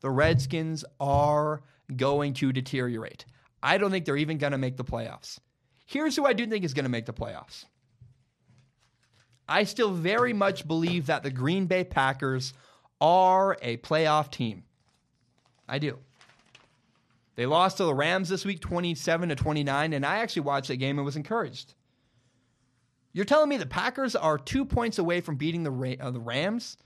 the 0.00 0.10
Redskins 0.10 0.84
are 1.00 1.62
going 1.96 2.34
to 2.34 2.52
deteriorate. 2.52 3.24
I 3.62 3.78
don't 3.78 3.90
think 3.90 4.04
they're 4.04 4.16
even 4.16 4.38
going 4.38 4.52
to 4.52 4.58
make 4.58 4.76
the 4.76 4.84
playoffs. 4.84 5.38
Here's 5.86 6.16
who 6.16 6.26
I 6.26 6.32
do 6.32 6.46
think 6.46 6.64
is 6.64 6.74
going 6.74 6.84
to 6.84 6.90
make 6.90 7.06
the 7.06 7.12
playoffs. 7.12 7.66
I 9.48 9.64
still 9.64 9.92
very 9.92 10.32
much 10.32 10.66
believe 10.66 11.06
that 11.06 11.22
the 11.22 11.30
Green 11.30 11.66
Bay 11.66 11.84
Packers 11.84 12.54
are 13.00 13.56
a 13.62 13.76
playoff 13.78 14.30
team. 14.30 14.64
I 15.68 15.78
do. 15.78 15.98
They 17.36 17.46
lost 17.46 17.78
to 17.78 17.84
the 17.84 17.94
Rams 17.94 18.28
this 18.28 18.44
week 18.44 18.60
27 18.60 19.30
to 19.30 19.34
29 19.34 19.92
and 19.92 20.06
I 20.06 20.18
actually 20.18 20.42
watched 20.42 20.68
that 20.68 20.76
game 20.76 20.98
and 20.98 21.04
was 21.04 21.16
encouraged. 21.16 21.74
You're 23.12 23.24
telling 23.24 23.48
me 23.48 23.56
the 23.56 23.66
Packers 23.66 24.14
are 24.14 24.38
2 24.38 24.64
points 24.64 24.98
away 24.98 25.20
from 25.20 25.36
beating 25.36 25.62
the 25.62 25.96
uh, 26.00 26.10
the 26.10 26.20
Rams? 26.20 26.76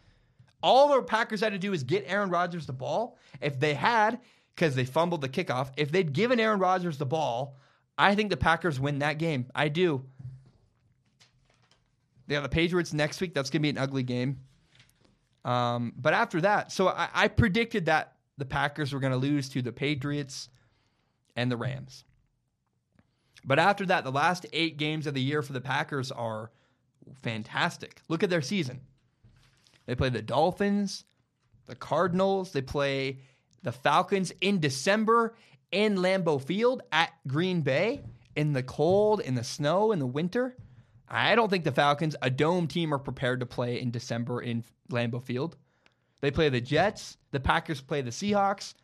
All 0.63 0.89
the 0.89 1.03
Packers 1.03 1.41
had 1.41 1.53
to 1.53 1.59
do 1.59 1.73
is 1.73 1.85
get 1.85 2.05
Aaron 2.07 2.31
Rodgers 2.31 2.67
the 2.67 2.73
ball. 2.73 3.19
If 3.41 3.61
they 3.61 3.75
had 3.75 4.21
cuz 4.57 4.75
they 4.75 4.85
fumbled 4.85 5.21
the 5.21 5.29
kickoff, 5.29 5.71
if 5.77 5.93
they'd 5.93 6.13
given 6.13 6.41
Aaron 6.41 6.59
Rodgers 6.59 6.99
the 6.99 7.07
ball, 7.07 7.57
I 7.97 8.15
think 8.15 8.31
the 8.31 8.37
Packers 8.37 8.81
win 8.81 9.01
that 9.01 9.19
game. 9.19 9.47
I 9.55 9.69
do. 9.69 10.05
They 12.27 12.35
have 12.35 12.43
the 12.43 12.49
Patriots 12.49 12.93
next 12.93 13.21
week. 13.21 13.35
That's 13.35 13.51
going 13.51 13.61
to 13.61 13.65
be 13.65 13.71
an 13.71 13.79
ugly 13.79 14.03
game. 14.03 14.41
Um, 15.45 15.93
but 15.97 16.15
after 16.15 16.41
that, 16.43 16.73
so 16.73 16.89
I, 16.89 17.09
I 17.15 17.29
predicted 17.29 17.87
that 17.87 18.15
the 18.37 18.45
Packers 18.45 18.93
were 18.93 19.01
going 19.01 19.13
to 19.13 19.19
lose 19.19 19.49
to 19.51 19.63
the 19.63 19.73
Patriots 19.73 20.49
and 21.37 21.51
the 21.51 21.57
Rams. 21.57 22.05
But 23.45 23.59
after 23.59 23.87
that, 23.87 24.05
the 24.05 24.13
last 24.13 24.47
eight 24.53 24.77
games 24.77 25.07
of 25.07 25.15
the 25.15 25.21
year 25.21 25.43
for 25.43 25.53
the 25.53 25.61
Packers 25.61 26.11
are 26.11 26.51
fantastic. 27.23 28.03
Look 28.09 28.23
at 28.23 28.31
their 28.31 28.43
season. 28.43 28.81
They 29.87 29.95
play 29.95 30.11
the 30.11 30.23
Dolphins, 30.23 31.05
the 31.67 31.75
Cardinals, 31.75 32.53
they 32.53 32.63
play 32.63 33.21
the 33.63 33.73
Falcons 33.73 34.33
in 34.41 34.61
December 34.61 35.35
in 35.73 35.97
Lambeau 35.97 36.43
Field 36.43 36.83
at 36.93 37.13
Green 37.27 37.63
Bay 37.63 38.03
in 38.37 38.53
the 38.53 38.63
cold, 38.63 39.21
in 39.21 39.35
the 39.35 39.45
snow, 39.45 39.93
in 39.93 39.99
the 39.99 40.07
winter. 40.07 40.57
I 41.11 41.35
don't 41.35 41.49
think 41.49 41.65
the 41.65 41.73
Falcons, 41.73 42.17
a 42.23 42.31
dome 42.31 42.67
team, 42.67 42.93
are 42.93 42.99
prepared 42.99 43.41
to 43.41 43.47
play 43.47 43.81
in 43.81 43.91
December 43.91 44.41
in 44.41 44.65
Lambeau 44.91 45.23
Field. 45.23 45.57
They 46.21 46.31
play 46.31 46.49
the 46.49 46.61
Jets. 46.61 47.17
The 47.31 47.41
Packers 47.41 47.81
play 47.81 48.03
the 48.03 48.11
Seahawks, 48.11 48.75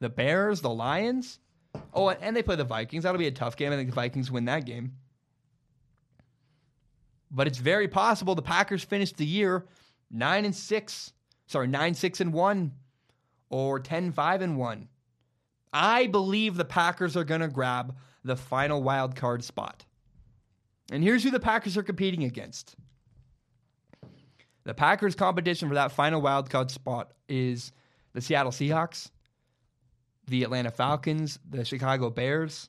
the 0.00 0.08
Bears, 0.08 0.60
the 0.60 0.70
Lions. 0.70 1.38
Oh, 1.94 2.10
and 2.10 2.36
they 2.36 2.42
play 2.42 2.56
the 2.56 2.64
Vikings. 2.64 3.04
That'll 3.04 3.18
be 3.18 3.26
a 3.26 3.32
tough 3.32 3.56
game. 3.56 3.72
I 3.72 3.76
think 3.76 3.90
the 3.90 3.94
Vikings 3.94 4.30
win 4.30 4.44
that 4.46 4.66
game. 4.66 4.92
But 7.30 7.46
it's 7.46 7.58
very 7.58 7.88
possible 7.88 8.34
the 8.34 8.42
Packers 8.42 8.84
finish 8.84 9.12
the 9.12 9.24
year 9.24 9.66
9 10.10 10.44
and 10.44 10.54
6. 10.54 11.12
Sorry, 11.46 11.66
9 11.66 11.94
6 11.94 12.20
and 12.20 12.32
1 12.32 12.72
or 13.50 13.80
10 13.80 14.12
5 14.12 14.42
and 14.42 14.58
1. 14.58 14.88
I 15.72 16.06
believe 16.06 16.56
the 16.56 16.64
Packers 16.64 17.16
are 17.16 17.24
going 17.24 17.40
to 17.40 17.48
grab 17.48 17.96
the 18.24 18.36
final 18.36 18.82
wild 18.82 19.16
card 19.16 19.42
spot. 19.42 19.84
And 20.92 21.02
here's 21.02 21.24
who 21.24 21.30
the 21.30 21.40
Packers 21.40 21.78
are 21.78 21.82
competing 21.82 22.24
against. 22.24 22.76
The 24.64 24.74
Packers' 24.74 25.14
competition 25.14 25.68
for 25.68 25.74
that 25.74 25.90
final 25.90 26.20
wild 26.20 26.50
card 26.50 26.70
spot 26.70 27.12
is 27.30 27.72
the 28.12 28.20
Seattle 28.20 28.52
Seahawks, 28.52 29.10
the 30.28 30.44
Atlanta 30.44 30.70
Falcons, 30.70 31.38
the 31.48 31.64
Chicago 31.64 32.10
Bears, 32.10 32.68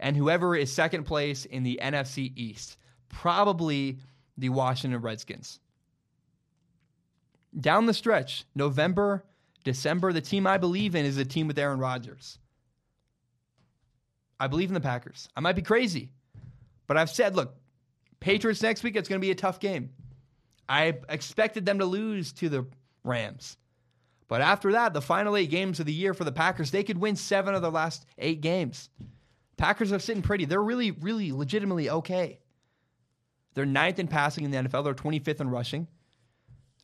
and 0.00 0.16
whoever 0.16 0.56
is 0.56 0.72
second 0.72 1.04
place 1.04 1.44
in 1.44 1.62
the 1.62 1.78
NFC 1.82 2.32
East, 2.34 2.78
probably 3.10 3.98
the 4.38 4.48
Washington 4.48 5.02
Redskins. 5.02 5.60
Down 7.60 7.84
the 7.84 7.92
stretch, 7.92 8.46
November, 8.54 9.22
December, 9.64 10.14
the 10.14 10.22
team 10.22 10.46
I 10.46 10.56
believe 10.56 10.94
in 10.94 11.04
is 11.04 11.16
the 11.16 11.26
team 11.26 11.46
with 11.46 11.58
Aaron 11.58 11.78
Rodgers. 11.78 12.38
I 14.40 14.46
believe 14.46 14.70
in 14.70 14.74
the 14.74 14.80
Packers. 14.80 15.28
I 15.36 15.40
might 15.40 15.56
be 15.56 15.62
crazy. 15.62 16.14
But 16.90 16.96
I've 16.96 17.08
said, 17.08 17.36
look, 17.36 17.54
Patriots 18.18 18.62
next 18.62 18.82
week, 18.82 18.96
it's 18.96 19.08
going 19.08 19.20
to 19.20 19.24
be 19.24 19.30
a 19.30 19.36
tough 19.36 19.60
game. 19.60 19.90
I 20.68 20.98
expected 21.08 21.64
them 21.64 21.78
to 21.78 21.84
lose 21.84 22.32
to 22.32 22.48
the 22.48 22.66
Rams. 23.04 23.56
But 24.26 24.40
after 24.40 24.72
that, 24.72 24.92
the 24.92 25.00
final 25.00 25.36
eight 25.36 25.50
games 25.50 25.78
of 25.78 25.86
the 25.86 25.92
year 25.92 26.14
for 26.14 26.24
the 26.24 26.32
Packers, 26.32 26.72
they 26.72 26.82
could 26.82 26.98
win 26.98 27.14
seven 27.14 27.54
of 27.54 27.62
the 27.62 27.70
last 27.70 28.06
eight 28.18 28.40
games. 28.40 28.88
Packers 29.56 29.92
are 29.92 30.00
sitting 30.00 30.20
pretty. 30.20 30.46
They're 30.46 30.60
really, 30.60 30.90
really 30.90 31.30
legitimately 31.30 31.88
okay. 31.90 32.40
They're 33.54 33.64
ninth 33.64 34.00
in 34.00 34.08
passing 34.08 34.42
in 34.42 34.50
the 34.50 34.56
NFL. 34.68 34.82
They're 34.82 34.92
25th 34.92 35.40
in 35.40 35.48
rushing, 35.48 35.86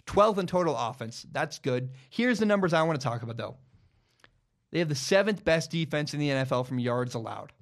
12th 0.07 0.39
in 0.39 0.47
total 0.47 0.77
offense. 0.77 1.27
That's 1.33 1.59
good. 1.59 1.91
Here's 2.11 2.39
the 2.39 2.47
numbers 2.47 2.73
I 2.73 2.83
want 2.85 3.01
to 3.01 3.05
talk 3.05 3.25
about, 3.25 3.39
though. 3.39 3.57
They 4.71 4.79
have 4.79 4.89
the 4.89 4.95
seventh 4.95 5.45
best 5.45 5.73
defense 5.73 6.15
in 6.15 6.21
the 6.21 6.29
NFL 6.29 6.67
from 6.69 6.79
yards 6.79 7.17
allowed. 7.17 7.53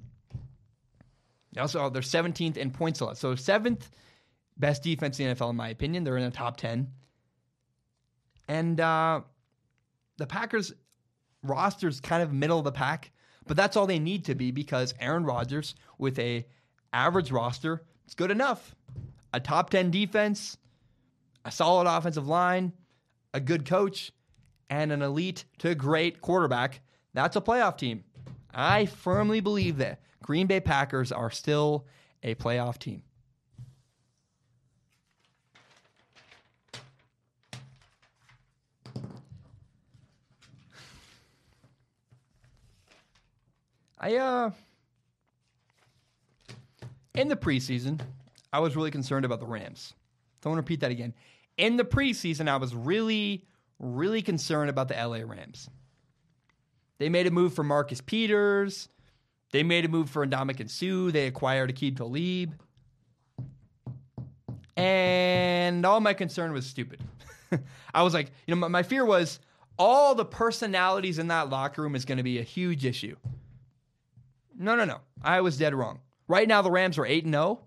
They 1.55 1.61
also 1.61 1.89
they're 1.89 2.03
17th 2.03 2.57
in 2.57 2.71
points 2.71 3.01
allowed. 3.01 3.17
So 3.17 3.35
seventh 3.35 3.91
best 4.57 4.83
defense 4.83 5.19
in 5.19 5.29
the 5.29 5.35
NFL 5.35 5.51
in 5.51 5.57
my 5.57 5.69
opinion. 5.69 6.05
They're 6.05 6.17
in 6.17 6.25
the 6.25 6.31
top 6.31 6.57
10. 6.57 6.89
And 8.49 8.81
uh, 8.81 9.23
the 10.19 10.27
Packers 10.27 10.73
roster's 11.43 12.01
kind 12.01 12.23
of 12.23 12.33
middle 12.33 12.59
of 12.59 12.65
the 12.65 12.73
pack, 12.73 13.13
but 13.47 13.57
that's 13.57 13.77
all 13.77 13.87
they 13.87 13.99
need 13.99 14.25
to 14.27 14.35
be 14.35 14.51
because 14.51 14.95
Aaron 15.01 15.25
Rodgers 15.25 15.75
with 15.99 16.19
a 16.19 16.47
average 16.93 17.31
roster, 17.31 17.83
it's 18.05 18.15
good 18.15 18.31
enough. 18.31 18.75
A 19.33 19.41
top 19.41 19.71
10 19.71 19.91
defense, 19.91 20.57
a 21.45 21.51
solid 21.51 21.89
offensive 21.89 22.29
line, 22.29 22.73
a 23.33 23.41
good 23.41 23.67
coach, 23.67 24.13
and 24.71 24.93
an 24.93 25.03
elite 25.03 25.45
to 25.59 25.75
great 25.75 26.21
quarterback. 26.21 26.81
That's 27.13 27.37
a 27.37 27.41
playoff 27.41 27.77
team. 27.77 28.05
I 28.53 28.87
firmly 28.87 29.41
believe 29.41 29.79
that 29.79 30.01
Green 30.25 30.47
Bay 30.47 30.59
Packers 30.59 31.13
are 31.13 31.31
still 31.31 31.85
a 32.23 32.35
playoff 32.35 32.79
team. 32.79 33.03
I 44.01 44.17
uh 44.17 44.51
in 47.15 47.29
the 47.29 47.37
preseason, 47.37 48.01
I 48.51 48.61
was 48.61 48.77
really 48.77 48.91
concerned 48.91 49.27
about 49.27 49.41
the 49.41 49.47
Rams. 49.47 49.93
Don't 50.41 50.57
repeat 50.57 50.81
that 50.81 50.91
again. 50.91 51.13
In 51.59 51.77
the 51.77 51.85
preseason, 51.85 52.49
I 52.49 52.57
was 52.57 52.75
really, 52.75 53.45
really 53.79 54.23
concerned 54.23 54.71
about 54.71 54.89
the 54.89 54.95
LA 54.95 55.19
Rams. 55.19 55.69
They 56.97 57.11
made 57.11 57.27
a 57.27 57.31
move 57.31 57.53
for 57.53 57.63
Marcus 57.63 58.01
Peters. 58.01 58.89
They 59.55 59.63
made 59.63 59.85
a 59.85 59.89
move 59.89 60.11
for 60.11 60.27
Ndamukong 60.27 60.69
Suh. 60.69 61.13
They 61.13 61.29
acquired 61.29 61.73
Aqib 61.73 61.97
Talib. 61.97 62.55
And 64.77 65.87
all 65.87 66.01
my 66.01 66.13
concern 66.13 66.53
was 66.53 66.67
stupid. 66.67 67.01
I 67.95 68.03
was 68.03 68.15
like, 68.15 68.33
you 68.49 68.55
know, 68.57 68.61
my, 68.63 68.67
my 68.67 68.83
fear 68.83 69.05
was 69.05 69.39
all 69.79 70.17
the 70.17 70.25
personalities 70.25 71.21
in 71.21 71.29
that 71.29 71.51
locker 71.51 71.83
room 71.83 71.95
is 71.95 72.05
going 72.05 72.19
to 72.19 72.25
be 72.25 72.41
a 72.41 72.43
huge 72.43 72.85
issue. 72.85 73.15
No, 74.59 74.75
no, 74.75 74.85
no. 74.85 74.99
I 75.23 75.41
was 75.41 75.57
dead 75.57 75.73
wrong. 75.73 76.01
Right 76.27 76.49
now, 76.49 76.61
the 76.61 76.73
Rams 76.73 76.99
are 76.99 77.07
8 77.07 77.25
0. 77.25 77.61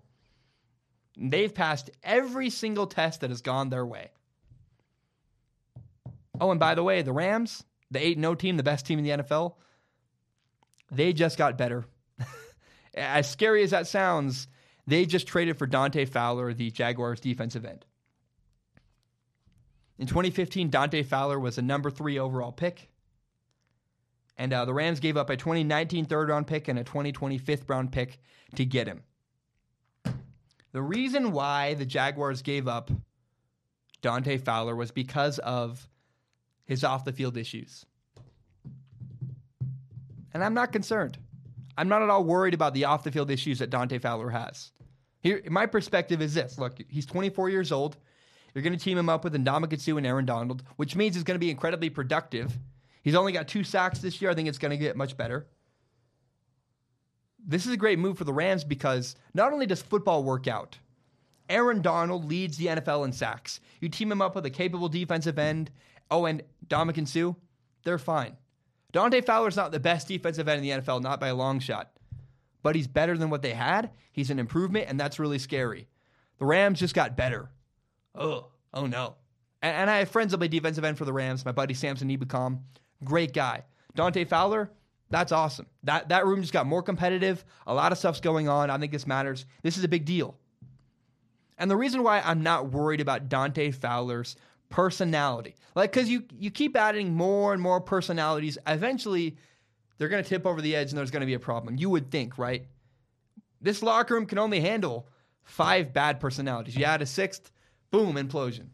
They've 1.16 1.54
passed 1.54 1.88
every 2.02 2.50
single 2.50 2.86
test 2.86 3.22
that 3.22 3.30
has 3.30 3.40
gone 3.40 3.70
their 3.70 3.86
way. 3.86 4.10
Oh, 6.38 6.50
and 6.50 6.60
by 6.60 6.74
the 6.74 6.82
way, 6.82 7.00
the 7.00 7.14
Rams, 7.14 7.64
the 7.90 8.06
8 8.06 8.18
0 8.18 8.34
team, 8.34 8.58
the 8.58 8.62
best 8.62 8.84
team 8.84 8.98
in 8.98 9.06
the 9.06 9.24
NFL, 9.24 9.54
they 10.90 11.12
just 11.12 11.38
got 11.38 11.58
better. 11.58 11.84
as 12.94 13.30
scary 13.30 13.62
as 13.62 13.70
that 13.70 13.86
sounds, 13.86 14.48
they 14.86 15.06
just 15.06 15.26
traded 15.26 15.58
for 15.58 15.66
Dante 15.66 16.04
Fowler, 16.04 16.54
the 16.54 16.70
Jaguars 16.70 17.20
defensive 17.20 17.64
end. 17.64 17.84
In 19.98 20.06
2015, 20.06 20.70
Dante 20.70 21.02
Fowler 21.02 21.38
was 21.38 21.58
a 21.58 21.62
number 21.62 21.90
three 21.90 22.18
overall 22.18 22.52
pick. 22.52 22.88
And 24.36 24.52
uh, 24.52 24.64
the 24.64 24.72
Rams 24.72 25.00
gave 25.00 25.16
up 25.16 25.30
a 25.30 25.36
2019 25.36 26.04
third 26.04 26.28
round 26.28 26.46
pick 26.46 26.68
and 26.68 26.78
a 26.78 26.84
2020 26.84 27.38
fifth 27.38 27.68
round 27.68 27.90
pick 27.90 28.20
to 28.54 28.64
get 28.64 28.86
him. 28.86 29.02
The 30.72 30.82
reason 30.82 31.32
why 31.32 31.74
the 31.74 31.86
Jaguars 31.86 32.42
gave 32.42 32.68
up 32.68 32.90
Dante 34.00 34.38
Fowler 34.38 34.76
was 34.76 34.92
because 34.92 35.38
of 35.40 35.88
his 36.64 36.84
off 36.84 37.04
the 37.04 37.12
field 37.12 37.36
issues. 37.36 37.84
And 40.34 40.44
I'm 40.44 40.54
not 40.54 40.72
concerned. 40.72 41.18
I'm 41.76 41.88
not 41.88 42.02
at 42.02 42.10
all 42.10 42.24
worried 42.24 42.54
about 42.54 42.74
the 42.74 42.84
off 42.84 43.04
the 43.04 43.12
field 43.12 43.30
issues 43.30 43.60
that 43.60 43.70
Dante 43.70 43.98
Fowler 43.98 44.30
has. 44.30 44.72
Here, 45.20 45.42
my 45.48 45.66
perspective 45.66 46.20
is 46.22 46.34
this 46.34 46.58
look, 46.58 46.78
he's 46.88 47.06
24 47.06 47.50
years 47.50 47.72
old. 47.72 47.96
You're 48.54 48.62
going 48.62 48.76
to 48.76 48.82
team 48.84 48.98
him 48.98 49.08
up 49.08 49.24
with 49.24 49.34
Ndamukong 49.34 49.98
and 49.98 50.06
Aaron 50.06 50.24
Donald, 50.24 50.62
which 50.76 50.96
means 50.96 51.14
he's 51.14 51.24
going 51.24 51.36
to 51.36 51.44
be 51.44 51.50
incredibly 51.50 51.90
productive. 51.90 52.58
He's 53.02 53.14
only 53.14 53.32
got 53.32 53.46
two 53.46 53.62
sacks 53.62 54.00
this 54.00 54.20
year. 54.20 54.30
I 54.30 54.34
think 54.34 54.48
it's 54.48 54.58
going 54.58 54.70
to 54.70 54.76
get 54.76 54.96
much 54.96 55.16
better. 55.16 55.46
This 57.46 57.66
is 57.66 57.72
a 57.72 57.76
great 57.76 57.98
move 57.98 58.18
for 58.18 58.24
the 58.24 58.32
Rams 58.32 58.64
because 58.64 59.16
not 59.34 59.52
only 59.52 59.66
does 59.66 59.80
football 59.80 60.24
work 60.24 60.48
out, 60.48 60.76
Aaron 61.48 61.80
Donald 61.80 62.24
leads 62.24 62.56
the 62.56 62.66
NFL 62.66 63.04
in 63.04 63.12
sacks. 63.12 63.60
You 63.80 63.88
team 63.88 64.10
him 64.10 64.20
up 64.20 64.34
with 64.34 64.44
a 64.46 64.50
capable 64.50 64.88
defensive 64.88 65.38
end. 65.38 65.70
Oh, 66.10 66.26
and 66.26 66.42
Ndamukong 66.66 67.08
Suh, 67.08 67.34
they're 67.84 67.98
fine. 67.98 68.36
Dante 68.92 69.20
Fowler's 69.20 69.56
not 69.56 69.72
the 69.72 69.80
best 69.80 70.08
defensive 70.08 70.48
end 70.48 70.64
in 70.64 70.78
the 70.78 70.82
NFL, 70.82 71.02
not 71.02 71.20
by 71.20 71.28
a 71.28 71.34
long 71.34 71.60
shot, 71.60 71.90
but 72.62 72.74
he's 72.74 72.86
better 72.86 73.18
than 73.18 73.30
what 73.30 73.42
they 73.42 73.52
had. 73.52 73.90
He's 74.12 74.30
an 74.30 74.38
improvement, 74.38 74.86
and 74.88 74.98
that's 74.98 75.18
really 75.18 75.38
scary. 75.38 75.88
The 76.38 76.46
Rams 76.46 76.80
just 76.80 76.94
got 76.94 77.16
better. 77.16 77.50
Oh, 78.14 78.46
oh 78.72 78.86
no. 78.86 79.16
And, 79.60 79.76
and 79.76 79.90
I 79.90 79.98
have 79.98 80.10
friends 80.10 80.32
that 80.32 80.38
play 80.38 80.48
defensive 80.48 80.84
end 80.84 80.96
for 80.96 81.04
the 81.04 81.12
Rams. 81.12 81.44
My 81.44 81.52
buddy 81.52 81.74
Samson 81.74 82.08
Ebukam, 82.08 82.60
great 83.04 83.34
guy. 83.34 83.64
Dante 83.94 84.24
Fowler, 84.24 84.70
that's 85.10 85.32
awesome. 85.32 85.66
That 85.84 86.08
that 86.10 86.26
room 86.26 86.40
just 86.40 86.52
got 86.52 86.66
more 86.66 86.82
competitive. 86.82 87.44
A 87.66 87.74
lot 87.74 87.92
of 87.92 87.98
stuff's 87.98 88.20
going 88.20 88.48
on. 88.48 88.70
I 88.70 88.78
think 88.78 88.92
this 88.92 89.06
matters. 89.06 89.46
This 89.62 89.76
is 89.76 89.84
a 89.84 89.88
big 89.88 90.04
deal. 90.04 90.36
And 91.58 91.70
the 91.70 91.76
reason 91.76 92.02
why 92.02 92.20
I'm 92.20 92.42
not 92.42 92.70
worried 92.70 93.00
about 93.00 93.28
Dante 93.28 93.72
Fowler's 93.72 94.36
personality, 94.70 95.56
like 95.74 95.92
because 95.92 96.08
you 96.08 96.24
you 96.38 96.50
keep 96.50 96.76
adding 96.76 97.14
more 97.14 97.52
and 97.52 97.62
more 97.62 97.80
personalities, 97.80 98.58
eventually 98.66 99.36
they're 99.98 100.08
going 100.08 100.22
to 100.22 100.28
tip 100.28 100.46
over 100.46 100.60
the 100.60 100.76
edge 100.76 100.90
and 100.90 100.98
there's 100.98 101.10
going 101.10 101.20
to 101.20 101.26
be 101.26 101.34
a 101.34 101.40
problem. 101.40 101.76
You 101.76 101.90
would 101.90 102.10
think, 102.10 102.38
right? 102.38 102.66
This 103.60 103.82
locker 103.82 104.14
room 104.14 104.26
can 104.26 104.38
only 104.38 104.60
handle 104.60 105.08
five 105.42 105.92
bad 105.92 106.20
personalities. 106.20 106.76
You 106.76 106.84
add 106.84 107.02
a 107.02 107.06
sixth, 107.06 107.50
boom, 107.90 108.14
implosion. 108.14 108.68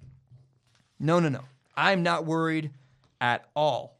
No, 0.98 1.20
no, 1.20 1.28
no. 1.28 1.40
I'm 1.76 2.02
not 2.02 2.26
worried 2.26 2.70
at 3.20 3.46
all. 3.56 3.98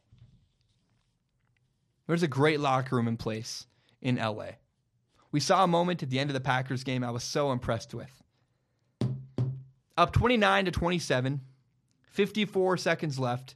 There's 2.07 2.23
a 2.23 2.27
great 2.27 2.59
locker 2.59 2.95
room 2.95 3.07
in 3.07 3.17
place 3.17 3.65
in 4.01 4.17
LA. 4.17 4.51
We 5.31 5.39
saw 5.39 5.63
a 5.63 5.67
moment 5.67 6.03
at 6.03 6.09
the 6.09 6.19
end 6.19 6.29
of 6.29 6.33
the 6.35 6.39
Packers 6.39 6.83
game 6.83 7.03
I 7.03 7.11
was 7.11 7.23
so 7.23 7.51
impressed 7.51 7.93
with. 7.93 8.11
Up 9.97 10.13
29 10.13 10.65
to 10.65 10.71
27, 10.71 11.41
54 12.15 12.77
seconds 12.77 13.19
left. 13.19 13.55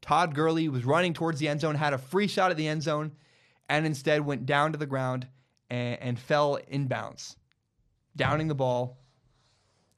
Todd 0.00 0.34
Gurley 0.34 0.68
was 0.68 0.84
running 0.84 1.12
towards 1.12 1.38
the 1.38 1.48
end 1.48 1.60
zone, 1.60 1.74
had 1.74 1.92
a 1.92 1.98
free 1.98 2.26
shot 2.26 2.50
at 2.50 2.56
the 2.56 2.66
end 2.66 2.82
zone, 2.82 3.12
and 3.68 3.86
instead 3.86 4.24
went 4.24 4.46
down 4.46 4.72
to 4.72 4.78
the 4.78 4.86
ground 4.86 5.28
and, 5.70 6.00
and 6.00 6.18
fell 6.18 6.58
inbounds, 6.70 7.36
downing 8.16 8.48
the 8.48 8.54
ball 8.54 8.98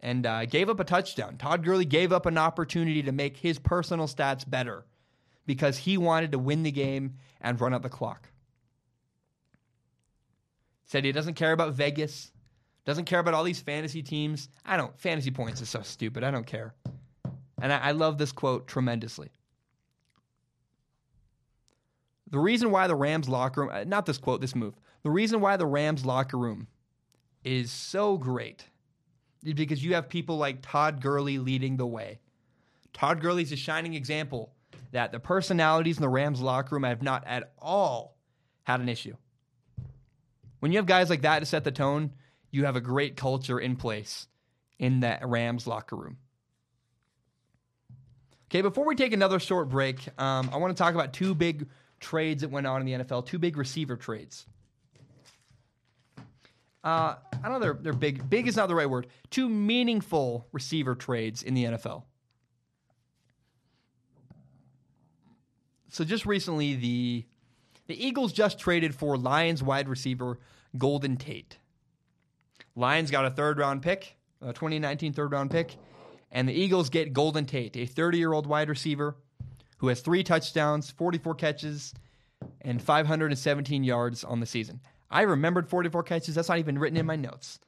and 0.00 0.26
uh, 0.26 0.44
gave 0.44 0.68
up 0.68 0.80
a 0.80 0.84
touchdown. 0.84 1.38
Todd 1.38 1.64
Gurley 1.64 1.86
gave 1.86 2.12
up 2.12 2.26
an 2.26 2.36
opportunity 2.36 3.02
to 3.02 3.12
make 3.12 3.36
his 3.36 3.58
personal 3.58 4.06
stats 4.06 4.48
better 4.48 4.84
because 5.46 5.78
he 5.78 5.96
wanted 5.96 6.32
to 6.32 6.38
win 6.38 6.62
the 6.62 6.72
game 6.72 7.14
and 7.40 7.60
run 7.60 7.72
out 7.72 7.82
the 7.82 7.88
clock. 7.88 8.28
Said 10.84 11.04
he 11.04 11.12
doesn't 11.12 11.34
care 11.34 11.52
about 11.52 11.72
Vegas, 11.72 12.32
doesn't 12.84 13.06
care 13.06 13.18
about 13.20 13.32
all 13.32 13.44
these 13.44 13.60
fantasy 13.60 14.02
teams. 14.02 14.48
I 14.66 14.76
don't, 14.76 14.98
fantasy 15.00 15.30
points 15.30 15.62
is 15.62 15.70
so 15.70 15.80
stupid. 15.80 16.22
I 16.22 16.30
don't 16.30 16.46
care. 16.46 16.74
And 17.60 17.72
I, 17.72 17.78
I 17.78 17.90
love 17.92 18.18
this 18.18 18.32
quote 18.32 18.66
tremendously. 18.66 19.30
The 22.30 22.38
reason 22.38 22.70
why 22.70 22.86
the 22.86 22.96
Rams 22.96 23.28
locker 23.28 23.62
room, 23.62 23.70
uh, 23.72 23.84
not 23.84 24.06
this 24.06 24.18
quote, 24.18 24.40
this 24.40 24.54
move, 24.54 24.74
the 25.02 25.10
reason 25.10 25.40
why 25.40 25.56
the 25.56 25.66
Rams 25.66 26.04
locker 26.04 26.36
room 26.36 26.66
is 27.44 27.70
so 27.70 28.16
great 28.16 28.64
is 29.44 29.54
because 29.54 29.84
you 29.84 29.94
have 29.94 30.08
people 30.08 30.36
like 30.36 30.58
Todd 30.62 31.00
Gurley 31.00 31.38
leading 31.38 31.76
the 31.76 31.86
way. 31.86 32.18
Todd 32.92 33.20
Gurley's 33.20 33.52
a 33.52 33.56
shining 33.56 33.94
example 33.94 34.52
that 34.92 35.12
the 35.12 35.20
personalities 35.20 35.98
in 35.98 36.02
the 36.02 36.08
Rams 36.08 36.40
locker 36.40 36.74
room 36.74 36.84
have 36.84 37.02
not 37.02 37.24
at 37.26 37.52
all 37.58 38.16
had 38.62 38.80
an 38.80 38.88
issue. 38.88 39.16
When 40.60 40.72
you 40.72 40.78
have 40.78 40.86
guys 40.86 41.10
like 41.10 41.22
that 41.22 41.40
to 41.40 41.46
set 41.46 41.64
the 41.64 41.70
tone, 41.70 42.12
you 42.50 42.64
have 42.64 42.76
a 42.76 42.80
great 42.80 43.16
culture 43.16 43.60
in 43.60 43.76
place 43.76 44.28
in 44.78 45.00
that 45.00 45.26
Rams 45.26 45.66
locker 45.66 45.96
room. 45.96 46.16
Okay, 48.54 48.62
before 48.62 48.84
we 48.84 48.94
take 48.94 49.12
another 49.12 49.40
short 49.40 49.68
break, 49.68 50.06
um, 50.16 50.48
I 50.52 50.58
want 50.58 50.76
to 50.76 50.80
talk 50.80 50.94
about 50.94 51.12
two 51.12 51.34
big 51.34 51.66
trades 51.98 52.42
that 52.42 52.52
went 52.52 52.68
on 52.68 52.80
in 52.80 52.86
the 52.86 53.04
NFL, 53.04 53.26
two 53.26 53.36
big 53.36 53.56
receiver 53.56 53.96
trades. 53.96 54.46
Uh, 56.84 57.16
I 57.32 57.42
don't 57.42 57.54
know 57.54 57.58
they're, 57.58 57.74
they're 57.74 57.92
big. 57.92 58.30
Big 58.30 58.46
is 58.46 58.54
not 58.54 58.68
the 58.68 58.76
right 58.76 58.88
word. 58.88 59.08
Two 59.30 59.48
meaningful 59.48 60.46
receiver 60.52 60.94
trades 60.94 61.42
in 61.42 61.54
the 61.54 61.64
NFL. 61.64 62.04
So 65.88 66.04
just 66.04 66.24
recently, 66.24 66.76
the 66.76 67.24
the 67.88 68.06
Eagles 68.06 68.32
just 68.32 68.60
traded 68.60 68.94
for 68.94 69.16
Lions 69.16 69.64
wide 69.64 69.88
receiver 69.88 70.38
Golden 70.78 71.16
Tate. 71.16 71.58
Lions 72.76 73.10
got 73.10 73.24
a 73.24 73.30
third 73.30 73.58
round 73.58 73.82
pick, 73.82 74.16
a 74.40 74.52
2019 74.52 75.12
third 75.12 75.32
round 75.32 75.50
pick, 75.50 75.76
and 76.34 76.48
the 76.48 76.52
Eagles 76.52 76.90
get 76.90 77.12
Golden 77.12 77.46
Tate, 77.46 77.76
a 77.76 77.86
30 77.86 78.18
year 78.18 78.32
old 78.32 78.46
wide 78.46 78.68
receiver 78.68 79.16
who 79.78 79.88
has 79.88 80.00
three 80.00 80.22
touchdowns, 80.22 80.90
44 80.90 81.34
catches, 81.36 81.94
and 82.60 82.82
517 82.82 83.84
yards 83.84 84.24
on 84.24 84.40
the 84.40 84.46
season. 84.46 84.80
I 85.10 85.22
remembered 85.22 85.68
44 85.68 86.02
catches. 86.02 86.34
That's 86.34 86.48
not 86.48 86.58
even 86.58 86.78
written 86.78 86.98
in 86.98 87.06
my 87.06 87.16
notes. 87.16 87.60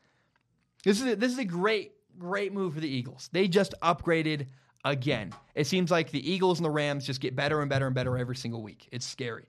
This 0.84 1.00
is 1.00 1.12
a, 1.12 1.16
this 1.16 1.32
is 1.32 1.38
a 1.38 1.44
great 1.44 1.92
great 2.18 2.52
move 2.52 2.74
for 2.74 2.80
the 2.80 2.88
Eagles. 2.88 3.28
They 3.32 3.46
just 3.46 3.74
upgraded 3.82 4.46
again. 4.84 5.32
It 5.54 5.66
seems 5.66 5.90
like 5.90 6.10
the 6.10 6.30
Eagles 6.30 6.58
and 6.58 6.64
the 6.64 6.70
Rams 6.70 7.06
just 7.06 7.20
get 7.20 7.36
better 7.36 7.60
and 7.60 7.70
better 7.70 7.86
and 7.86 7.94
better 7.94 8.16
every 8.16 8.36
single 8.36 8.62
week. 8.62 8.88
It's 8.90 9.06
scary. 9.06 9.48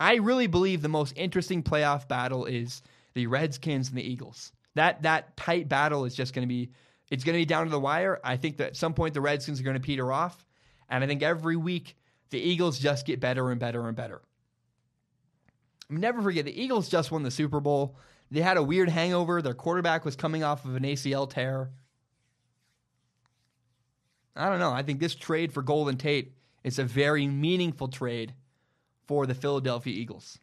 I 0.00 0.16
really 0.16 0.46
believe 0.46 0.80
the 0.80 0.88
most 0.88 1.12
interesting 1.16 1.62
playoff 1.62 2.08
battle 2.08 2.46
is 2.46 2.82
the 3.14 3.26
Redskins 3.26 3.88
and 3.88 3.98
the 3.98 4.08
Eagles. 4.08 4.52
That 4.74 5.02
that 5.02 5.36
tight 5.36 5.68
battle 5.68 6.04
is 6.04 6.14
just 6.14 6.34
going 6.34 6.46
to 6.46 6.52
be 6.52 6.70
it's 7.10 7.24
going 7.24 7.34
to 7.34 7.40
be 7.40 7.46
down 7.46 7.64
to 7.64 7.70
the 7.70 7.80
wire. 7.80 8.20
I 8.22 8.36
think 8.36 8.58
that 8.58 8.68
at 8.68 8.76
some 8.76 8.94
point 8.94 9.14
the 9.14 9.20
Redskins 9.20 9.60
are 9.60 9.64
going 9.64 9.76
to 9.76 9.80
peter 9.80 10.12
off, 10.12 10.44
and 10.88 11.02
I 11.02 11.06
think 11.06 11.22
every 11.22 11.56
week 11.56 11.96
the 12.30 12.38
Eagles 12.38 12.78
just 12.78 13.06
get 13.06 13.20
better 13.20 13.50
and 13.50 13.60
better 13.60 13.86
and 13.86 13.96
better. 13.96 14.22
Never 15.90 16.20
forget 16.20 16.44
the 16.44 16.62
Eagles 16.62 16.88
just 16.88 17.10
won 17.10 17.22
the 17.22 17.30
Super 17.30 17.60
Bowl. 17.60 17.96
They 18.30 18.42
had 18.42 18.58
a 18.58 18.62
weird 18.62 18.90
hangover. 18.90 19.40
Their 19.40 19.54
quarterback 19.54 20.04
was 20.04 20.16
coming 20.16 20.44
off 20.44 20.64
of 20.64 20.76
an 20.76 20.82
ACL 20.82 21.30
tear. 21.30 21.70
I 24.36 24.50
don't 24.50 24.60
know. 24.60 24.72
I 24.72 24.82
think 24.82 25.00
this 25.00 25.14
trade 25.14 25.52
for 25.52 25.62
Golden 25.62 25.96
Tate 25.96 26.34
is 26.62 26.78
a 26.78 26.84
very 26.84 27.26
meaningful 27.26 27.88
trade 27.88 28.34
for 29.06 29.26
the 29.26 29.34
Philadelphia 29.34 29.94
Eagles. 29.94 30.38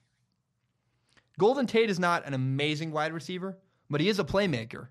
Golden 1.38 1.68
Tate 1.68 1.90
is 1.90 2.00
not 2.00 2.26
an 2.26 2.34
amazing 2.34 2.92
wide 2.92 3.14
receiver, 3.14 3.58
but 3.90 4.02
he 4.02 4.10
is 4.10 4.20
a 4.20 4.24
playmaker. 4.24 4.88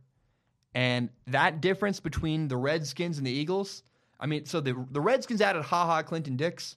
And 0.75 1.11
that 1.29 1.61
difference 1.61 2.01
between 2.01 2.49
the 2.49 2.57
Redskins 2.57 3.19
and 3.19 3.27
the 3.27 3.31
Eagles, 3.31 3.83
I 4.19 4.27
mean, 4.27 4.45
so 4.45 4.61
the 4.61 4.75
the 4.91 5.01
Redskins 5.01 5.41
added 5.41 5.63
Ha 5.63 5.87
Ha 5.87 6.03
Clinton 6.03 6.37
Dix, 6.37 6.77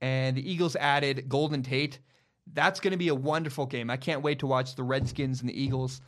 and 0.00 0.36
the 0.36 0.50
Eagles 0.50 0.76
added 0.76 1.28
Golden 1.28 1.62
Tate. 1.62 2.00
That's 2.52 2.80
going 2.80 2.92
to 2.92 2.98
be 2.98 3.08
a 3.08 3.14
wonderful 3.14 3.66
game. 3.66 3.90
I 3.90 3.96
can't 3.96 4.22
wait 4.22 4.40
to 4.40 4.46
watch 4.46 4.74
the 4.74 4.82
Redskins 4.82 5.40
and 5.40 5.48
the 5.48 5.60
Eagles. 5.60 6.00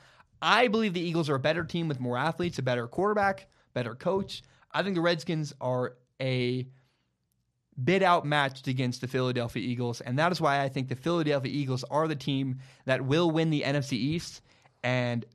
I 0.43 0.68
believe 0.68 0.95
the 0.95 1.01
Eagles 1.01 1.28
are 1.28 1.35
a 1.35 1.41
better 1.41 1.64
team 1.64 1.87
with 1.87 2.01
more 2.01 2.16
athletes, 2.16 2.59
a 2.59 2.62
better 2.62 2.89
quarterback, 2.89 3.47
better 3.74 3.95
coach. 3.95 4.43
I 4.72 4.83
think 4.83 4.95
the 4.95 5.03
Redskins 5.03 5.53
are 5.61 5.97
a 6.20 6.66
bit 7.83 8.03
outmatched 8.03 8.66
against 8.66 9.03
the 9.03 9.09
Philadelphia 9.09 9.62
Eagles, 9.62 10.01
and 10.01 10.18
that 10.18 10.33
is 10.33 10.41
why 10.41 10.62
I 10.62 10.68
think 10.68 10.89
the 10.89 10.97
Philadelphia 10.97 11.53
Eagles 11.53 11.85
are 11.91 12.09
the 12.09 12.16
team 12.16 12.59
that 12.87 13.05
will 13.05 13.31
win 13.31 13.51
the 13.51 13.62
NFC 13.62 13.93
East. 13.93 14.41
And 14.83 15.26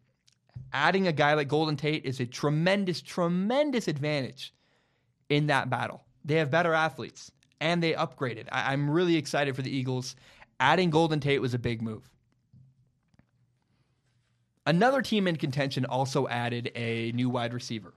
adding 0.74 1.08
a 1.08 1.12
guy 1.12 1.34
like 1.34 1.48
Golden 1.48 1.76
Tate 1.78 2.06
is 2.06 2.20
a 2.20 2.26
tremendous, 2.26 3.02
tremendous 3.02 3.88
advantage 3.88 4.54
in 5.30 5.48
that 5.48 5.70
battle. 5.70 6.04
They 6.24 6.36
have 6.36 6.52
better 6.52 6.74
athletes 6.74 7.32
and 7.62 7.82
they 7.82 7.94
upgraded. 7.94 8.48
I- 8.52 8.74
I'm 8.74 8.90
really 8.90 9.16
excited 9.16 9.56
for 9.56 9.62
the 9.62 9.76
Eagles. 9.76 10.16
Adding 10.60 10.90
Golden 10.90 11.20
Tate 11.20 11.42
was 11.42 11.54
a 11.54 11.60
big 11.60 11.82
move. 11.82 12.10
Another 14.66 15.02
team 15.02 15.28
in 15.28 15.36
contention 15.36 15.86
also 15.86 16.28
added 16.28 16.72
a 16.76 17.12
new 17.12 17.30
wide 17.30 17.54
receiver. 17.54 17.94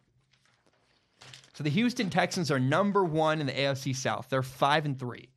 So 1.55 1.65
the 1.65 1.71
Houston 1.71 2.11
Texans 2.11 2.51
are 2.51 2.61
number 2.61 3.05
one 3.05 3.41
in 3.41 3.47
the 3.47 3.53
AFC 3.53 3.95
South. 3.97 4.29
They're 4.29 4.43
five 4.43 4.85
and 4.85 4.99
three. 4.99 5.29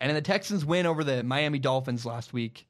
And 0.00 0.10
in 0.10 0.14
the 0.14 0.22
Texans' 0.22 0.64
win 0.64 0.86
over 0.86 1.04
the 1.04 1.22
Miami 1.22 1.58
Dolphins 1.58 2.06
last 2.06 2.32
week, 2.32 2.66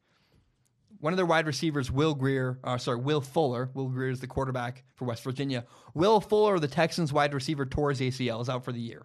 one 1.03 1.13
of 1.13 1.17
their 1.17 1.27
wide 1.27 1.49
receivers, 1.49 1.91
Will 1.91 2.15
Grier, 2.15 2.61
uh, 2.63 2.79
sorry, 2.79 2.99
Will 2.99 3.21
Fuller. 3.21 3.69
Will 3.75 3.89
Grier 3.89 4.11
is 4.11 4.21
the 4.21 4.29
quarterback 4.29 4.85
for 4.95 5.05
West 5.05 5.25
Virginia. 5.25 5.65
Will 5.95 6.21
Fuller, 6.21 6.61
the 6.61 6.69
Texans' 6.69 7.13
wide 7.13 7.35
receiver, 7.35 7.67
tore 7.67 7.91
his 7.91 7.99
ACL, 7.99 8.41
is 8.41 8.49
out 8.49 8.65
for 8.65 8.71
the 8.71 8.79
year. 8.79 9.03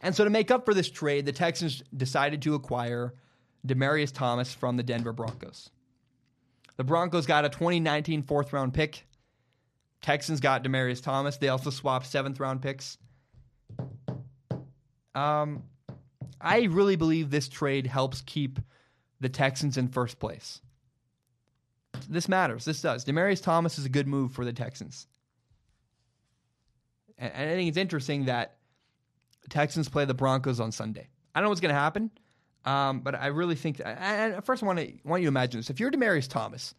And 0.00 0.16
so 0.16 0.24
to 0.24 0.30
make 0.30 0.50
up 0.50 0.64
for 0.64 0.74
this 0.74 0.90
trade, 0.90 1.26
the 1.26 1.32
Texans 1.32 1.84
decided 1.96 2.42
to 2.42 2.56
acquire 2.56 3.14
Demaryius 3.64 4.12
Thomas 4.12 4.52
from 4.52 4.76
the 4.76 4.82
Denver 4.82 5.12
Broncos. 5.12 5.70
The 6.76 6.82
Broncos 6.82 7.24
got 7.24 7.44
a 7.44 7.50
2019 7.50 8.22
fourth 8.22 8.52
round 8.52 8.74
pick. 8.74 9.06
Texans 10.02 10.40
got 10.40 10.64
Demaryius 10.64 11.00
Thomas. 11.00 11.36
They 11.36 11.50
also 11.50 11.70
swapped 11.70 12.06
seventh 12.06 12.40
round 12.40 12.62
picks. 12.62 12.98
Um, 15.14 15.62
I 16.40 16.62
really 16.62 16.96
believe 16.96 17.30
this 17.30 17.48
trade 17.48 17.86
helps 17.86 18.22
keep 18.22 18.58
the 19.24 19.28
Texans 19.30 19.78
in 19.78 19.88
first 19.88 20.20
place. 20.20 20.60
This 22.10 22.28
matters. 22.28 22.66
This 22.66 22.82
does. 22.82 23.06
Demaryius 23.06 23.42
Thomas 23.42 23.78
is 23.78 23.86
a 23.86 23.88
good 23.88 24.06
move 24.06 24.32
for 24.32 24.44
the 24.44 24.52
Texans. 24.52 25.06
And, 27.16 27.32
and 27.32 27.50
I 27.50 27.54
think 27.54 27.68
it's 27.70 27.78
interesting 27.78 28.26
that 28.26 28.56
Texans 29.48 29.88
play 29.88 30.04
the 30.04 30.12
Broncos 30.12 30.60
on 30.60 30.72
Sunday. 30.72 31.08
I 31.34 31.40
don't 31.40 31.46
know 31.46 31.48
what's 31.48 31.62
going 31.62 31.74
to 31.74 31.80
happen, 31.80 32.10
um, 32.66 33.00
but 33.00 33.14
I 33.14 33.28
really 33.28 33.54
think. 33.54 33.78
That, 33.78 33.98
I, 33.98 34.26
I 34.26 34.64
want 34.66 34.78
to 34.78 34.92
want 35.04 35.22
you 35.22 35.26
to 35.26 35.32
imagine 35.32 35.60
this: 35.60 35.70
if 35.70 35.80
you're 35.80 35.90
Demaryius 35.90 36.28
Thomas, 36.28 36.74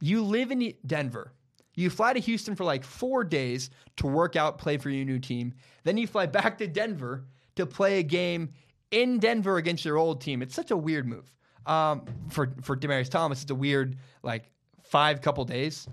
you 0.00 0.24
live 0.24 0.50
in 0.50 0.72
Denver, 0.86 1.32
you 1.74 1.90
fly 1.90 2.14
to 2.14 2.20
Houston 2.20 2.56
for 2.56 2.64
like 2.64 2.82
four 2.82 3.24
days 3.24 3.68
to 3.98 4.06
work 4.06 4.36
out, 4.36 4.56
play 4.56 4.78
for 4.78 4.88
your 4.88 5.04
new 5.04 5.18
team, 5.18 5.52
then 5.82 5.98
you 5.98 6.06
fly 6.06 6.24
back 6.24 6.56
to 6.58 6.66
Denver 6.66 7.24
to 7.56 7.66
play 7.66 7.98
a 7.98 8.02
game 8.02 8.54
in 8.90 9.18
Denver 9.18 9.58
against 9.58 9.84
your 9.84 9.98
old 9.98 10.22
team. 10.22 10.40
It's 10.40 10.54
such 10.54 10.70
a 10.70 10.76
weird 10.76 11.06
move. 11.06 11.30
Um, 11.66 12.04
for 12.28 12.54
for 12.62 12.76
Demaryius 12.76 13.10
Thomas, 13.10 13.42
it's 13.42 13.50
a 13.50 13.54
weird 13.54 13.96
like 14.22 14.50
five 14.82 15.20
couple 15.20 15.44
days. 15.44 15.86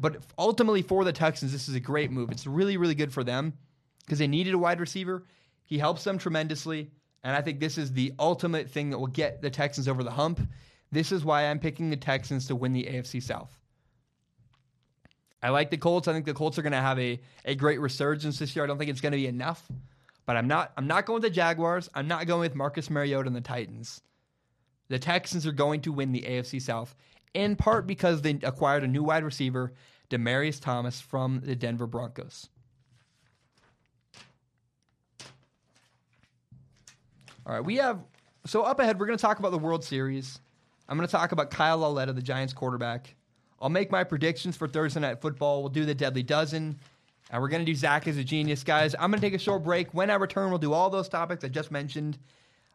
But 0.00 0.22
ultimately 0.36 0.82
for 0.82 1.04
the 1.04 1.12
Texans, 1.12 1.52
this 1.52 1.68
is 1.68 1.74
a 1.74 1.80
great 1.80 2.10
move. 2.10 2.30
It's 2.30 2.46
really 2.46 2.76
really 2.76 2.94
good 2.94 3.12
for 3.12 3.24
them 3.24 3.52
because 4.04 4.18
they 4.18 4.26
needed 4.26 4.54
a 4.54 4.58
wide 4.58 4.80
receiver. 4.80 5.24
He 5.64 5.78
helps 5.78 6.04
them 6.04 6.18
tremendously, 6.18 6.90
and 7.24 7.34
I 7.34 7.40
think 7.40 7.60
this 7.60 7.78
is 7.78 7.92
the 7.92 8.12
ultimate 8.18 8.68
thing 8.68 8.90
that 8.90 8.98
will 8.98 9.06
get 9.06 9.40
the 9.40 9.50
Texans 9.50 9.88
over 9.88 10.02
the 10.02 10.10
hump. 10.10 10.40
This 10.90 11.12
is 11.12 11.24
why 11.24 11.46
I'm 11.46 11.58
picking 11.58 11.88
the 11.88 11.96
Texans 11.96 12.46
to 12.48 12.56
win 12.56 12.74
the 12.74 12.84
AFC 12.84 13.22
South. 13.22 13.58
I 15.42 15.48
like 15.48 15.70
the 15.70 15.76
Colts. 15.76 16.06
I 16.06 16.12
think 16.12 16.24
the 16.24 16.34
Colts 16.34 16.58
are 16.58 16.62
going 16.62 16.72
to 16.72 16.78
have 16.78 16.98
a, 16.98 17.20
a 17.44 17.54
great 17.54 17.80
resurgence 17.80 18.38
this 18.38 18.54
year. 18.54 18.64
I 18.64 18.68
don't 18.68 18.78
think 18.78 18.90
it's 18.90 19.00
going 19.00 19.12
to 19.12 19.18
be 19.18 19.26
enough, 19.26 19.66
but 20.24 20.36
I'm 20.36 20.46
not 20.46 20.72
I'm 20.76 20.86
not 20.86 21.06
going 21.06 21.20
with 21.20 21.24
the 21.24 21.34
Jaguars. 21.34 21.88
I'm 21.94 22.06
not 22.06 22.26
going 22.26 22.40
with 22.40 22.54
Marcus 22.54 22.90
Mariota 22.90 23.26
and 23.26 23.34
the 23.34 23.40
Titans. 23.40 24.00
The 24.92 24.98
Texans 24.98 25.46
are 25.46 25.52
going 25.52 25.80
to 25.80 25.90
win 25.90 26.12
the 26.12 26.20
AFC 26.20 26.60
South 26.60 26.94
in 27.32 27.56
part 27.56 27.86
because 27.86 28.20
they 28.20 28.38
acquired 28.42 28.84
a 28.84 28.86
new 28.86 29.02
wide 29.02 29.24
receiver, 29.24 29.72
Demaryius 30.10 30.60
Thomas 30.60 31.00
from 31.00 31.40
the 31.42 31.56
Denver 31.56 31.86
Broncos. 31.86 32.50
All 37.46 37.54
right, 37.54 37.64
we 37.64 37.76
have 37.76 38.00
so 38.44 38.64
up 38.64 38.80
ahead. 38.80 39.00
We're 39.00 39.06
going 39.06 39.16
to 39.16 39.22
talk 39.22 39.38
about 39.38 39.52
the 39.52 39.58
World 39.58 39.82
Series. 39.82 40.40
I'm 40.90 40.98
going 40.98 41.08
to 41.08 41.12
talk 41.12 41.32
about 41.32 41.50
Kyle 41.50 41.78
Lauletta, 41.78 42.12
the 42.12 42.20
Giants 42.20 42.52
quarterback. 42.52 43.14
I'll 43.62 43.70
make 43.70 43.90
my 43.90 44.04
predictions 44.04 44.58
for 44.58 44.68
Thursday 44.68 45.00
Night 45.00 45.22
Football. 45.22 45.62
We'll 45.62 45.70
do 45.70 45.86
the 45.86 45.94
Deadly 45.94 46.22
Dozen. 46.22 46.78
And 47.30 47.40
we're 47.40 47.48
going 47.48 47.64
to 47.64 47.72
do 47.72 47.74
Zach 47.74 48.06
as 48.08 48.18
a 48.18 48.24
Genius, 48.24 48.62
guys. 48.62 48.94
I'm 48.98 49.10
going 49.10 49.22
to 49.22 49.26
take 49.26 49.32
a 49.32 49.42
short 49.42 49.64
break. 49.64 49.94
When 49.94 50.10
I 50.10 50.16
return, 50.16 50.50
we'll 50.50 50.58
do 50.58 50.74
all 50.74 50.90
those 50.90 51.08
topics 51.08 51.44
I 51.44 51.48
just 51.48 51.70
mentioned. 51.70 52.18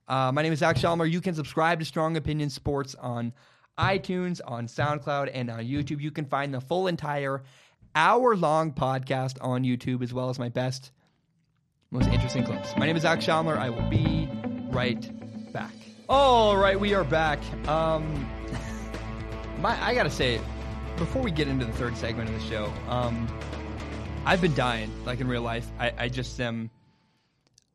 Uh, 0.07 0.31
my 0.31 0.41
name 0.41 0.53
is 0.53 0.59
Zach 0.59 0.77
Shalmer. 0.77 1.05
You 1.05 1.19
can 1.19 1.35
subscribe 1.35 1.79
to 1.79 1.85
Strong 1.85 2.15
Opinion 2.15 2.49
Sports 2.49 2.95
on 2.95 3.33
iTunes, 3.77 4.39
on 4.45 4.67
SoundCloud, 4.67 5.29
and 5.33 5.49
on 5.49 5.59
YouTube. 5.65 5.99
You 6.01 6.11
can 6.11 6.25
find 6.25 6.53
the 6.53 6.61
full 6.61 6.87
entire 6.87 7.43
hour 7.93 8.35
long 8.35 8.71
podcast 8.71 9.37
on 9.41 9.63
YouTube, 9.63 10.01
as 10.01 10.13
well 10.13 10.29
as 10.29 10.39
my 10.39 10.47
best, 10.47 10.91
most 11.91 12.07
interesting 12.09 12.45
clips. 12.45 12.73
My 12.77 12.85
name 12.85 12.95
is 12.95 13.01
Zach 13.01 13.21
Shalmer. 13.21 13.57
I 13.57 13.69
will 13.69 13.89
be 13.89 14.29
right 14.69 15.11
back. 15.51 15.73
All 16.07 16.55
right, 16.55 16.79
we 16.79 16.93
are 16.93 17.03
back. 17.03 17.39
Um, 17.67 18.29
my, 19.59 19.77
I 19.83 19.93
got 19.93 20.03
to 20.03 20.09
say, 20.09 20.39
before 20.95 21.21
we 21.21 21.31
get 21.31 21.49
into 21.49 21.65
the 21.65 21.73
third 21.73 21.97
segment 21.97 22.29
of 22.29 22.35
the 22.35 22.47
show, 22.47 22.71
um, 22.87 23.27
I've 24.25 24.39
been 24.39 24.55
dying, 24.55 24.89
like 25.05 25.19
in 25.19 25.27
real 25.27 25.41
life. 25.41 25.69
I, 25.79 25.91
I 25.97 26.09
just 26.09 26.39
am. 26.39 26.69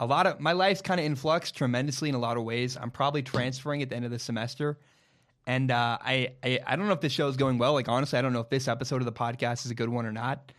A 0.01 0.07
lot 0.07 0.27
of 0.27 0.41
my 0.41 0.53
life's 0.53 0.83
kind 0.83 0.99
of 0.99 1.07
in 1.07 1.15
flux 1.15 1.53
tremendously 1.53 2.09
in 2.09 2.15
a 2.15 2.19
lot 2.19 2.37
of 2.37 2.45
ways. 2.45 2.77
I'm 2.81 2.91
probably 2.91 3.23
transferring 3.23 3.83
at 3.83 3.91
the 3.91 3.97
end 3.97 4.05
of 4.05 4.11
the 4.11 4.19
semester, 4.19 4.79
and 5.47 5.71
uh, 5.71 5.99
I, 6.01 6.33
I 6.43 6.61
I 6.67 6.77
don't 6.77 6.87
know 6.87 6.95
if 6.95 7.01
this 7.01 7.13
show 7.13 7.29
is 7.29 7.37
going 7.37 7.59
well. 7.59 7.73
Like 7.75 7.89
honestly, 7.89 8.19
I 8.19 8.23
don't 8.23 8.33
know 8.33 8.41
if 8.41 8.51
this 8.51 8.69
episode 8.69 9.01
of 9.01 9.07
the 9.07 9.13
podcast 9.13 9.65
is 9.65 9.71
a 9.71 9.75
good 9.75 9.89
one 9.89 10.07
or 10.07 10.13
not. 10.13 10.53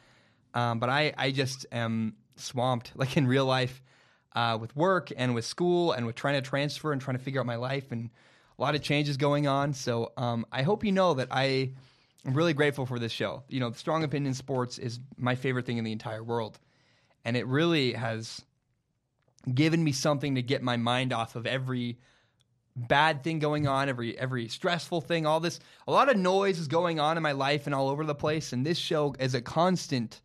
Um, 0.54 0.80
but 0.80 0.90
I 0.90 1.14
I 1.18 1.32
just 1.32 1.66
am 1.72 2.16
swamped, 2.36 2.92
like 2.96 3.18
in 3.18 3.28
real 3.28 3.46
life, 3.46 3.82
uh, 4.36 4.58
with 4.60 4.76
work 4.76 5.12
and 5.16 5.36
with 5.36 5.46
school 5.46 5.92
and 5.92 6.06
with 6.06 6.16
trying 6.16 6.36
to 6.36 6.42
transfer 6.42 6.92
and 6.92 7.02
trying 7.02 7.18
to 7.18 7.24
figure 7.24 7.40
out 7.40 7.46
my 7.46 7.56
life 7.56 7.92
and 7.92 8.10
a 8.58 8.62
lot 8.62 8.76
of 8.76 8.82
changes 8.82 9.18
going 9.18 9.48
on. 9.48 9.74
So 9.74 10.12
um, 10.18 10.46
I 10.52 10.62
hope 10.62 10.84
you 10.84 10.92
know 10.92 11.16
that 11.16 11.28
I 11.32 11.72
am 12.26 12.34
really 12.34 12.54
grateful 12.54 12.86
for 12.86 13.00
this 13.00 13.12
show. 13.12 13.44
You 13.48 13.60
know, 13.60 13.72
Strong 13.72 14.04
Opinion 14.04 14.34
Sports 14.34 14.78
is 14.78 15.00
my 15.18 15.36
favorite 15.36 15.66
thing 15.66 15.78
in 15.78 15.84
the 15.84 15.92
entire 15.92 16.24
world, 16.24 16.60
and 17.26 17.36
it 17.36 17.48
really 17.48 17.94
has 17.94 18.42
given 19.54 19.84
me 19.84 19.92
something 19.92 20.36
to 20.36 20.42
get 20.42 20.62
my 20.62 20.78
mind 20.78 21.12
off 21.12 21.36
of 21.36 21.46
every 21.46 21.98
bad 22.76 23.24
thing 23.24 23.40
going 23.40 23.68
on, 23.68 23.90
every 23.90 24.18
every 24.18 24.48
stressful 24.48 25.02
thing, 25.02 25.26
all 25.26 25.40
this 25.40 25.60
a 25.88 25.92
lot 25.92 26.10
of 26.10 26.18
noise 26.18 26.60
is 26.60 26.68
going 26.68 27.00
on 27.00 27.18
in 27.18 27.24
my 27.24 27.34
life 27.34 27.66
and 27.66 27.76
all 27.76 27.90
over 27.90 28.06
the 28.06 28.16
place 28.16 28.54
and 28.54 28.66
this 28.66 28.78
show 28.78 29.16
is 29.20 29.34
a 29.34 29.42
constant 29.42 30.22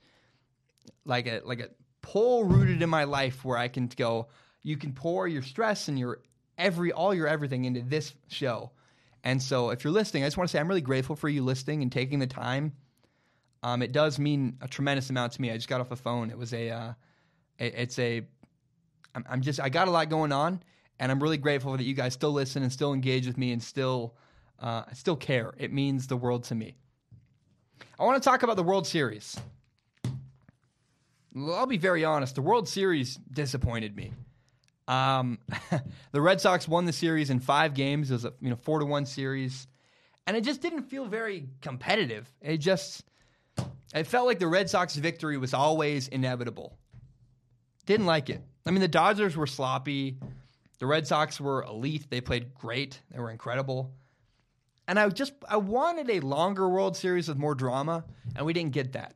like 1.05 1.27
a 1.27 1.41
like 1.45 1.61
a 1.61 1.69
pole 2.01 2.45
rooted 2.45 2.81
in 2.81 2.89
my 2.89 3.05
life 3.05 3.45
where 3.45 3.59
I 3.59 3.69
can 3.69 3.89
go 3.97 4.29
you 4.63 4.77
can 4.77 4.93
pour 4.93 5.27
your 5.29 5.43
stress 5.43 5.89
and 5.89 5.99
your 5.99 6.21
every 6.59 6.93
all 6.93 7.15
your 7.15 7.27
everything 7.27 7.65
into 7.65 7.81
this 7.81 8.13
show. 8.29 8.71
And 9.25 9.43
so 9.43 9.71
if 9.71 9.85
you're 9.85 9.93
listening, 9.93 10.25
I 10.25 10.27
just 10.27 10.37
want 10.37 10.49
to 10.49 10.53
say 10.53 10.61
I'm 10.61 10.69
really 10.69 10.81
grateful 10.81 11.17
for 11.17 11.29
you 11.29 11.43
listening 11.43 11.83
and 11.83 11.91
taking 11.91 12.19
the 12.19 12.27
time. 12.27 12.73
Um, 13.63 13.83
it 13.83 13.93
does 13.93 14.19
mean 14.19 14.59
a 14.61 14.69
tremendous 14.69 15.11
amount 15.11 15.33
to 15.33 15.43
me. 15.43 15.51
I 15.51 15.57
just 15.57 15.69
got 15.69 15.81
off 15.81 15.89
the 15.89 15.97
phone. 15.97 16.31
It 16.31 16.39
was 16.39 16.53
a 16.53 16.71
uh, 16.71 16.93
it, 17.59 17.75
it's 17.77 17.99
a 17.99 18.27
I'm, 19.15 19.25
I'm 19.29 19.41
just 19.41 19.61
I 19.61 19.69
got 19.69 19.89
a 19.89 19.91
lot 19.91 20.09
going 20.09 20.33
on, 20.33 20.63
and 20.99 21.11
I'm 21.11 21.23
really 21.23 21.39
grateful 21.39 21.77
that 21.77 21.83
you 21.85 21.95
guys 21.95 22.15
still 22.15 22.33
listen 22.33 22.63
and 22.63 22.73
still 22.73 22.93
engage 22.93 23.27
with 23.27 23.39
me 23.39 23.53
and 23.53 23.63
still 23.63 24.15
uh, 24.61 24.85
still 24.93 25.17
care. 25.17 25.53
It 25.59 25.73
means 25.73 26.07
the 26.07 26.17
world 26.17 26.45
to 26.45 26.55
me. 26.55 26.77
I 27.99 28.05
want 28.05 28.23
to 28.23 28.29
talk 28.29 28.43
about 28.43 28.57
the 28.57 28.63
World 28.63 28.87
Series. 28.87 29.39
I'll 31.37 31.67
be 31.67 31.79
very 31.79 32.05
honest. 32.05 32.35
The 32.35 32.43
World 32.43 32.69
Series 32.69 33.17
disappointed 33.17 33.95
me. 33.95 34.13
Um, 34.89 35.39
the 36.13 36.21
Red 36.21 36.41
Sox 36.41 36.67
won 36.67 36.87
the 36.87 36.93
series 36.93 37.31
in 37.31 37.41
five 37.41 37.75
games. 37.75 38.11
It 38.11 38.15
was 38.15 38.25
a 38.25 38.33
you 38.41 38.51
know 38.51 38.57
four 38.57 38.79
to 38.81 38.87
one 38.87 39.07
series, 39.07 39.67
and 40.27 40.37
it 40.37 40.43
just 40.43 40.63
didn't 40.63 40.85
feel 40.85 41.07
very 41.07 41.49
competitive. 41.61 42.31
It 42.41 42.59
just 42.59 43.05
it 43.95 44.07
felt 44.07 44.27
like 44.27 44.39
the 44.39 44.47
Red 44.47 44.69
Sox 44.69 44.97
victory 44.97 45.39
was 45.39 45.55
always 45.55 46.09
inevitable. 46.09 46.77
Didn't 47.87 48.07
like 48.07 48.31
it. 48.31 48.43
I 48.69 48.71
mean, 48.71 48.83
the 48.83 48.89
Dodgers 48.89 49.35
were 49.35 49.47
sloppy. 49.47 50.19
The 50.79 50.87
Red 50.87 51.07
Sox 51.07 51.41
were 51.41 51.63
elite. 51.63 52.05
They 52.11 52.21
played 52.21 52.55
great. 52.55 53.01
They 53.11 53.19
were 53.19 53.31
incredible. 53.31 53.91
And 54.87 54.99
I 54.99 55.09
just 55.09 55.33
I 55.49 55.57
wanted 55.57 56.11
a 56.11 56.21
longer 56.21 56.69
World 56.69 56.95
Series 56.95 57.29
with 57.29 57.39
more 57.39 57.55
drama, 57.55 58.05
and 58.37 58.45
we 58.45 58.53
didn't 58.53 58.73
get 58.73 58.93
that. 58.93 59.15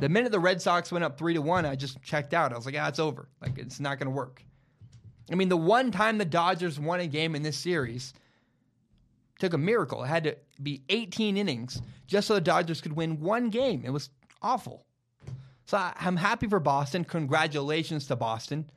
The 0.00 0.08
minute 0.08 0.32
the 0.32 0.40
Red 0.40 0.60
Sox 0.60 0.90
went 0.90 1.04
up 1.04 1.16
three 1.16 1.34
to 1.34 1.40
one, 1.42 1.66
I 1.66 1.76
just 1.76 2.02
checked 2.02 2.34
out. 2.34 2.52
I 2.52 2.56
was 2.56 2.66
like, 2.66 2.74
ah, 2.76 2.88
it's 2.88 2.98
over. 2.98 3.28
Like 3.40 3.58
it's 3.58 3.78
not 3.78 3.98
going 3.98 4.06
to 4.06 4.14
work. 4.14 4.42
I 5.30 5.36
mean, 5.36 5.48
the 5.48 5.56
one 5.56 5.92
time 5.92 6.18
the 6.18 6.24
Dodgers 6.24 6.80
won 6.80 6.98
a 6.98 7.06
game 7.06 7.36
in 7.36 7.42
this 7.44 7.56
series 7.56 8.12
took 9.38 9.52
a 9.52 9.58
miracle. 9.58 10.02
It 10.02 10.08
had 10.08 10.24
to 10.24 10.36
be 10.60 10.82
18 10.88 11.36
innings 11.36 11.80
just 12.08 12.26
so 12.26 12.34
the 12.34 12.40
Dodgers 12.40 12.80
could 12.80 12.94
win 12.94 13.20
one 13.20 13.50
game. 13.50 13.84
It 13.84 13.90
was 13.90 14.10
awful. 14.42 14.84
So 15.66 15.78
I'm 15.78 16.16
happy 16.16 16.48
for 16.48 16.58
Boston. 16.58 17.04
Congratulations 17.04 18.08
to 18.08 18.16
Boston. 18.16 18.68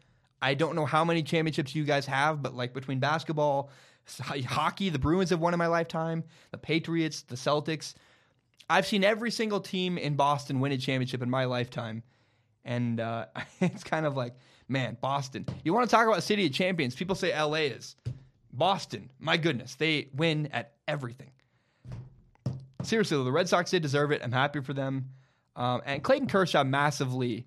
I 0.44 0.56
don't 0.56 0.76
know 0.76 0.86
how 0.86 1.06
many 1.06 1.24
championships 1.24 1.74
you 1.74 1.86
guys 1.86 2.06
have, 2.06 2.42
but 2.44 2.54
like 2.54 2.74
between 2.74 3.00
basketball, 3.00 3.70
hockey, 4.46 4.90
the 4.90 5.00
Bruins 5.00 5.30
have 5.30 5.40
won 5.40 5.54
in 5.54 5.58
my 5.58 5.68
lifetime, 5.68 6.26
the 6.52 6.58
Patriots, 6.58 7.22
the 7.22 7.36
Celtics. 7.36 7.94
I've 8.70 8.86
seen 8.86 9.06
every 9.06 9.32
single 9.32 9.62
team 9.62 9.98
in 9.98 10.16
Boston 10.16 10.60
win 10.60 10.74
a 10.74 10.78
championship 10.78 11.22
in 11.22 11.30
my 11.30 11.46
lifetime. 11.46 12.04
And 12.66 13.00
uh, 13.00 13.28
it's 13.62 13.86
kind 13.86 14.06
of 14.06 14.18
like, 14.18 14.34
man, 14.68 14.98
Boston. 15.00 15.46
You 15.64 15.74
want 15.74 15.90
to 15.90 15.96
talk 15.96 16.08
about 16.08 16.22
city 16.24 16.46
of 16.46 16.52
champions? 16.52 16.94
People 16.94 17.16
say 17.16 17.34
LA 17.34 17.70
is. 17.78 17.96
Boston, 18.52 19.10
my 19.20 19.38
goodness, 19.38 19.76
they 19.76 20.10
win 20.14 20.50
at 20.52 20.74
everything. 20.90 21.32
Seriously, 22.84 23.24
the 23.24 23.32
Red 23.32 23.48
Sox 23.48 23.72
did 23.72 23.82
deserve 23.82 24.12
it. 24.12 24.22
I'm 24.22 24.34
happy 24.34 24.60
for 24.60 24.74
them. 24.74 25.10
Um, 25.56 25.82
and 25.86 26.04
Clayton 26.04 26.28
Kershaw 26.28 26.66
massively 26.66 27.46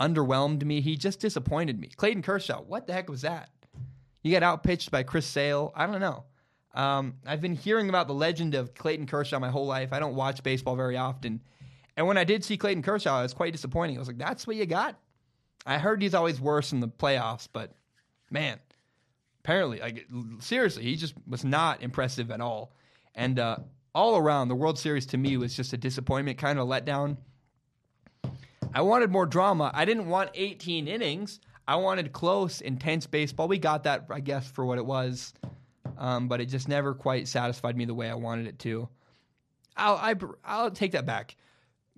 underwhelmed 0.00 0.64
me. 0.64 0.80
He 0.80 0.96
just 0.96 1.20
disappointed 1.20 1.80
me. 1.80 1.88
Clayton 1.96 2.22
Kershaw, 2.22 2.60
what 2.62 2.86
the 2.86 2.92
heck 2.92 3.08
was 3.08 3.22
that? 3.22 3.50
You 4.22 4.32
got 4.32 4.42
outpitched 4.42 4.90
by 4.90 5.02
Chris 5.02 5.26
Sale. 5.26 5.72
I 5.74 5.86
don't 5.86 6.00
know. 6.00 6.24
Um, 6.74 7.14
I've 7.24 7.40
been 7.40 7.54
hearing 7.54 7.88
about 7.88 8.06
the 8.06 8.14
legend 8.14 8.54
of 8.54 8.74
Clayton 8.74 9.06
Kershaw 9.06 9.38
my 9.38 9.50
whole 9.50 9.66
life. 9.66 9.92
I 9.92 9.98
don't 9.98 10.14
watch 10.14 10.42
baseball 10.42 10.76
very 10.76 10.96
often. 10.96 11.40
And 11.96 12.06
when 12.06 12.18
I 12.18 12.24
did 12.24 12.44
see 12.44 12.58
Clayton 12.58 12.82
Kershaw, 12.82 13.20
it 13.20 13.22
was 13.22 13.32
quite 13.34 13.52
disappointing. 13.52 13.96
I 13.96 13.98
was 13.98 14.08
like, 14.08 14.18
that's 14.18 14.46
what 14.46 14.56
you 14.56 14.66
got? 14.66 14.98
I 15.64 15.78
heard 15.78 16.02
he's 16.02 16.14
always 16.14 16.40
worse 16.40 16.72
in 16.72 16.80
the 16.80 16.88
playoffs, 16.88 17.48
but 17.50 17.72
man, 18.30 18.58
apparently, 19.42 19.80
like 19.80 20.06
seriously, 20.40 20.82
he 20.82 20.96
just 20.96 21.14
was 21.26 21.44
not 21.44 21.82
impressive 21.82 22.30
at 22.30 22.40
all. 22.40 22.74
And 23.14 23.38
uh, 23.38 23.56
all 23.94 24.16
around, 24.16 24.48
the 24.48 24.54
World 24.54 24.78
Series 24.78 25.06
to 25.06 25.16
me 25.16 25.36
was 25.36 25.56
just 25.56 25.72
a 25.72 25.76
disappointment, 25.78 26.36
kind 26.36 26.58
of 26.58 26.68
a 26.68 26.70
letdown. 26.70 27.16
I 28.76 28.82
wanted 28.82 29.10
more 29.10 29.24
drama. 29.24 29.70
I 29.72 29.86
didn't 29.86 30.06
want 30.06 30.28
18 30.34 30.86
innings. 30.86 31.40
I 31.66 31.76
wanted 31.76 32.12
close, 32.12 32.60
intense 32.60 33.06
baseball. 33.06 33.48
We 33.48 33.56
got 33.56 33.84
that, 33.84 34.04
I 34.10 34.20
guess, 34.20 34.46
for 34.50 34.66
what 34.66 34.76
it 34.76 34.84
was, 34.84 35.32
um, 35.96 36.28
but 36.28 36.42
it 36.42 36.46
just 36.50 36.68
never 36.68 36.92
quite 36.92 37.26
satisfied 37.26 37.74
me 37.74 37.86
the 37.86 37.94
way 37.94 38.10
I 38.10 38.14
wanted 38.14 38.48
it 38.48 38.58
to. 38.60 38.86
I'll 39.78 39.96
I, 39.96 40.14
i 40.44 40.62
will 40.62 40.70
take 40.70 40.92
that 40.92 41.06
back. 41.06 41.36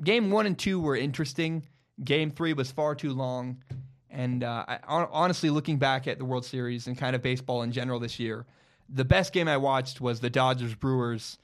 Game 0.04 0.30
one 0.30 0.46
and 0.46 0.56
two 0.56 0.78
were 0.78 0.94
interesting. 0.94 1.66
Game 2.04 2.30
three 2.30 2.52
was 2.52 2.70
far 2.70 2.94
too 2.94 3.12
long. 3.12 3.60
And 4.08 4.44
uh, 4.44 4.64
I, 4.68 4.78
honestly, 4.86 5.50
looking 5.50 5.78
back 5.78 6.06
at 6.06 6.18
the 6.18 6.24
World 6.24 6.44
Series 6.44 6.86
and 6.86 6.96
kind 6.96 7.16
of 7.16 7.22
baseball 7.22 7.62
in 7.62 7.72
general 7.72 7.98
this 7.98 8.20
year, 8.20 8.46
the 8.88 9.04
best 9.04 9.32
game 9.32 9.48
I 9.48 9.56
watched 9.56 10.00
was 10.00 10.20
the 10.20 10.30
Dodgers 10.30 10.76
Brewers. 10.76 11.38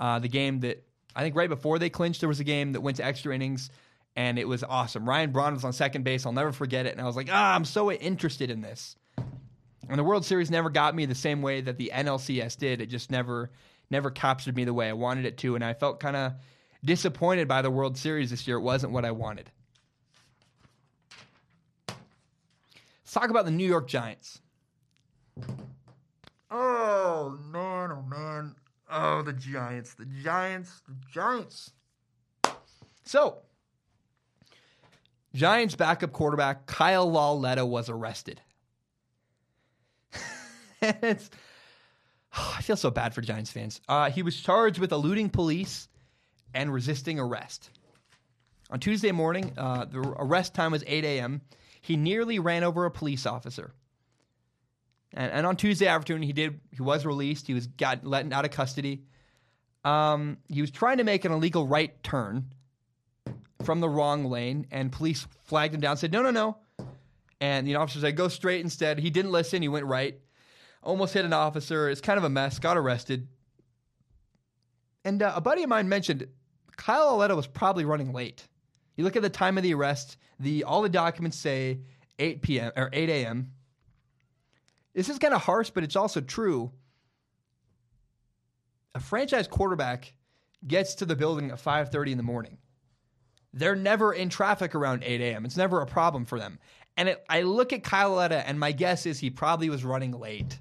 Uh, 0.00 0.18
the 0.18 0.28
game 0.28 0.58
that 0.60 0.84
I 1.14 1.22
think 1.22 1.36
right 1.36 1.48
before 1.48 1.78
they 1.78 1.90
clinched, 1.90 2.18
there 2.18 2.28
was 2.28 2.40
a 2.40 2.44
game 2.44 2.72
that 2.72 2.80
went 2.80 2.96
to 2.96 3.04
extra 3.04 3.32
innings 3.32 3.70
and 4.16 4.38
it 4.38 4.48
was 4.48 4.64
awesome. 4.64 5.08
Ryan 5.08 5.30
Braun 5.30 5.54
was 5.54 5.64
on 5.64 5.72
second 5.72 6.04
base. 6.04 6.26
I'll 6.26 6.32
never 6.32 6.52
forget 6.52 6.86
it. 6.86 6.92
And 6.92 7.00
I 7.00 7.04
was 7.04 7.16
like, 7.16 7.28
ah, 7.30 7.54
I'm 7.54 7.64
so 7.64 7.90
interested 7.92 8.50
in 8.50 8.60
this. 8.60 8.96
And 9.88 9.98
the 9.98 10.04
World 10.04 10.24
Series 10.24 10.50
never 10.50 10.70
got 10.70 10.94
me 10.94 11.06
the 11.06 11.14
same 11.14 11.42
way 11.42 11.60
that 11.60 11.76
the 11.76 11.90
NLCS 11.94 12.56
did. 12.58 12.80
It 12.80 12.86
just 12.86 13.10
never, 13.10 13.50
never 13.90 14.10
captured 14.10 14.56
me 14.56 14.64
the 14.64 14.74
way 14.74 14.88
I 14.88 14.92
wanted 14.92 15.26
it 15.26 15.38
to. 15.38 15.54
And 15.54 15.64
I 15.64 15.74
felt 15.74 16.00
kind 16.00 16.16
of 16.16 16.34
disappointed 16.84 17.48
by 17.48 17.62
the 17.62 17.70
World 17.70 17.96
Series 17.96 18.30
this 18.30 18.46
year. 18.46 18.56
It 18.56 18.62
wasn't 18.62 18.92
what 18.92 19.04
I 19.04 19.10
wanted. 19.10 19.50
Let's 21.88 23.12
talk 23.12 23.30
about 23.30 23.44
the 23.44 23.50
New 23.50 23.66
York 23.66 23.88
Giants. 23.88 24.40
Oh, 26.50 27.38
man, 27.50 27.90
oh, 27.90 28.02
man. 28.02 28.54
Oh, 28.88 29.22
the 29.22 29.32
Giants, 29.32 29.94
the 29.94 30.04
Giants, 30.04 30.82
the 30.86 30.94
Giants. 31.12 31.72
So, 33.04 33.38
Giants 35.34 35.76
backup 35.76 36.12
quarterback 36.12 36.66
Kyle 36.66 37.10
Lauletta 37.10 37.64
was 37.64 37.88
arrested. 37.88 38.40
it's, 40.82 41.30
oh, 42.36 42.54
I 42.58 42.62
feel 42.62 42.76
so 42.76 42.90
bad 42.90 43.14
for 43.14 43.20
Giants 43.20 43.50
fans. 43.50 43.80
Uh, 43.88 44.10
he 44.10 44.22
was 44.22 44.40
charged 44.40 44.78
with 44.78 44.92
eluding 44.92 45.30
police 45.30 45.88
and 46.54 46.72
resisting 46.72 47.18
arrest. 47.18 47.70
On 48.70 48.78
Tuesday 48.78 49.12
morning, 49.12 49.52
uh, 49.56 49.84
the 49.84 50.00
arrest 50.00 50.54
time 50.54 50.72
was 50.72 50.84
8 50.86 51.04
a.m. 51.04 51.40
He 51.80 51.96
nearly 51.96 52.38
ran 52.38 52.62
over 52.62 52.84
a 52.84 52.90
police 52.90 53.26
officer. 53.26 53.72
And, 55.12 55.32
and 55.32 55.46
on 55.46 55.56
Tuesday 55.56 55.86
afternoon, 55.86 56.22
he 56.22 56.32
did. 56.32 56.60
He 56.70 56.82
was 56.82 57.04
released. 57.04 57.48
He 57.48 57.54
was 57.54 57.66
got 57.66 58.06
let 58.06 58.32
out 58.32 58.44
of 58.44 58.52
custody. 58.52 59.02
Um, 59.84 60.38
he 60.48 60.60
was 60.60 60.70
trying 60.70 60.98
to 60.98 61.04
make 61.04 61.24
an 61.24 61.32
illegal 61.32 61.66
right 61.66 62.00
turn 62.02 62.52
from 63.62 63.80
the 63.80 63.88
wrong 63.88 64.24
lane, 64.24 64.66
and 64.70 64.90
police 64.90 65.26
flagged 65.44 65.74
him 65.74 65.80
down. 65.80 65.96
Said 65.96 66.12
no, 66.12 66.22
no, 66.22 66.30
no. 66.30 66.56
And 67.40 67.66
the 67.66 67.76
officer 67.76 68.00
said 68.00 68.16
go 68.16 68.28
straight 68.28 68.60
instead. 68.60 68.98
He 68.98 69.10
didn't 69.10 69.32
listen. 69.32 69.62
He 69.62 69.68
went 69.68 69.86
right. 69.86 70.18
Almost 70.82 71.14
hit 71.14 71.24
an 71.24 71.32
officer. 71.32 71.88
It's 71.88 72.00
kind 72.00 72.18
of 72.18 72.24
a 72.24 72.28
mess. 72.28 72.58
Got 72.58 72.76
arrested. 72.76 73.28
And 75.04 75.22
uh, 75.22 75.32
a 75.34 75.40
buddy 75.40 75.62
of 75.62 75.68
mine 75.68 75.88
mentioned 75.88 76.26
Kyle 76.76 77.06
Lauletta 77.06 77.36
was 77.36 77.46
probably 77.46 77.84
running 77.84 78.12
late. 78.12 78.46
You 78.96 79.04
look 79.04 79.16
at 79.16 79.22
the 79.22 79.30
time 79.30 79.56
of 79.56 79.62
the 79.62 79.74
arrest. 79.74 80.16
The 80.38 80.64
all 80.64 80.82
the 80.82 80.88
documents 80.88 81.36
say 81.36 81.80
8 82.18 82.42
p.m. 82.42 82.72
or 82.76 82.90
8 82.92 83.08
a.m. 83.08 83.52
This 84.94 85.08
is 85.08 85.18
kind 85.18 85.34
of 85.34 85.42
harsh, 85.42 85.70
but 85.70 85.84
it's 85.84 85.96
also 85.96 86.20
true. 86.20 86.72
A 88.94 89.00
franchise 89.00 89.46
quarterback 89.46 90.12
gets 90.66 90.96
to 90.96 91.06
the 91.06 91.16
building 91.16 91.50
at 91.50 91.58
5:30 91.58 92.12
in 92.12 92.16
the 92.16 92.22
morning. 92.22 92.58
They're 93.52 93.76
never 93.76 94.12
in 94.12 94.28
traffic 94.28 94.74
around 94.74 95.02
8 95.04 95.20
a.m. 95.20 95.44
It's 95.44 95.56
never 95.56 95.80
a 95.80 95.86
problem 95.86 96.24
for 96.24 96.38
them. 96.38 96.58
And 96.96 97.08
it, 97.08 97.24
I 97.28 97.42
look 97.42 97.72
at 97.72 97.82
Kyle 97.82 98.10
Lauletta, 98.10 98.46
and 98.46 98.60
my 98.60 98.72
guess 98.72 99.06
is 99.06 99.18
he 99.18 99.30
probably 99.30 99.70
was 99.70 99.84
running 99.84 100.12
late. 100.12 100.58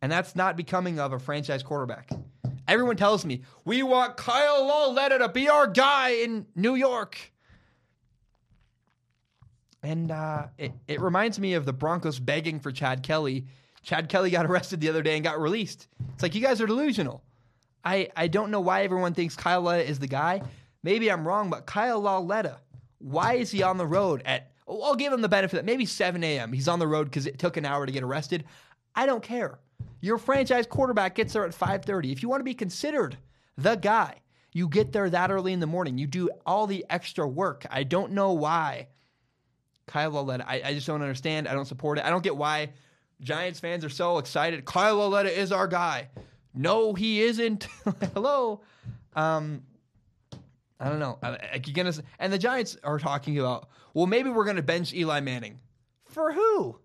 And 0.00 0.10
that's 0.10 0.36
not 0.36 0.56
becoming 0.56 1.00
of 1.00 1.12
a 1.12 1.18
franchise 1.18 1.62
quarterback. 1.62 2.10
Everyone 2.66 2.96
tells 2.96 3.24
me, 3.24 3.42
we 3.64 3.82
want 3.82 4.16
Kyle 4.16 4.66
Lauletta 4.66 5.18
to 5.18 5.28
be 5.28 5.48
our 5.48 5.66
guy 5.66 6.10
in 6.10 6.46
New 6.54 6.74
York. 6.74 7.32
And 9.82 10.10
uh, 10.10 10.46
it, 10.58 10.72
it 10.86 11.00
reminds 11.00 11.38
me 11.38 11.54
of 11.54 11.64
the 11.64 11.72
Broncos 11.72 12.18
begging 12.18 12.60
for 12.60 12.70
Chad 12.70 13.02
Kelly. 13.02 13.46
Chad 13.82 14.08
Kelly 14.08 14.30
got 14.30 14.46
arrested 14.50 14.80
the 14.80 14.88
other 14.88 15.02
day 15.02 15.14
and 15.14 15.24
got 15.24 15.40
released. 15.40 15.88
It's 16.14 16.22
like, 16.22 16.34
you 16.34 16.42
guys 16.42 16.60
are 16.60 16.66
delusional. 16.66 17.22
I, 17.84 18.08
I 18.16 18.28
don't 18.28 18.50
know 18.50 18.60
why 18.60 18.82
everyone 18.82 19.14
thinks 19.14 19.34
Kyle 19.34 19.62
Lauletta 19.62 19.88
is 19.88 19.98
the 19.98 20.08
guy. 20.08 20.42
Maybe 20.82 21.10
I'm 21.10 21.26
wrong, 21.26 21.50
but 21.50 21.66
Kyle 21.66 22.00
Lauletta, 22.00 22.58
why 22.98 23.34
is 23.34 23.50
he 23.50 23.62
on 23.62 23.78
the 23.78 23.86
road 23.86 24.22
at, 24.24 24.52
oh, 24.66 24.82
I'll 24.82 24.96
give 24.96 25.12
him 25.12 25.20
the 25.20 25.28
benefit 25.28 25.56
that 25.56 25.64
maybe 25.64 25.86
7 25.86 26.22
a.m. 26.22 26.52
He's 26.52 26.68
on 26.68 26.78
the 26.78 26.86
road 26.86 27.04
because 27.04 27.26
it 27.26 27.38
took 27.38 27.56
an 27.56 27.64
hour 27.64 27.86
to 27.86 27.92
get 27.92 28.02
arrested. 28.02 28.44
I 28.94 29.06
don't 29.06 29.22
care. 29.22 29.58
Your 30.00 30.18
franchise 30.18 30.66
quarterback 30.66 31.14
gets 31.14 31.32
there 31.32 31.44
at 31.44 31.52
5:30. 31.52 32.12
If 32.12 32.22
you 32.22 32.28
want 32.28 32.40
to 32.40 32.44
be 32.44 32.54
considered 32.54 33.16
the 33.56 33.74
guy, 33.74 34.22
you 34.52 34.68
get 34.68 34.92
there 34.92 35.10
that 35.10 35.30
early 35.30 35.52
in 35.52 35.60
the 35.60 35.66
morning. 35.66 35.98
You 35.98 36.06
do 36.06 36.30
all 36.46 36.66
the 36.66 36.84
extra 36.88 37.26
work. 37.26 37.66
I 37.70 37.82
don't 37.82 38.12
know 38.12 38.32
why. 38.32 38.88
Kyle 39.86 40.10
Lauletta, 40.10 40.48
I, 40.48 40.62
I 40.64 40.74
just 40.74 40.86
don't 40.86 41.02
understand. 41.02 41.48
I 41.48 41.54
don't 41.54 41.66
support 41.66 41.98
it. 41.98 42.04
I 42.04 42.10
don't 42.10 42.22
get 42.22 42.36
why 42.36 42.70
Giants 43.20 43.58
fans 43.58 43.84
are 43.84 43.88
so 43.88 44.18
excited. 44.18 44.64
Kyle 44.64 44.96
Lauletta 44.96 45.36
is 45.36 45.50
our 45.50 45.66
guy. 45.66 46.08
No, 46.54 46.94
he 46.94 47.22
isn't. 47.22 47.66
Hello. 48.14 48.60
Um, 49.16 49.62
I 50.80 50.88
don't 50.88 50.98
know. 50.98 51.18
I, 51.22 51.60
you 51.64 51.72
gonna, 51.72 51.92
and 52.18 52.32
the 52.32 52.38
Giants 52.38 52.76
are 52.84 52.98
talking 52.98 53.38
about, 53.38 53.68
well, 53.94 54.06
maybe 54.06 54.30
we're 54.30 54.44
going 54.44 54.56
to 54.56 54.62
bench 54.62 54.94
Eli 54.94 55.20
Manning. 55.20 55.58
For 56.04 56.32
who? 56.32 56.78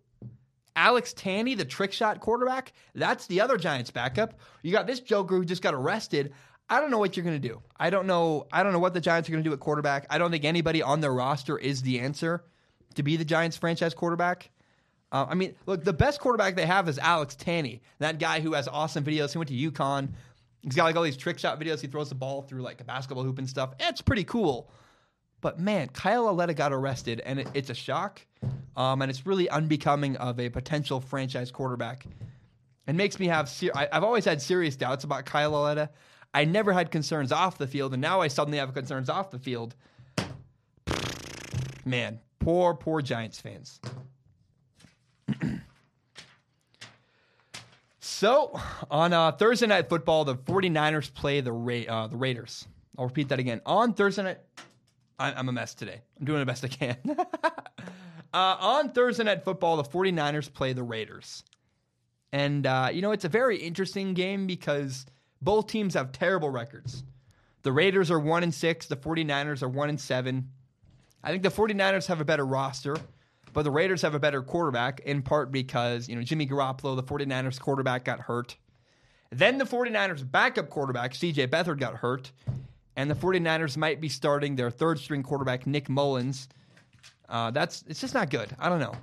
Alex 0.75 1.13
Tanney, 1.13 1.55
the 1.55 1.65
trick 1.65 1.93
shot 1.93 2.19
quarterback, 2.19 2.73
that's 2.95 3.27
the 3.27 3.41
other 3.41 3.57
Giants 3.57 3.91
backup. 3.91 4.39
You 4.63 4.71
got 4.71 4.87
this 4.87 4.99
Joker 4.99 5.37
who 5.37 5.45
just 5.45 5.61
got 5.61 5.75
arrested. 5.75 6.33
I 6.69 6.79
don't 6.79 6.89
know 6.89 6.97
what 6.97 7.15
you're 7.15 7.23
going 7.23 7.39
to 7.39 7.47
do. 7.47 7.61
I 7.77 7.91
don't 7.91 8.07
know. 8.07 8.47
I 8.51 8.63
don't 8.63 8.73
know 8.73 8.79
what 8.79 8.95
the 8.95 9.01
Giants 9.01 9.29
are 9.29 9.31
going 9.31 9.43
to 9.43 9.49
do 9.49 9.53
at 9.53 9.59
quarterback. 9.59 10.07
I 10.09 10.17
don't 10.17 10.31
think 10.31 10.45
anybody 10.45 10.81
on 10.81 11.01
their 11.01 11.13
roster 11.13 11.57
is 11.57 11.83
the 11.83 11.99
answer 11.99 12.43
to 12.95 13.03
be 13.03 13.17
the 13.17 13.25
Giants 13.25 13.57
franchise 13.57 13.93
quarterback. 13.93 14.49
Uh, 15.11 15.27
I 15.29 15.35
mean, 15.35 15.53
look, 15.67 15.83
the 15.83 15.93
best 15.93 16.19
quarterback 16.19 16.55
they 16.55 16.65
have 16.65 16.89
is 16.89 16.97
Alex 16.97 17.35
Tanney, 17.35 17.81
that 17.99 18.17
guy 18.17 18.39
who 18.39 18.53
has 18.53 18.67
awesome 18.67 19.03
videos. 19.03 19.33
He 19.33 19.37
went 19.37 19.49
to 19.49 19.71
UConn. 19.71 20.09
He's 20.63 20.75
got 20.75 20.85
like 20.85 20.95
all 20.95 21.03
these 21.03 21.17
trick 21.17 21.37
shot 21.39 21.59
videos. 21.59 21.81
He 21.81 21.87
throws 21.87 22.09
the 22.09 22.15
ball 22.15 22.41
through 22.41 22.61
like 22.61 22.79
a 22.81 22.83
basketball 22.85 23.23
hoop 23.23 23.37
and 23.37 23.49
stuff. 23.49 23.73
It's 23.79 24.01
pretty 24.01 24.23
cool. 24.23 24.71
But 25.41 25.59
man, 25.59 25.89
Kyle 25.89 26.23
Lauletta 26.23 26.53
got 26.53 26.71
arrested, 26.71 27.21
and 27.25 27.39
it, 27.41 27.47
it's 27.53 27.69
a 27.69 27.73
shock. 27.73 28.21
um, 28.77 29.01
and 29.01 29.11
it's 29.11 29.25
really 29.25 29.49
unbecoming 29.49 30.15
of 30.17 30.39
a 30.39 30.49
potential 30.49 31.01
franchise 31.01 31.51
quarterback. 31.51 32.05
It 32.87 32.95
makes 32.95 33.19
me 33.19 33.27
have. 33.27 33.49
Ser- 33.49 33.71
I, 33.75 33.87
I've 33.91 34.03
always 34.03 34.23
had 34.25 34.41
serious 34.41 34.75
doubts 34.77 35.03
about 35.03 35.25
Kyle 35.25 35.51
Lauletta. 35.51 35.89
I 36.33 36.45
never 36.45 36.71
had 36.73 36.91
concerns 36.91 37.31
off 37.31 37.57
the 37.57 37.67
field, 37.67 37.93
and 37.93 38.01
now 38.01 38.21
I 38.21 38.27
suddenly 38.29 38.57
have 38.57 38.73
concerns 38.73 39.09
off 39.09 39.31
the 39.31 39.39
field. 39.39 39.75
Man, 41.85 42.19
poor, 42.39 42.73
poor 42.73 43.01
Giants 43.01 43.39
fans. 43.39 43.79
so, 48.23 48.57
on 48.89 49.11
uh, 49.11 49.33
Thursday 49.33 49.67
Night 49.67 49.89
Football, 49.89 50.23
the 50.23 50.35
49ers 50.37 51.13
play 51.13 51.41
the, 51.41 51.51
Ra- 51.51 51.83
uh, 51.89 52.07
the 52.07 52.15
Raiders. 52.15 52.65
I'll 52.97 53.03
repeat 53.03 53.27
that 53.27 53.39
again. 53.39 53.59
On 53.65 53.93
Thursday 53.93 54.23
night, 54.23 54.37
I- 55.19 55.33
I'm 55.33 55.49
a 55.49 55.51
mess 55.51 55.73
today. 55.73 55.99
I'm 56.17 56.25
doing 56.25 56.39
the 56.39 56.45
best 56.45 56.63
I 56.63 56.69
can. 56.69 56.97
uh, 57.17 57.17
on 58.33 58.91
Thursday 58.91 59.25
Night 59.25 59.43
Football, 59.43 59.75
the 59.75 59.83
49ers 59.83 60.53
play 60.53 60.71
the 60.71 60.83
Raiders. 60.83 61.43
And, 62.31 62.65
uh, 62.65 62.91
you 62.93 63.01
know, 63.01 63.11
it's 63.11 63.25
a 63.25 63.29
very 63.29 63.57
interesting 63.57 64.13
game 64.13 64.47
because 64.47 65.05
both 65.41 65.67
teams 65.67 65.93
have 65.95 66.13
terrible 66.13 66.49
records. 66.49 67.03
The 67.63 67.73
Raiders 67.73 68.09
are 68.09 68.19
1 68.19 68.43
and 68.43 68.53
6, 68.53 68.85
the 68.85 68.95
49ers 68.95 69.61
are 69.63 69.67
1 69.67 69.89
and 69.89 69.99
7. 69.99 70.49
I 71.21 71.31
think 71.31 71.43
the 71.43 71.49
49ers 71.49 72.07
have 72.07 72.21
a 72.21 72.25
better 72.25 72.45
roster, 72.45 72.95
but 73.53 73.63
the 73.63 73.71
Raiders 73.71 74.01
have 74.01 74.15
a 74.15 74.19
better 74.19 74.41
quarterback 74.41 74.99
in 75.01 75.21
part 75.21 75.51
because, 75.51 76.09
you 76.09 76.15
know, 76.15 76.23
Jimmy 76.23 76.47
Garoppolo, 76.47 76.95
the 76.95 77.03
49ers 77.03 77.59
quarterback 77.59 78.03
got 78.03 78.21
hurt. 78.21 78.57
Then 79.31 79.57
the 79.57 79.65
49ers 79.65 80.29
backup 80.29 80.69
quarterback, 80.69 81.13
CJ 81.13 81.47
Beathard 81.47 81.79
got 81.79 81.95
hurt, 81.95 82.31
and 82.95 83.09
the 83.09 83.15
49ers 83.15 83.77
might 83.77 84.01
be 84.01 84.09
starting 84.09 84.55
their 84.55 84.69
third 84.69 84.99
string 84.99 85.23
quarterback 85.23 85.65
Nick 85.65 85.89
Mullens. 85.89 86.47
Uh, 87.29 87.51
that's 87.51 87.83
it's 87.87 88.01
just 88.01 88.13
not 88.13 88.29
good. 88.29 88.55
I 88.59 88.69
don't 88.69 88.79
know. 88.79 88.93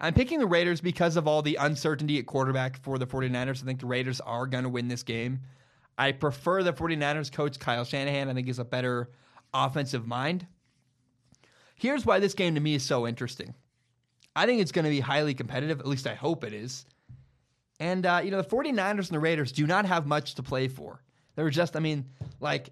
I'm 0.00 0.14
picking 0.14 0.38
the 0.38 0.46
Raiders 0.46 0.80
because 0.80 1.16
of 1.16 1.28
all 1.28 1.42
the 1.42 1.56
uncertainty 1.56 2.18
at 2.18 2.26
quarterback 2.26 2.82
for 2.82 2.98
the 2.98 3.06
49ers. 3.06 3.62
I 3.62 3.66
think 3.66 3.80
the 3.80 3.86
Raiders 3.86 4.20
are 4.20 4.46
going 4.46 4.64
to 4.64 4.70
win 4.70 4.88
this 4.88 5.02
game. 5.02 5.40
I 5.98 6.12
prefer 6.12 6.62
the 6.62 6.72
49ers 6.72 7.30
coach 7.30 7.58
Kyle 7.58 7.84
Shanahan. 7.84 8.30
I 8.30 8.34
think 8.34 8.46
he's 8.46 8.58
a 8.58 8.64
better 8.64 9.10
offensive 9.52 10.06
mind. 10.06 10.46
Here's 11.80 12.04
why 12.04 12.18
this 12.18 12.34
game 12.34 12.56
to 12.56 12.60
me 12.60 12.74
is 12.74 12.82
so 12.82 13.06
interesting. 13.06 13.54
I 14.36 14.44
think 14.44 14.60
it's 14.60 14.70
going 14.70 14.84
to 14.84 14.90
be 14.90 15.00
highly 15.00 15.32
competitive. 15.32 15.80
At 15.80 15.86
least 15.86 16.06
I 16.06 16.14
hope 16.14 16.44
it 16.44 16.52
is. 16.52 16.84
And, 17.78 18.04
uh, 18.04 18.20
you 18.22 18.30
know, 18.30 18.42
the 18.42 18.48
49ers 18.48 18.98
and 18.98 19.08
the 19.08 19.18
Raiders 19.18 19.50
do 19.50 19.66
not 19.66 19.86
have 19.86 20.06
much 20.06 20.34
to 20.34 20.42
play 20.42 20.68
for. 20.68 21.02
They're 21.36 21.48
just, 21.48 21.76
I 21.76 21.80
mean, 21.80 22.04
like, 22.38 22.68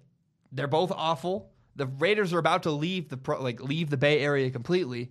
they're 0.51 0.67
both 0.67 0.91
awful. 0.91 1.49
The 1.75 1.87
Raiders 1.87 2.33
are 2.33 2.37
about 2.37 2.63
to 2.63 2.71
leave 2.71 3.09
the 3.09 3.17
pro, 3.17 3.41
like 3.41 3.59
leave 3.63 3.89
the 3.89 3.97
Bay 3.97 4.19
Area 4.19 4.51
completely. 4.51 5.09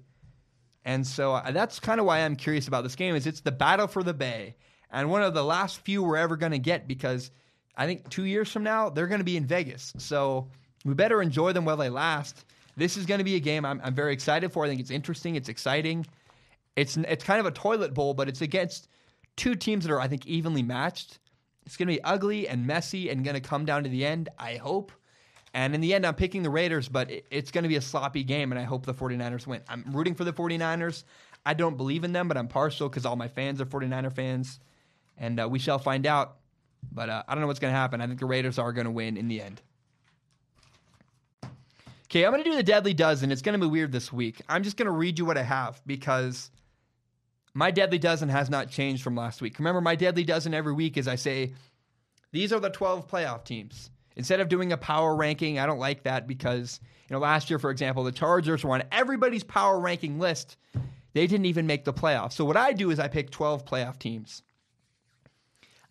And 0.84 1.04
so 1.04 1.34
uh, 1.34 1.50
that's 1.50 1.80
kind 1.80 1.98
of 1.98 2.06
why 2.06 2.20
I'm 2.20 2.36
curious 2.36 2.68
about 2.68 2.84
this 2.84 2.94
game 2.94 3.16
is 3.16 3.26
it's 3.26 3.40
the 3.40 3.50
battle 3.50 3.88
for 3.88 4.04
the 4.04 4.14
Bay 4.14 4.54
and 4.92 5.10
one 5.10 5.24
of 5.24 5.34
the 5.34 5.44
last 5.44 5.80
few 5.80 6.04
we're 6.04 6.18
ever 6.18 6.36
going 6.36 6.52
to 6.52 6.58
get 6.60 6.86
because 6.86 7.32
I 7.76 7.86
think 7.86 8.08
2 8.10 8.24
years 8.24 8.50
from 8.50 8.62
now 8.62 8.90
they're 8.90 9.08
going 9.08 9.18
to 9.18 9.24
be 9.24 9.36
in 9.36 9.44
Vegas. 9.44 9.92
So 9.98 10.50
we 10.84 10.94
better 10.94 11.20
enjoy 11.20 11.52
them 11.52 11.64
while 11.64 11.76
they 11.76 11.90
last. 11.90 12.44
This 12.78 12.96
is 12.96 13.06
going 13.06 13.18
to 13.18 13.24
be 13.24 13.34
a 13.34 13.40
game 13.40 13.64
I'm, 13.64 13.80
I'm 13.82 13.94
very 13.94 14.12
excited 14.12 14.52
for. 14.52 14.64
I 14.64 14.68
think 14.68 14.80
it's 14.80 14.92
interesting, 14.92 15.34
it's 15.34 15.48
exciting. 15.48 16.06
It's 16.76 16.96
it's 16.96 17.24
kind 17.24 17.40
of 17.40 17.46
a 17.46 17.50
toilet 17.50 17.92
bowl, 17.92 18.14
but 18.14 18.28
it's 18.28 18.40
against 18.40 18.86
two 19.36 19.56
teams 19.56 19.84
that 19.84 19.92
are 19.92 20.00
I 20.00 20.06
think 20.06 20.26
evenly 20.26 20.62
matched. 20.62 21.18
It's 21.66 21.76
going 21.76 21.88
to 21.88 21.94
be 21.94 22.02
ugly 22.04 22.46
and 22.48 22.66
messy 22.66 23.10
and 23.10 23.24
going 23.24 23.34
to 23.34 23.40
come 23.40 23.64
down 23.64 23.82
to 23.82 23.90
the 23.90 24.06
end, 24.06 24.28
I 24.38 24.54
hope. 24.54 24.92
And 25.52 25.74
in 25.74 25.80
the 25.80 25.92
end, 25.92 26.06
I'm 26.06 26.14
picking 26.14 26.42
the 26.42 26.50
Raiders, 26.50 26.88
but 26.88 27.10
it's 27.30 27.50
going 27.50 27.64
to 27.64 27.68
be 27.68 27.76
a 27.76 27.80
sloppy 27.80 28.22
game, 28.22 28.52
and 28.52 28.60
I 28.60 28.64
hope 28.64 28.86
the 28.86 28.94
49ers 28.94 29.46
win. 29.46 29.60
I'm 29.68 29.84
rooting 29.88 30.14
for 30.14 30.24
the 30.24 30.32
49ers. 30.32 31.02
I 31.44 31.54
don't 31.54 31.76
believe 31.76 32.04
in 32.04 32.12
them, 32.12 32.28
but 32.28 32.36
I'm 32.36 32.48
partial 32.48 32.88
because 32.88 33.04
all 33.04 33.16
my 33.16 33.28
fans 33.28 33.60
are 33.60 33.66
49er 33.66 34.12
fans, 34.12 34.60
and 35.16 35.40
uh, 35.40 35.48
we 35.48 35.58
shall 35.58 35.78
find 35.78 36.06
out. 36.06 36.36
But 36.92 37.08
uh, 37.08 37.22
I 37.26 37.34
don't 37.34 37.40
know 37.40 37.48
what's 37.48 37.60
going 37.60 37.72
to 37.72 37.78
happen. 37.78 38.00
I 38.00 38.06
think 38.06 38.20
the 38.20 38.26
Raiders 38.26 38.58
are 38.58 38.72
going 38.72 38.84
to 38.84 38.90
win 38.90 39.16
in 39.16 39.26
the 39.28 39.42
end. 39.42 39.62
Okay, 42.10 42.24
I'm 42.24 42.32
going 42.32 42.42
to 42.42 42.48
do 42.48 42.56
the 42.56 42.62
Deadly 42.62 42.94
Dozen. 42.94 43.30
It's 43.30 43.42
going 43.42 43.58
to 43.60 43.66
be 43.66 43.70
weird 43.70 43.92
this 43.92 44.10
week. 44.10 44.40
I'm 44.48 44.62
just 44.62 44.78
going 44.78 44.86
to 44.86 44.92
read 44.92 45.18
you 45.18 45.26
what 45.26 45.36
I 45.36 45.42
have 45.42 45.82
because 45.84 46.50
my 47.52 47.70
Deadly 47.70 47.98
Dozen 47.98 48.30
has 48.30 48.48
not 48.48 48.70
changed 48.70 49.02
from 49.02 49.14
last 49.14 49.42
week. 49.42 49.58
Remember, 49.58 49.82
my 49.82 49.94
Deadly 49.94 50.24
Dozen 50.24 50.54
every 50.54 50.72
week 50.72 50.96
is 50.96 51.06
I 51.06 51.16
say, 51.16 51.52
these 52.32 52.50
are 52.50 52.60
the 52.60 52.70
12 52.70 53.08
playoff 53.08 53.44
teams. 53.44 53.90
Instead 54.16 54.40
of 54.40 54.48
doing 54.48 54.72
a 54.72 54.78
power 54.78 55.14
ranking, 55.14 55.58
I 55.58 55.66
don't 55.66 55.78
like 55.78 56.04
that 56.04 56.26
because, 56.26 56.80
you 57.08 57.14
know, 57.14 57.20
last 57.20 57.50
year, 57.50 57.58
for 57.58 57.70
example, 57.70 58.04
the 58.04 58.12
Chargers 58.12 58.64
were 58.64 58.72
on 58.72 58.84
everybody's 58.90 59.44
power 59.44 59.78
ranking 59.78 60.18
list. 60.18 60.56
They 61.12 61.26
didn't 61.26 61.46
even 61.46 61.66
make 61.66 61.84
the 61.84 61.92
playoffs. 61.92 62.32
So 62.32 62.46
what 62.46 62.56
I 62.56 62.72
do 62.72 62.90
is 62.90 62.98
I 62.98 63.08
pick 63.08 63.30
12 63.30 63.66
playoff 63.66 63.98
teams. 63.98 64.42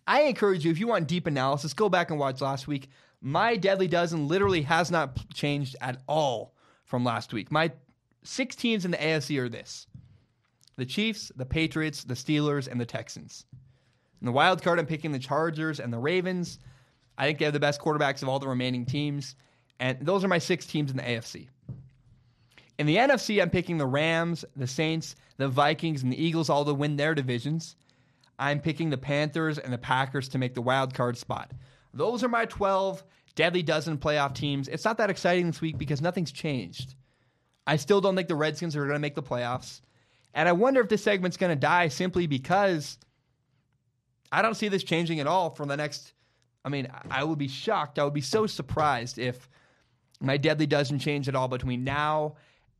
I 0.04 0.22
encourage 0.22 0.64
you, 0.64 0.72
if 0.72 0.80
you 0.80 0.88
want 0.88 1.06
deep 1.06 1.28
analysis, 1.28 1.74
go 1.74 1.88
back 1.88 2.10
and 2.10 2.18
watch 2.18 2.40
last 2.40 2.66
week. 2.66 2.88
My 3.20 3.56
Deadly 3.56 3.88
Dozen 3.88 4.28
literally 4.28 4.62
has 4.62 4.90
not 4.90 5.18
changed 5.34 5.76
at 5.80 6.00
all 6.06 6.54
from 6.84 7.04
last 7.04 7.32
week. 7.32 7.50
My 7.50 7.72
six 8.22 8.54
teams 8.54 8.84
in 8.84 8.90
the 8.92 8.96
AFC 8.96 9.38
are 9.38 9.48
this 9.48 9.86
the 10.76 10.86
Chiefs, 10.86 11.32
the 11.34 11.44
Patriots, 11.44 12.04
the 12.04 12.14
Steelers, 12.14 12.68
and 12.68 12.80
the 12.80 12.86
Texans. 12.86 13.44
In 14.20 14.26
the 14.26 14.32
wild 14.32 14.62
card, 14.62 14.78
I'm 14.78 14.86
picking 14.86 15.10
the 15.12 15.18
Chargers 15.18 15.80
and 15.80 15.92
the 15.92 15.98
Ravens. 15.98 16.60
I 17.16 17.26
think 17.26 17.38
they 17.38 17.44
have 17.44 17.54
the 17.54 17.60
best 17.60 17.80
quarterbacks 17.80 18.22
of 18.22 18.28
all 18.28 18.38
the 18.38 18.48
remaining 18.48 18.86
teams. 18.86 19.34
And 19.80 19.98
those 20.00 20.24
are 20.24 20.28
my 20.28 20.38
six 20.38 20.66
teams 20.66 20.90
in 20.90 20.96
the 20.96 21.02
AFC. 21.02 21.48
In 22.78 22.86
the 22.86 22.96
NFC, 22.96 23.42
I'm 23.42 23.50
picking 23.50 23.78
the 23.78 23.86
Rams, 23.86 24.44
the 24.54 24.68
Saints, 24.68 25.16
the 25.36 25.48
Vikings, 25.48 26.04
and 26.04 26.12
the 26.12 26.22
Eagles 26.22 26.48
all 26.48 26.64
to 26.64 26.74
win 26.74 26.96
their 26.96 27.14
divisions. 27.14 27.74
I'm 28.38 28.60
picking 28.60 28.90
the 28.90 28.98
Panthers 28.98 29.58
and 29.58 29.72
the 29.72 29.78
Packers 29.78 30.28
to 30.30 30.38
make 30.38 30.54
the 30.54 30.62
wild 30.62 30.94
card 30.94 31.16
spot. 31.16 31.50
Those 31.94 32.22
are 32.22 32.28
my 32.28 32.44
12 32.46 33.02
deadly 33.34 33.62
dozen 33.62 33.98
playoff 33.98 34.34
teams. 34.34 34.68
It's 34.68 34.84
not 34.84 34.98
that 34.98 35.10
exciting 35.10 35.46
this 35.46 35.60
week 35.60 35.78
because 35.78 36.00
nothing's 36.02 36.32
changed. 36.32 36.94
I 37.66 37.76
still 37.76 38.00
don't 38.00 38.16
think 38.16 38.28
the 38.28 38.34
Redskins 38.34 38.74
are 38.76 38.80
going 38.80 38.94
to 38.94 38.98
make 38.98 39.14
the 39.14 39.22
playoffs. 39.22 39.80
And 40.34 40.48
I 40.48 40.52
wonder 40.52 40.80
if 40.80 40.88
this 40.88 41.02
segment's 41.02 41.36
going 41.36 41.50
to 41.50 41.60
die 41.60 41.88
simply 41.88 42.26
because 42.26 42.98
I 44.30 44.42
don't 44.42 44.54
see 44.54 44.68
this 44.68 44.84
changing 44.84 45.20
at 45.20 45.26
all 45.26 45.50
for 45.50 45.66
the 45.66 45.76
next. 45.76 46.12
I 46.64 46.68
mean, 46.68 46.88
I 47.10 47.24
would 47.24 47.38
be 47.38 47.48
shocked. 47.48 47.98
I 47.98 48.04
would 48.04 48.14
be 48.14 48.20
so 48.20 48.46
surprised 48.46 49.18
if 49.18 49.48
my 50.20 50.36
deadly 50.36 50.66
doesn't 50.66 50.98
change 50.98 51.28
at 51.28 51.34
all 51.34 51.48
between 51.48 51.84
now 51.84 52.34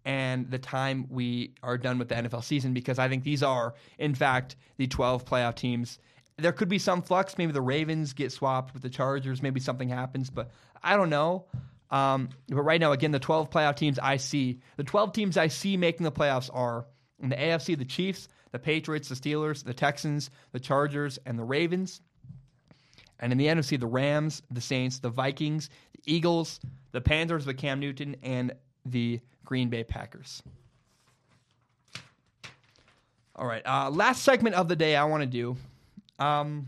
and 0.05 0.51
the 0.51 0.59
time 0.59 1.07
we 1.11 1.55
are 1.63 1.79
done 1.79 1.99
with 1.99 2.09
the 2.09 2.15
NFL 2.15 2.43
season 2.45 2.73
because 2.73 2.99
I 2.99 3.09
think 3.09 3.25
these 3.25 3.43
are, 3.43 3.75
in 3.99 4.15
fact, 4.15 4.57
the 4.77 4.87
12 4.87 5.25
playoff 5.25 5.55
teams. 5.55 5.99
There 6.39 6.53
could 6.53 6.69
be 6.69 6.79
some 6.79 7.03
flux. 7.03 7.37
Maybe 7.37 7.53
the 7.53 7.61
Ravens 7.61 8.13
get 8.13 8.33
swapped 8.33 8.73
with 8.73 8.83
the 8.83 8.89
Chargers. 8.89 9.43
Maybe 9.43 9.61
something 9.61 9.89
happens, 9.89 10.31
but 10.31 10.51
I 10.83 10.97
don't 10.97 11.11
know. 11.11 11.47
Um, 11.91 12.29
but 12.49 12.63
right 12.63 12.81
now, 12.81 12.93
again, 12.93 13.11
the 13.11 13.19
12 13.19 13.51
playoff 13.51 13.77
teams 13.77 13.99
I 13.99 14.19
see, 14.19 14.61
the 14.77 14.85
12 14.85 15.13
teams 15.13 15.37
I 15.37 15.49
see 15.49 15.77
making 15.77 16.05
the 16.05 16.13
playoffs 16.13 16.51
are 16.53 16.87
in 17.21 17.31
the 17.31 17.37
AFC, 17.37 17.77
the 17.77 17.85
Chiefs, 17.85 18.29
the 18.53 18.59
Patriots, 18.59 19.09
the 19.09 19.15
Steelers, 19.15 19.65
the 19.65 19.75
Texans, 19.75 20.31
the 20.53 20.61
Chargers, 20.61 21.19
and 21.27 21.39
the 21.39 21.45
Ravens. 21.45 22.01
And 23.21 23.33
in 23.33 23.39
the 23.39 23.47
NFC, 23.47 23.81
the 23.81 23.87
Rams, 23.87 24.43
the 24.51 24.61
Saints, 24.61 25.01
the 25.01 25.09
Vikings, 25.09 25.71
the 25.93 26.13
Eagles, 26.13 26.61
the 26.93 27.01
Panthers 27.01 27.47
with 27.47 27.59
Cam 27.59 27.81
Newton, 27.81 28.17
and 28.23 28.53
the 28.85 29.21
Green 29.45 29.71
Bay 29.71 29.83
Packers. 29.83 30.43
All 33.35 33.47
right, 33.47 33.63
uh, 33.65 33.91
last 33.91 34.23
segment 34.25 34.57
of 34.57 34.69
the 34.69 34.77
day 34.77 34.95
I 34.97 35.05
want 35.05 35.23
to 35.23 35.27
do. 35.27 35.57
Um, 36.19 36.67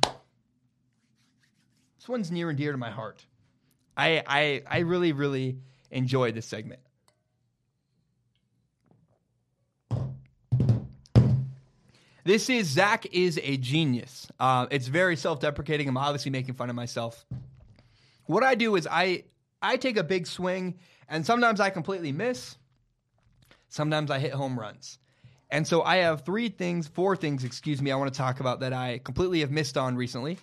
this 1.99 2.09
one's 2.09 2.31
near 2.31 2.49
and 2.49 2.59
dear 2.59 2.73
to 2.73 2.79
my 2.79 2.91
heart. 2.91 3.25
I 3.97 4.23
I 4.27 4.63
I 4.67 4.79
really 4.81 5.13
really 5.13 5.59
enjoy 5.91 6.33
this 6.33 6.47
segment. 6.47 6.81
This 12.23 12.51
is 12.51 12.69
Zach 12.69 13.07
is 13.13 13.41
a 13.43 13.57
genius. 13.57 14.29
Uh, 14.39 14.67
it's 14.71 14.87
very 14.87 15.17
self-deprecating. 15.17 15.89
I'm 15.89 15.97
obviously 15.97 16.31
making 16.31 16.55
fun 16.55 16.69
of 16.69 16.77
myself. 16.77 17.25
What 18.27 18.45
I 18.45 18.55
do 18.55 18.77
is 18.77 18.87
I 18.89 19.25
I 19.61 19.77
take 19.77 19.97
a 19.97 20.05
big 20.05 20.27
swing, 20.27 20.79
and 21.09 21.25
sometimes 21.27 21.61
I 21.61 21.71
completely 21.71 22.13
miss. 22.13 22.57
Sometimes 23.69 24.11
I 24.11 24.19
hit 24.19 24.33
home 24.33 24.59
runs. 24.59 24.99
And 25.53 25.67
so 25.67 25.83
I 25.83 25.97
have 25.97 26.25
three 26.25 26.49
things, 26.49 26.87
four 26.87 27.17
things, 27.17 27.45
excuse 27.45 27.83
me, 27.83 27.91
I 27.91 27.97
want 27.97 28.13
to 28.13 28.17
talk 28.17 28.41
about 28.41 28.61
that 28.61 28.73
I 28.73 28.99
completely 28.99 29.41
have 29.41 29.51
missed 29.51 29.77
on 29.77 29.97
recently. 29.97 30.39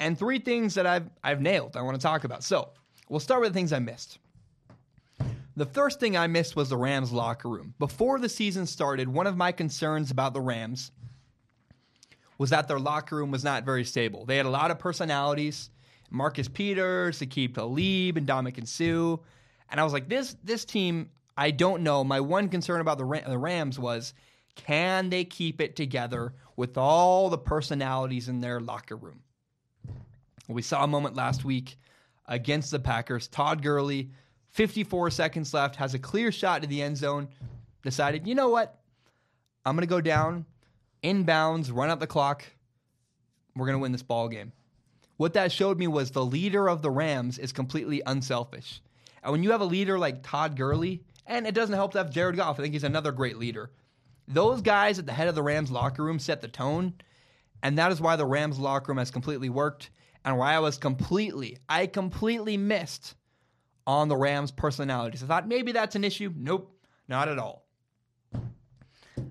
And 0.00 0.18
three 0.18 0.40
things 0.40 0.74
that 0.74 0.86
I've 0.86 1.08
I've 1.22 1.40
nailed 1.40 1.76
I 1.76 1.82
want 1.82 1.96
to 1.96 2.02
talk 2.02 2.24
about. 2.24 2.42
So 2.42 2.70
we'll 3.08 3.20
start 3.20 3.40
with 3.40 3.52
the 3.52 3.54
things 3.54 3.72
I 3.72 3.78
missed. 3.78 4.18
The 5.54 5.66
first 5.66 6.00
thing 6.00 6.16
I 6.16 6.26
missed 6.26 6.56
was 6.56 6.70
the 6.70 6.76
Rams 6.76 7.12
locker 7.12 7.48
room. 7.48 7.74
Before 7.78 8.18
the 8.18 8.28
season 8.28 8.66
started, 8.66 9.08
one 9.08 9.26
of 9.26 9.36
my 9.36 9.52
concerns 9.52 10.10
about 10.10 10.32
the 10.32 10.40
Rams 10.40 10.90
was 12.38 12.50
that 12.50 12.66
their 12.66 12.80
locker 12.80 13.16
room 13.16 13.30
was 13.30 13.44
not 13.44 13.64
very 13.64 13.84
stable. 13.84 14.24
They 14.24 14.36
had 14.36 14.46
a 14.46 14.50
lot 14.50 14.70
of 14.70 14.78
personalities. 14.78 15.70
Marcus 16.10 16.48
Peters, 16.48 17.20
Aqib 17.20 17.54
Talib, 17.54 18.16
and 18.16 18.26
Ndamukong 18.26 18.68
Suh. 18.68 19.22
And 19.70 19.80
I 19.80 19.84
was 19.84 19.92
like, 19.92 20.08
this 20.08 20.36
this 20.44 20.64
team, 20.64 21.10
I 21.36 21.50
don't 21.50 21.82
know. 21.82 22.04
My 22.04 22.20
one 22.20 22.48
concern 22.48 22.80
about 22.80 22.98
the, 22.98 23.22
the 23.26 23.38
Rams 23.38 23.78
was 23.78 24.14
can 24.54 25.08
they 25.10 25.24
keep 25.24 25.60
it 25.60 25.76
together 25.76 26.34
with 26.56 26.76
all 26.76 27.30
the 27.30 27.38
personalities 27.38 28.28
in 28.28 28.40
their 28.40 28.60
locker 28.60 28.96
room? 28.96 29.22
We 30.48 30.62
saw 30.62 30.84
a 30.84 30.88
moment 30.88 31.16
last 31.16 31.44
week 31.44 31.78
against 32.26 32.70
the 32.70 32.78
Packers. 32.78 33.28
Todd 33.28 33.62
Gurley, 33.62 34.10
54 34.50 35.10
seconds 35.10 35.54
left, 35.54 35.76
has 35.76 35.94
a 35.94 35.98
clear 35.98 36.30
shot 36.30 36.62
to 36.62 36.68
the 36.68 36.82
end 36.82 36.98
zone. 36.98 37.28
Decided, 37.82 38.26
you 38.26 38.34
know 38.34 38.48
what? 38.48 38.78
I'm 39.64 39.74
going 39.74 39.86
to 39.86 39.90
go 39.90 40.00
down, 40.00 40.44
inbounds, 41.02 41.74
run 41.74 41.90
out 41.90 42.00
the 42.00 42.06
clock. 42.06 42.44
We're 43.56 43.66
going 43.66 43.78
to 43.78 43.82
win 43.82 43.92
this 43.92 44.02
ball 44.02 44.28
game. 44.28 44.52
What 45.16 45.34
that 45.34 45.52
showed 45.52 45.78
me 45.78 45.86
was 45.86 46.10
the 46.10 46.24
leader 46.24 46.68
of 46.68 46.82
the 46.82 46.90
Rams 46.90 47.38
is 47.38 47.52
completely 47.52 48.02
unselfish. 48.04 48.80
And 49.22 49.32
when 49.32 49.42
you 49.42 49.52
have 49.52 49.60
a 49.60 49.66
leader 49.66 49.98
like 49.98 50.22
Todd 50.22 50.56
Gurley, 50.56 51.02
and 51.26 51.46
it 51.46 51.54
doesn't 51.54 51.74
help 51.74 51.92
to 51.92 51.98
have 51.98 52.10
Jared 52.10 52.36
Goff, 52.36 52.58
I 52.58 52.62
think 52.62 52.74
he's 52.74 52.84
another 52.84 53.12
great 53.12 53.38
leader. 53.38 53.70
Those 54.28 54.60
guys 54.60 54.98
at 54.98 55.06
the 55.06 55.12
head 55.12 55.28
of 55.28 55.34
the 55.34 55.42
Rams 55.42 55.70
locker 55.70 56.02
room 56.04 56.18
set 56.18 56.40
the 56.40 56.48
tone, 56.48 56.94
and 57.62 57.78
that 57.78 57.92
is 57.92 58.00
why 58.00 58.16
the 58.16 58.26
Rams 58.26 58.58
locker 58.58 58.92
room 58.92 58.98
has 58.98 59.10
completely 59.10 59.48
worked 59.48 59.90
and 60.24 60.38
why 60.38 60.54
I 60.54 60.60
was 60.60 60.78
completely, 60.78 61.58
I 61.68 61.86
completely 61.86 62.56
missed 62.56 63.14
on 63.86 64.08
the 64.08 64.16
Rams' 64.16 64.52
personalities. 64.52 65.22
I 65.22 65.26
thought 65.26 65.48
maybe 65.48 65.72
that's 65.72 65.96
an 65.96 66.04
issue. 66.04 66.32
Nope, 66.36 66.72
not 67.08 67.28
at 67.28 67.38
all. 67.38 67.66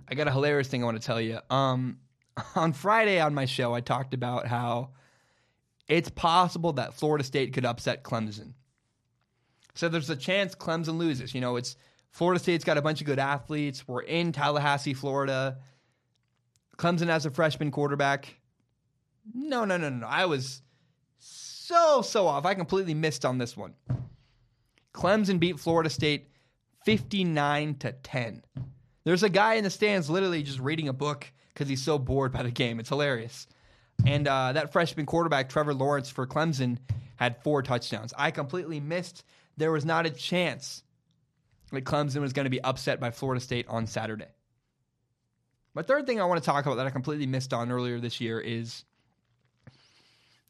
I 0.08 0.16
got 0.16 0.28
a 0.28 0.32
hilarious 0.32 0.68
thing 0.68 0.84
I 0.84 0.86
want 0.86 1.02
to 1.02 1.06
tell 1.06 1.22
you. 1.22 1.40
Um, 1.50 2.00
on 2.56 2.74
Friday 2.74 3.20
on 3.20 3.34
my 3.34 3.46
show, 3.46 3.74
I 3.74 3.82
talked 3.82 4.14
about 4.14 4.48
how 4.48 4.90
it's 5.88 6.10
possible 6.10 6.74
that 6.74 6.94
Florida 6.94 7.24
State 7.24 7.54
could 7.54 7.66
upset 7.66 8.04
Clemson. 8.04 8.54
So 9.74 9.90
there's 9.90 10.10
a 10.10 10.16
chance 10.16 10.56
Clemson 10.56 10.98
loses. 10.98 11.34
You 11.34 11.42
know, 11.42 11.56
it's 11.56 11.76
Florida 12.12 12.40
State's 12.40 12.64
got 12.64 12.78
a 12.78 12.82
bunch 12.82 13.02
of 13.02 13.08
good 13.08 13.20
athletes. 13.20 13.88
We're 13.88 14.02
in 14.02 14.32
Tallahassee, 14.32 14.94
Florida. 14.94 15.58
Clemson 16.78 17.08
has 17.08 17.26
a 17.26 17.32
freshman 17.32 17.72
quarterback. 17.72 18.36
No, 19.34 19.66
no, 19.66 19.78
no, 19.78 19.90
no. 19.90 20.08
I 20.08 20.26
was 20.26 20.62
so, 21.20 22.02
so 22.02 22.28
off. 22.28 22.46
I 22.46 22.54
completely 22.54 22.94
missed 22.94 23.24
on 23.24 23.38
this 23.38 23.56
one. 23.56 23.76
Clemson 24.94 25.40
beat 25.40 25.60
Florida 25.60 25.90
State 25.90 26.30
59 26.86 27.76
to 27.76 27.92
10. 27.92 28.44
There's 29.04 29.24
a 29.24 29.30
guy 29.30 29.56
in 29.56 29.64
the 29.64 29.70
stands 29.70 30.10
literally 30.10 30.44
just 30.44 30.60
reading 30.60 30.88
a 30.88 30.94
book 30.94 31.32
because 31.54 31.70
he's 31.70 31.82
so 31.82 31.98
bored 31.98 32.32
by 32.32 32.44
the 32.44 32.52
game. 32.52 32.80
It's 32.80 32.90
hilarious. 32.90 33.48
And 34.06 34.28
uh, 34.28 34.54
that 34.54 34.72
freshman 34.72 35.06
quarterback, 35.06 35.50
Trevor 35.50 35.74
Lawrence 35.74 36.10
for 36.10 36.26
Clemson, 36.28 36.78
had 37.18 37.42
four 37.44 37.62
touchdowns. 37.62 38.14
I 38.18 38.32
completely 38.32 38.80
missed. 38.80 39.24
There 39.62 39.72
was 39.72 39.86
not 39.86 40.08
a 40.08 40.10
chance 40.10 40.82
that 41.72 41.84
Clemson 41.84 42.22
was 42.22 42.34
going 42.34 42.46
to 42.46 42.50
be 42.50 42.64
upset 42.64 43.00
by 43.00 43.12
Florida 43.12 43.40
State 43.40 43.68
on 43.68 43.86
Saturday. 43.86 44.26
My 45.76 45.84
third 45.84 46.08
thing 46.08 46.20
I 46.20 46.26
want 46.26 46.42
to 46.42 46.46
talk 46.46 46.66
about 46.66 46.78
that 46.78 46.88
I 46.88 46.90
completely 46.90 47.28
missed 47.28 47.54
on 47.54 47.72
earlier 47.72 48.00
this 48.00 48.20
year 48.20 48.40
is 48.40 48.86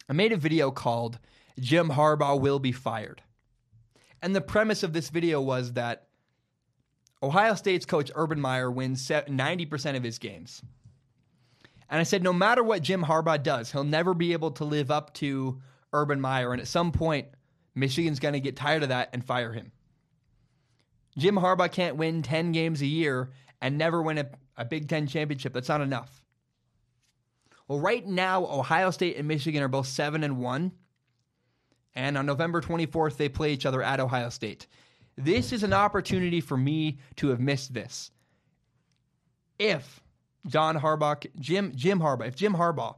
I 0.07 0.13
made 0.13 0.31
a 0.31 0.37
video 0.37 0.71
called 0.71 1.19
Jim 1.59 1.89
Harbaugh 1.89 2.39
Will 2.39 2.57
Be 2.57 2.71
Fired. 2.71 3.21
And 4.21 4.33
the 4.33 4.39
premise 4.39 4.81
of 4.81 4.93
this 4.93 5.09
video 5.09 5.41
was 5.41 5.73
that 5.73 6.07
Ohio 7.21 7.55
State's 7.55 7.85
coach 7.85 8.11
Urban 8.15 8.39
Meyer 8.39 8.71
wins 8.71 9.05
90% 9.05 9.97
of 9.97 10.03
his 10.03 10.19
games. 10.19 10.61
And 11.89 11.99
I 11.99 12.03
said, 12.03 12.23
no 12.23 12.31
matter 12.31 12.63
what 12.63 12.81
Jim 12.81 13.03
Harbaugh 13.03 13.43
does, 13.43 13.73
he'll 13.73 13.83
never 13.83 14.13
be 14.13 14.31
able 14.31 14.51
to 14.51 14.63
live 14.63 14.89
up 14.89 15.13
to 15.15 15.59
Urban 15.91 16.21
Meyer. 16.21 16.53
And 16.53 16.61
at 16.61 16.67
some 16.69 16.93
point, 16.93 17.27
Michigan's 17.75 18.19
going 18.19 18.33
to 18.33 18.39
get 18.39 18.55
tired 18.55 18.83
of 18.83 18.89
that 18.89 19.09
and 19.13 19.23
fire 19.23 19.53
him. 19.53 19.71
Jim 21.17 21.35
Harbaugh 21.35 21.71
can't 21.71 21.97
win 21.97 22.21
10 22.21 22.51
games 22.51 22.81
a 22.81 22.85
year 22.85 23.31
and 23.61 23.77
never 23.77 24.01
win 24.01 24.17
a, 24.17 24.29
a 24.57 24.65
Big 24.65 24.87
Ten 24.87 25.07
championship. 25.07 25.53
That's 25.53 25.69
not 25.69 25.81
enough. 25.81 26.23
Well, 27.67 27.79
right 27.79 28.05
now, 28.05 28.45
Ohio 28.45 28.91
State 28.91 29.17
and 29.17 29.27
Michigan 29.27 29.63
are 29.63 29.67
both 29.67 29.87
7 29.87 30.23
and 30.23 30.37
1. 30.37 30.71
And 31.95 32.17
on 32.17 32.25
November 32.25 32.61
24th, 32.61 33.17
they 33.17 33.29
play 33.29 33.53
each 33.53 33.65
other 33.65 33.83
at 33.83 33.99
Ohio 33.99 34.29
State. 34.29 34.67
This 35.17 35.51
is 35.51 35.63
an 35.63 35.73
opportunity 35.73 36.41
for 36.41 36.57
me 36.57 36.99
to 37.17 37.27
have 37.27 37.39
missed 37.39 37.73
this. 37.73 38.11
If 39.59 40.01
John 40.47 40.77
Harbaugh, 40.77 41.25
Jim, 41.39 41.73
Jim 41.75 41.99
Harbaugh, 41.99 42.27
if 42.27 42.35
Jim 42.35 42.53
Harbaugh 42.53 42.95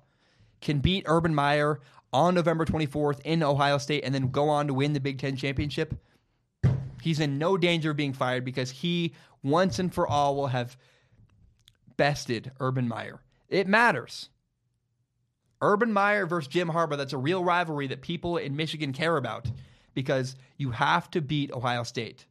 can 0.62 0.80
beat 0.80 1.04
Urban 1.08 1.36
Meyer 1.36 1.80
on 2.14 2.36
November 2.36 2.66
24th 2.66 3.20
in 3.26 3.44
Ohio 3.44 3.78
State 3.78 4.04
and 4.04 4.14
then 4.14 4.30
go 4.30 4.50
on 4.50 4.68
to 4.68 4.74
win 4.74 4.94
the 4.94 5.00
Big 5.00 5.20
Ten 5.20 5.36
championship, 5.36 5.96
he's 7.02 7.20
in 7.20 7.38
no 7.38 7.58
danger 7.58 7.92
of 7.92 7.98
being 7.98 8.14
fired 8.14 8.46
because 8.46 8.72
he 8.72 9.14
once 9.42 9.80
and 9.80 9.94
for 9.94 10.08
all 10.08 10.36
will 10.36 10.48
have 10.48 10.78
bested 11.98 12.52
Urban 12.60 12.88
Meyer. 12.88 13.22
It 13.50 13.68
matters. 13.68 14.30
Urban 15.62 15.94
Meyer 15.94 16.26
versus 16.26 16.48
Jim 16.48 16.70
Harbaugh, 16.70 16.98
that's 16.98 17.14
a 17.14 17.18
real 17.18 17.44
rivalry 17.44 17.88
that 17.88 18.02
people 18.02 18.38
in 18.38 18.56
Michigan 18.56 18.94
care 18.94 19.18
about 19.18 19.50
because 19.94 20.36
you 20.58 20.72
have 20.72 21.10
to 21.12 21.22
beat 21.22 21.52
Ohio 21.52 21.84
State. 21.84 22.26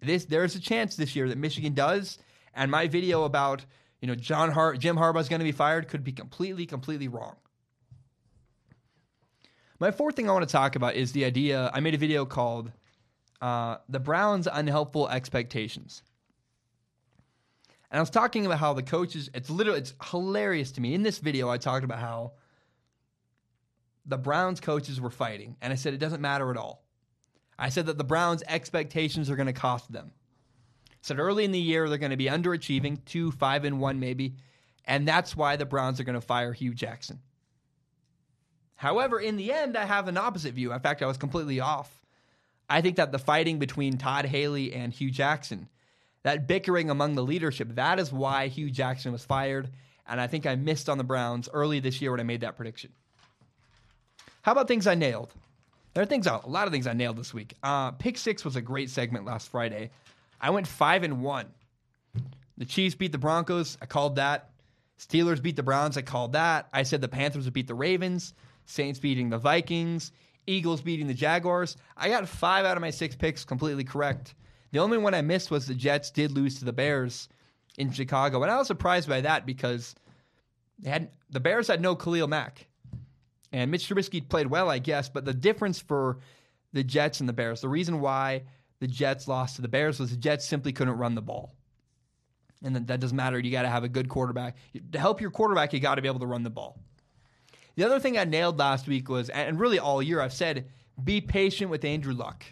This 0.00 0.26
there's 0.26 0.54
a 0.54 0.60
chance 0.60 0.96
this 0.96 1.16
year 1.16 1.28
that 1.28 1.38
Michigan 1.38 1.74
does, 1.74 2.18
and 2.54 2.70
my 2.70 2.86
video 2.88 3.24
about 3.24 3.64
you 4.04 4.08
know, 4.08 4.14
John 4.14 4.50
Har- 4.50 4.76
Jim 4.76 4.96
Harbaugh's 4.96 5.30
going 5.30 5.40
to 5.40 5.44
be 5.44 5.52
fired 5.52 5.88
could 5.88 6.04
be 6.04 6.12
completely, 6.12 6.66
completely 6.66 7.08
wrong. 7.08 7.36
My 9.80 9.90
fourth 9.90 10.14
thing 10.14 10.28
I 10.28 10.32
want 10.32 10.48
to 10.48 10.52
talk 10.52 10.76
about 10.76 10.94
is 10.94 11.12
the 11.12 11.24
idea. 11.24 11.70
I 11.74 11.80
made 11.80 11.94
a 11.94 11.98
video 11.98 12.24
called 12.24 12.70
uh, 13.40 13.78
"The 13.88 13.98
Browns' 13.98 14.46
Unhelpful 14.46 15.08
Expectations," 15.08 16.02
and 17.90 17.98
I 17.98 18.00
was 18.00 18.10
talking 18.10 18.46
about 18.46 18.58
how 18.58 18.72
the 18.72 18.84
coaches. 18.84 19.30
It's 19.34 19.50
literally 19.50 19.80
it's 19.80 19.94
hilarious 20.10 20.70
to 20.72 20.80
me. 20.80 20.94
In 20.94 21.02
this 21.02 21.18
video, 21.18 21.50
I 21.50 21.58
talked 21.58 21.84
about 21.84 21.98
how 21.98 22.32
the 24.06 24.18
Browns 24.18 24.60
coaches 24.60 25.00
were 25.00 25.10
fighting, 25.10 25.56
and 25.60 25.72
I 25.72 25.76
said 25.76 25.92
it 25.92 25.98
doesn't 25.98 26.20
matter 26.20 26.50
at 26.50 26.56
all. 26.56 26.84
I 27.58 27.68
said 27.68 27.86
that 27.86 27.98
the 27.98 28.04
Browns' 28.04 28.44
expectations 28.46 29.28
are 29.28 29.36
going 29.36 29.46
to 29.46 29.52
cost 29.52 29.90
them. 29.90 30.12
I 30.88 30.94
Said 31.02 31.18
early 31.18 31.44
in 31.44 31.52
the 31.52 31.58
year 31.60 31.88
they're 31.88 31.98
going 31.98 32.10
to 32.10 32.16
be 32.16 32.26
underachieving, 32.26 33.04
two, 33.04 33.32
five, 33.32 33.64
and 33.64 33.80
one 33.80 33.98
maybe, 33.98 34.36
and 34.84 35.06
that's 35.06 35.36
why 35.36 35.56
the 35.56 35.66
Browns 35.66 35.98
are 35.98 36.04
going 36.04 36.14
to 36.14 36.20
fire 36.20 36.52
Hue 36.52 36.74
Jackson. 36.74 37.20
However, 38.76 39.20
in 39.20 39.36
the 39.36 39.52
end, 39.52 39.76
I 39.76 39.84
have 39.84 40.08
an 40.08 40.16
opposite 40.16 40.54
view. 40.54 40.72
In 40.72 40.80
fact, 40.80 41.02
I 41.02 41.06
was 41.06 41.16
completely 41.16 41.60
off. 41.60 42.02
I 42.68 42.80
think 42.80 42.96
that 42.96 43.12
the 43.12 43.18
fighting 43.18 43.58
between 43.58 43.98
Todd 43.98 44.24
Haley 44.24 44.72
and 44.72 44.92
Hue 44.92 45.10
Jackson, 45.10 45.68
that 46.22 46.46
bickering 46.46 46.90
among 46.90 47.14
the 47.14 47.22
leadership, 47.22 47.74
that 47.74 47.98
is 47.98 48.12
why 48.12 48.48
Hue 48.48 48.70
Jackson 48.70 49.12
was 49.12 49.24
fired. 49.24 49.68
And 50.06 50.20
I 50.20 50.26
think 50.26 50.46
I 50.46 50.54
missed 50.54 50.88
on 50.88 50.98
the 50.98 51.04
Browns 51.04 51.48
early 51.52 51.80
this 51.80 52.00
year 52.00 52.10
when 52.10 52.20
I 52.20 52.24
made 52.24 52.40
that 52.40 52.56
prediction. 52.56 52.92
How 54.42 54.52
about 54.52 54.68
things 54.68 54.86
I 54.86 54.94
nailed? 54.94 55.32
There 55.94 56.02
are 56.02 56.06
things, 56.06 56.26
a 56.26 56.40
lot 56.46 56.66
of 56.66 56.72
things 56.72 56.86
I 56.86 56.92
nailed 56.92 57.16
this 57.16 57.32
week. 57.32 57.54
Uh, 57.62 57.92
Pick 57.92 58.18
Six 58.18 58.44
was 58.44 58.56
a 58.56 58.60
great 58.60 58.90
segment 58.90 59.24
last 59.24 59.48
Friday. 59.50 59.90
I 60.40 60.50
went 60.50 60.66
five 60.66 61.04
and 61.04 61.22
one. 61.22 61.46
The 62.58 62.64
Chiefs 62.64 62.94
beat 62.94 63.12
the 63.12 63.18
Broncos. 63.18 63.78
I 63.80 63.86
called 63.86 64.16
that. 64.16 64.50
Steelers 64.98 65.42
beat 65.42 65.56
the 65.56 65.62
Browns. 65.62 65.96
I 65.96 66.02
called 66.02 66.32
that. 66.32 66.68
I 66.72 66.82
said 66.82 67.00
the 67.00 67.08
Panthers 67.08 67.44
would 67.44 67.54
beat 67.54 67.66
the 67.66 67.74
Ravens. 67.74 68.34
Saints 68.66 68.98
beating 68.98 69.30
the 69.30 69.38
Vikings. 69.38 70.12
Eagles 70.46 70.82
beating 70.82 71.06
the 71.06 71.14
Jaguars. 71.14 71.76
I 71.96 72.08
got 72.08 72.28
five 72.28 72.64
out 72.64 72.76
of 72.76 72.80
my 72.80 72.90
six 72.90 73.16
picks 73.16 73.44
completely 73.44 73.84
correct. 73.84 74.34
The 74.72 74.78
only 74.80 74.98
one 74.98 75.14
I 75.14 75.22
missed 75.22 75.50
was 75.50 75.66
the 75.66 75.74
Jets 75.74 76.10
did 76.10 76.32
lose 76.32 76.58
to 76.58 76.64
the 76.64 76.72
Bears 76.72 77.28
in 77.78 77.90
Chicago, 77.90 78.42
and 78.42 78.50
I 78.50 78.58
was 78.58 78.66
surprised 78.66 79.08
by 79.08 79.20
that 79.22 79.46
because 79.46 79.94
they 80.78 80.90
had 80.90 81.10
the 81.30 81.40
Bears 81.40 81.68
had 81.68 81.80
no 81.80 81.94
Khalil 81.94 82.26
Mack, 82.26 82.66
and 83.52 83.70
Mitch 83.70 83.88
Trubisky 83.88 84.28
played 84.28 84.48
well, 84.48 84.70
I 84.70 84.78
guess. 84.78 85.08
But 85.08 85.24
the 85.24 85.34
difference 85.34 85.80
for 85.80 86.18
the 86.72 86.84
Jets 86.84 87.20
and 87.20 87.28
the 87.28 87.32
Bears, 87.32 87.60
the 87.60 87.68
reason 87.68 88.00
why 88.00 88.42
the 88.80 88.88
Jets 88.88 89.28
lost 89.28 89.56
to 89.56 89.62
the 89.62 89.68
Bears 89.68 89.98
was 89.98 90.10
the 90.10 90.16
Jets 90.16 90.44
simply 90.44 90.72
couldn't 90.72 90.98
run 90.98 91.14
the 91.14 91.22
ball. 91.22 91.54
And 92.62 92.74
that, 92.76 92.86
that 92.88 93.00
doesn't 93.00 93.16
matter. 93.16 93.38
You 93.38 93.52
got 93.52 93.62
to 93.62 93.68
have 93.68 93.84
a 93.84 93.88
good 93.88 94.08
quarterback. 94.08 94.56
To 94.92 94.98
help 94.98 95.20
your 95.20 95.30
quarterback, 95.30 95.72
you 95.72 95.80
got 95.80 95.96
to 95.96 96.02
be 96.02 96.08
able 96.08 96.20
to 96.20 96.26
run 96.26 96.42
the 96.42 96.50
ball. 96.50 96.80
The 97.76 97.84
other 97.84 97.98
thing 97.98 98.16
I 98.16 98.24
nailed 98.24 98.58
last 98.58 98.86
week 98.86 99.08
was, 99.08 99.28
and 99.30 99.58
really 99.58 99.78
all 99.78 100.02
year, 100.02 100.20
I've 100.20 100.32
said, 100.32 100.68
be 101.02 101.20
patient 101.20 101.70
with 101.70 101.84
Andrew 101.84 102.14
Luck. 102.14 102.44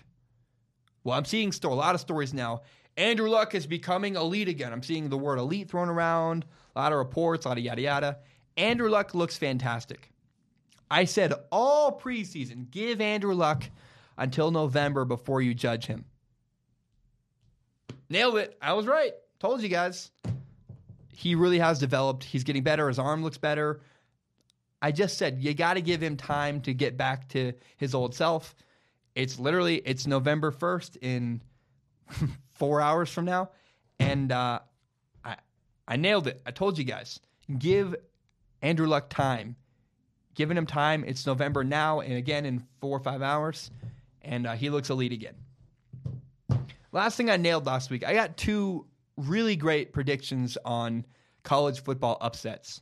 Well, 1.05 1.17
I'm 1.17 1.25
seeing 1.25 1.53
still 1.53 1.73
a 1.73 1.75
lot 1.75 1.95
of 1.95 2.01
stories 2.01 2.35
now. 2.35 2.63
Andrew 2.97 3.29
Luck 3.31 3.55
is 3.55 3.67
becoming 3.67 4.17
elite 4.17 4.49
again. 4.49 4.73
I'm 4.73 4.83
seeing 4.83 5.09
the 5.09 5.19
word 5.19 5.39
elite 5.39 5.71
thrown 5.71 5.89
around, 5.89 6.45
a 6.75 6.81
lot 6.81 6.93
of 6.93 6.99
reports, 6.99 7.45
a 7.45 7.49
lot 7.49 7.59
of 7.59 7.65
yada 7.65 7.81
yada. 7.81 8.19
Andrew 8.57 8.91
Luck 8.91 9.15
looks 9.15 9.39
fantastic. 9.39 10.11
I 10.91 11.07
said 11.07 11.33
all 11.51 11.99
preseason, 11.99 12.71
give 12.71 13.01
Andrew 13.01 13.35
Luck 13.35 13.65
until 14.19 14.51
November 14.51 15.05
before 15.05 15.41
you 15.41 15.55
judge 15.55 15.87
him. 15.87 16.05
Nailed 18.11 18.37
it. 18.37 18.59
I 18.61 18.75
was 18.75 18.87
right. 18.87 19.13
Told 19.41 19.63
you 19.63 19.71
guys. 19.71 20.11
He 21.15 21.35
really 21.35 21.59
has 21.59 21.79
developed. 21.79 22.25
He's 22.25 22.45
getting 22.45 22.63
better. 22.63 22.89
His 22.89 22.99
arm 22.99 23.23
looks 23.23 23.39
better. 23.39 23.81
I 24.83 24.91
just 24.91 25.17
said 25.17 25.39
you 25.41 25.55
got 25.55 25.75
to 25.75 25.81
give 25.81 26.03
him 26.03 26.17
time 26.17 26.61
to 26.63 26.75
get 26.75 26.97
back 26.97 27.29
to 27.31 27.53
his 27.77 27.95
old 27.95 28.15
self. 28.17 28.55
It's 29.15 29.39
literally 29.39 29.77
it's 29.77 30.07
November 30.09 30.51
1st 30.51 30.97
in 31.01 31.41
four 32.55 32.81
hours 32.81 33.09
from 33.09 33.25
now, 33.25 33.51
and 34.01 34.33
uh, 34.33 34.59
I 35.25 35.37
I 35.87 35.97
nailed 35.97 36.27
it. 36.27 36.43
I 36.45 36.51
told 36.51 36.79
you 36.79 36.85
guys, 36.85 37.21
give 37.59 37.95
Andrew 38.61 38.89
Luck 38.89 39.09
time. 39.09 39.57
Giving 40.35 40.57
him 40.57 40.67
time. 40.67 41.05
It's 41.07 41.27
November 41.27 41.63
now, 41.63 42.01
and 42.01 42.15
again 42.15 42.47
in 42.47 42.67
four 42.81 42.97
or 42.97 43.01
five 43.01 43.23
hours, 43.23 43.71
and 44.23 44.47
uh, 44.47 44.55
he 44.55 44.71
looks 44.71 44.89
elite 44.89 45.13
again. 45.13 45.35
Last 46.91 47.17
thing 47.17 47.31
I 47.31 47.37
nailed 47.37 47.67
last 47.67 47.91
week, 47.91 48.05
I 48.05 48.15
got 48.15 48.37
two 48.37 48.87
really 49.17 49.57
great 49.57 49.93
predictions 49.93 50.57
on 50.65 51.05
college 51.43 51.83
football 51.83 52.17
upsets. 52.21 52.81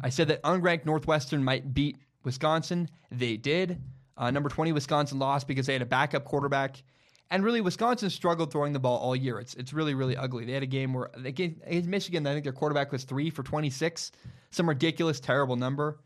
I 0.00 0.08
said 0.08 0.28
that 0.28 0.42
unranked 0.42 0.84
Northwestern 0.84 1.44
might 1.44 1.74
beat 1.74 1.96
Wisconsin. 2.24 2.88
They 3.10 3.36
did. 3.36 3.80
Uh, 4.16 4.30
number 4.30 4.48
20, 4.48 4.72
Wisconsin 4.72 5.18
lost 5.18 5.48
because 5.48 5.66
they 5.66 5.72
had 5.72 5.82
a 5.82 5.86
backup 5.86 6.24
quarterback. 6.24 6.82
And 7.30 7.42
really, 7.44 7.60
Wisconsin 7.62 8.10
struggled 8.10 8.52
throwing 8.52 8.74
the 8.74 8.78
ball 8.78 8.98
all 8.98 9.16
year. 9.16 9.38
It's 9.40 9.54
it's 9.54 9.72
really, 9.72 9.94
really 9.94 10.16
ugly. 10.16 10.44
They 10.44 10.52
had 10.52 10.62
a 10.62 10.66
game 10.66 10.92
where, 10.92 11.10
against 11.24 11.88
Michigan, 11.88 12.26
I 12.26 12.32
think 12.32 12.44
their 12.44 12.52
quarterback 12.52 12.92
was 12.92 13.04
three 13.04 13.30
for 13.30 13.42
26, 13.42 14.12
some 14.50 14.68
ridiculous, 14.68 15.18
terrible 15.18 15.56
number. 15.56 15.98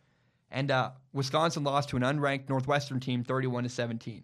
And 0.53 0.71
uh, 0.71 0.91
Wisconsin 1.13 1.65
lost 1.65 1.89
to 1.89 1.97
an 1.97 2.03
unranked 2.03 2.49
Northwestern 2.49 3.01
team 3.01 3.25
31 3.25 3.65
to 3.65 3.69
17. 3.69 4.23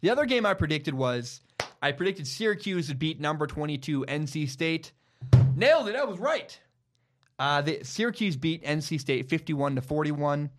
The 0.00 0.10
other 0.10 0.26
game 0.26 0.46
I 0.46 0.54
predicted 0.54 0.94
was 0.94 1.40
I 1.82 1.90
predicted 1.90 2.26
Syracuse 2.28 2.88
would 2.88 3.00
beat 3.00 3.20
number 3.20 3.46
22 3.46 4.04
NC 4.06 4.48
State. 4.48 4.92
Nailed 5.56 5.88
it. 5.88 5.96
I 5.96 6.04
was 6.04 6.18
right. 6.18 6.58
Uh, 7.38 7.60
the 7.62 7.80
Syracuse 7.82 8.36
beat 8.36 8.64
NC 8.64 9.00
State 9.00 9.28
51 9.28 9.76
to 9.76 9.82
41. 9.82 10.50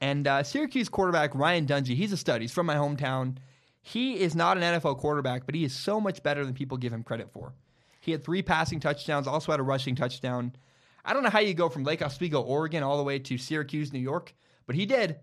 And 0.00 0.26
uh, 0.26 0.42
Syracuse 0.42 0.88
quarterback 0.88 1.34
Ryan 1.34 1.66
Dungey, 1.66 1.94
he's 1.94 2.12
a 2.12 2.16
stud. 2.16 2.40
He's 2.40 2.52
from 2.52 2.66
my 2.66 2.74
hometown. 2.74 3.36
He 3.82 4.18
is 4.20 4.34
not 4.34 4.56
an 4.56 4.62
NFL 4.62 4.98
quarterback, 4.98 5.46
but 5.46 5.54
he 5.54 5.64
is 5.64 5.74
so 5.74 6.00
much 6.00 6.22
better 6.22 6.44
than 6.44 6.54
people 6.54 6.76
give 6.76 6.92
him 6.92 7.02
credit 7.02 7.30
for. 7.32 7.54
He 8.00 8.12
had 8.12 8.24
three 8.24 8.42
passing 8.42 8.80
touchdowns, 8.80 9.26
also 9.26 9.52
had 9.52 9.60
a 9.60 9.64
rushing 9.64 9.94
touchdown. 9.94 10.52
I 11.04 11.12
don't 11.12 11.22
know 11.22 11.30
how 11.30 11.40
you 11.40 11.54
go 11.54 11.68
from 11.68 11.84
Lake 11.84 12.02
Oswego, 12.02 12.40
Oregon, 12.40 12.82
all 12.82 12.96
the 12.96 13.02
way 13.02 13.18
to 13.18 13.38
Syracuse, 13.38 13.92
New 13.92 14.00
York, 14.00 14.34
but 14.66 14.74
he 14.74 14.86
did. 14.86 15.16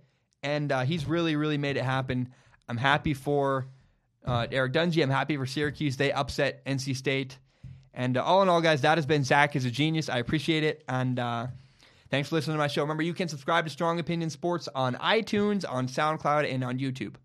And 0.44 0.72
uh, 0.72 0.82
he's 0.82 1.06
really, 1.06 1.36
really 1.36 1.58
made 1.58 1.78
it 1.78 1.84
happen. 1.84 2.30
I'm 2.68 2.78
happy 2.78 3.14
for 3.14 3.68
uh, 4.26 4.48
Eric 4.52 4.74
Dungey. 4.74 5.02
I'm 5.02 5.10
happy 5.10 5.38
for 5.38 5.46
Syracuse. 5.46 5.98
They 5.98 6.12
upset 6.12 6.64
NC 6.66 6.96
State. 6.96 7.38
And 7.98 8.16
uh, 8.16 8.24
all 8.24 8.44
in 8.44 8.48
all, 8.48 8.62
guys, 8.62 8.82
that 8.82 8.98
has 8.98 9.08
been 9.08 9.24
Zach 9.24 9.56
is 9.56 9.66
a 9.66 9.72
genius. 9.72 10.08
I 10.08 10.20
appreciate 10.20 10.64
it. 10.64 10.84
And 10.88 11.18
uh, 11.18 11.48
thanks 12.12 12.30
for 12.30 12.36
listening 12.36 12.54
to 12.54 12.60
my 12.60 12.68
show. 12.68 12.84
Remember, 12.84 13.02
you 13.02 13.14
can 13.14 13.28
subscribe 13.28 13.66
to 13.66 13.72
Strong 13.72 14.00
Opinion 14.00 14.30
Sports 14.30 14.70
on 14.76 14.94
iTunes, 14.96 15.66
on 15.68 15.88
SoundCloud, 15.88 16.50
and 16.50 16.64
on 16.64 16.78
YouTube. 16.78 17.16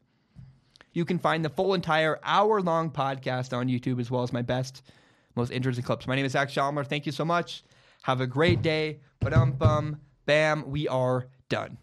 You 0.94 1.04
can 1.04 1.18
find 1.18 1.44
the 1.44 1.50
full 1.50 1.74
entire 1.74 2.18
hour 2.22 2.62
long 2.62 2.90
podcast 2.90 3.56
on 3.56 3.68
YouTube 3.68 4.00
as 4.00 4.10
well 4.10 4.22
as 4.22 4.32
my 4.32 4.42
best, 4.42 4.82
most 5.36 5.52
interesting 5.52 5.84
clips. 5.84 6.06
My 6.06 6.16
name 6.16 6.24
is 6.24 6.32
Zach 6.32 6.48
Schaumler. 6.48 6.86
Thank 6.86 7.04
you 7.04 7.12
so 7.12 7.24
much. 7.24 7.64
Have 8.02 8.22
a 8.22 8.26
great 8.26 8.62
day. 8.62 9.00
Ba 9.20 9.30
dum 9.30 9.52
bum. 9.52 10.00
Bam. 10.24 10.70
We 10.70 10.88
are 10.88 11.26
done. 11.50 11.76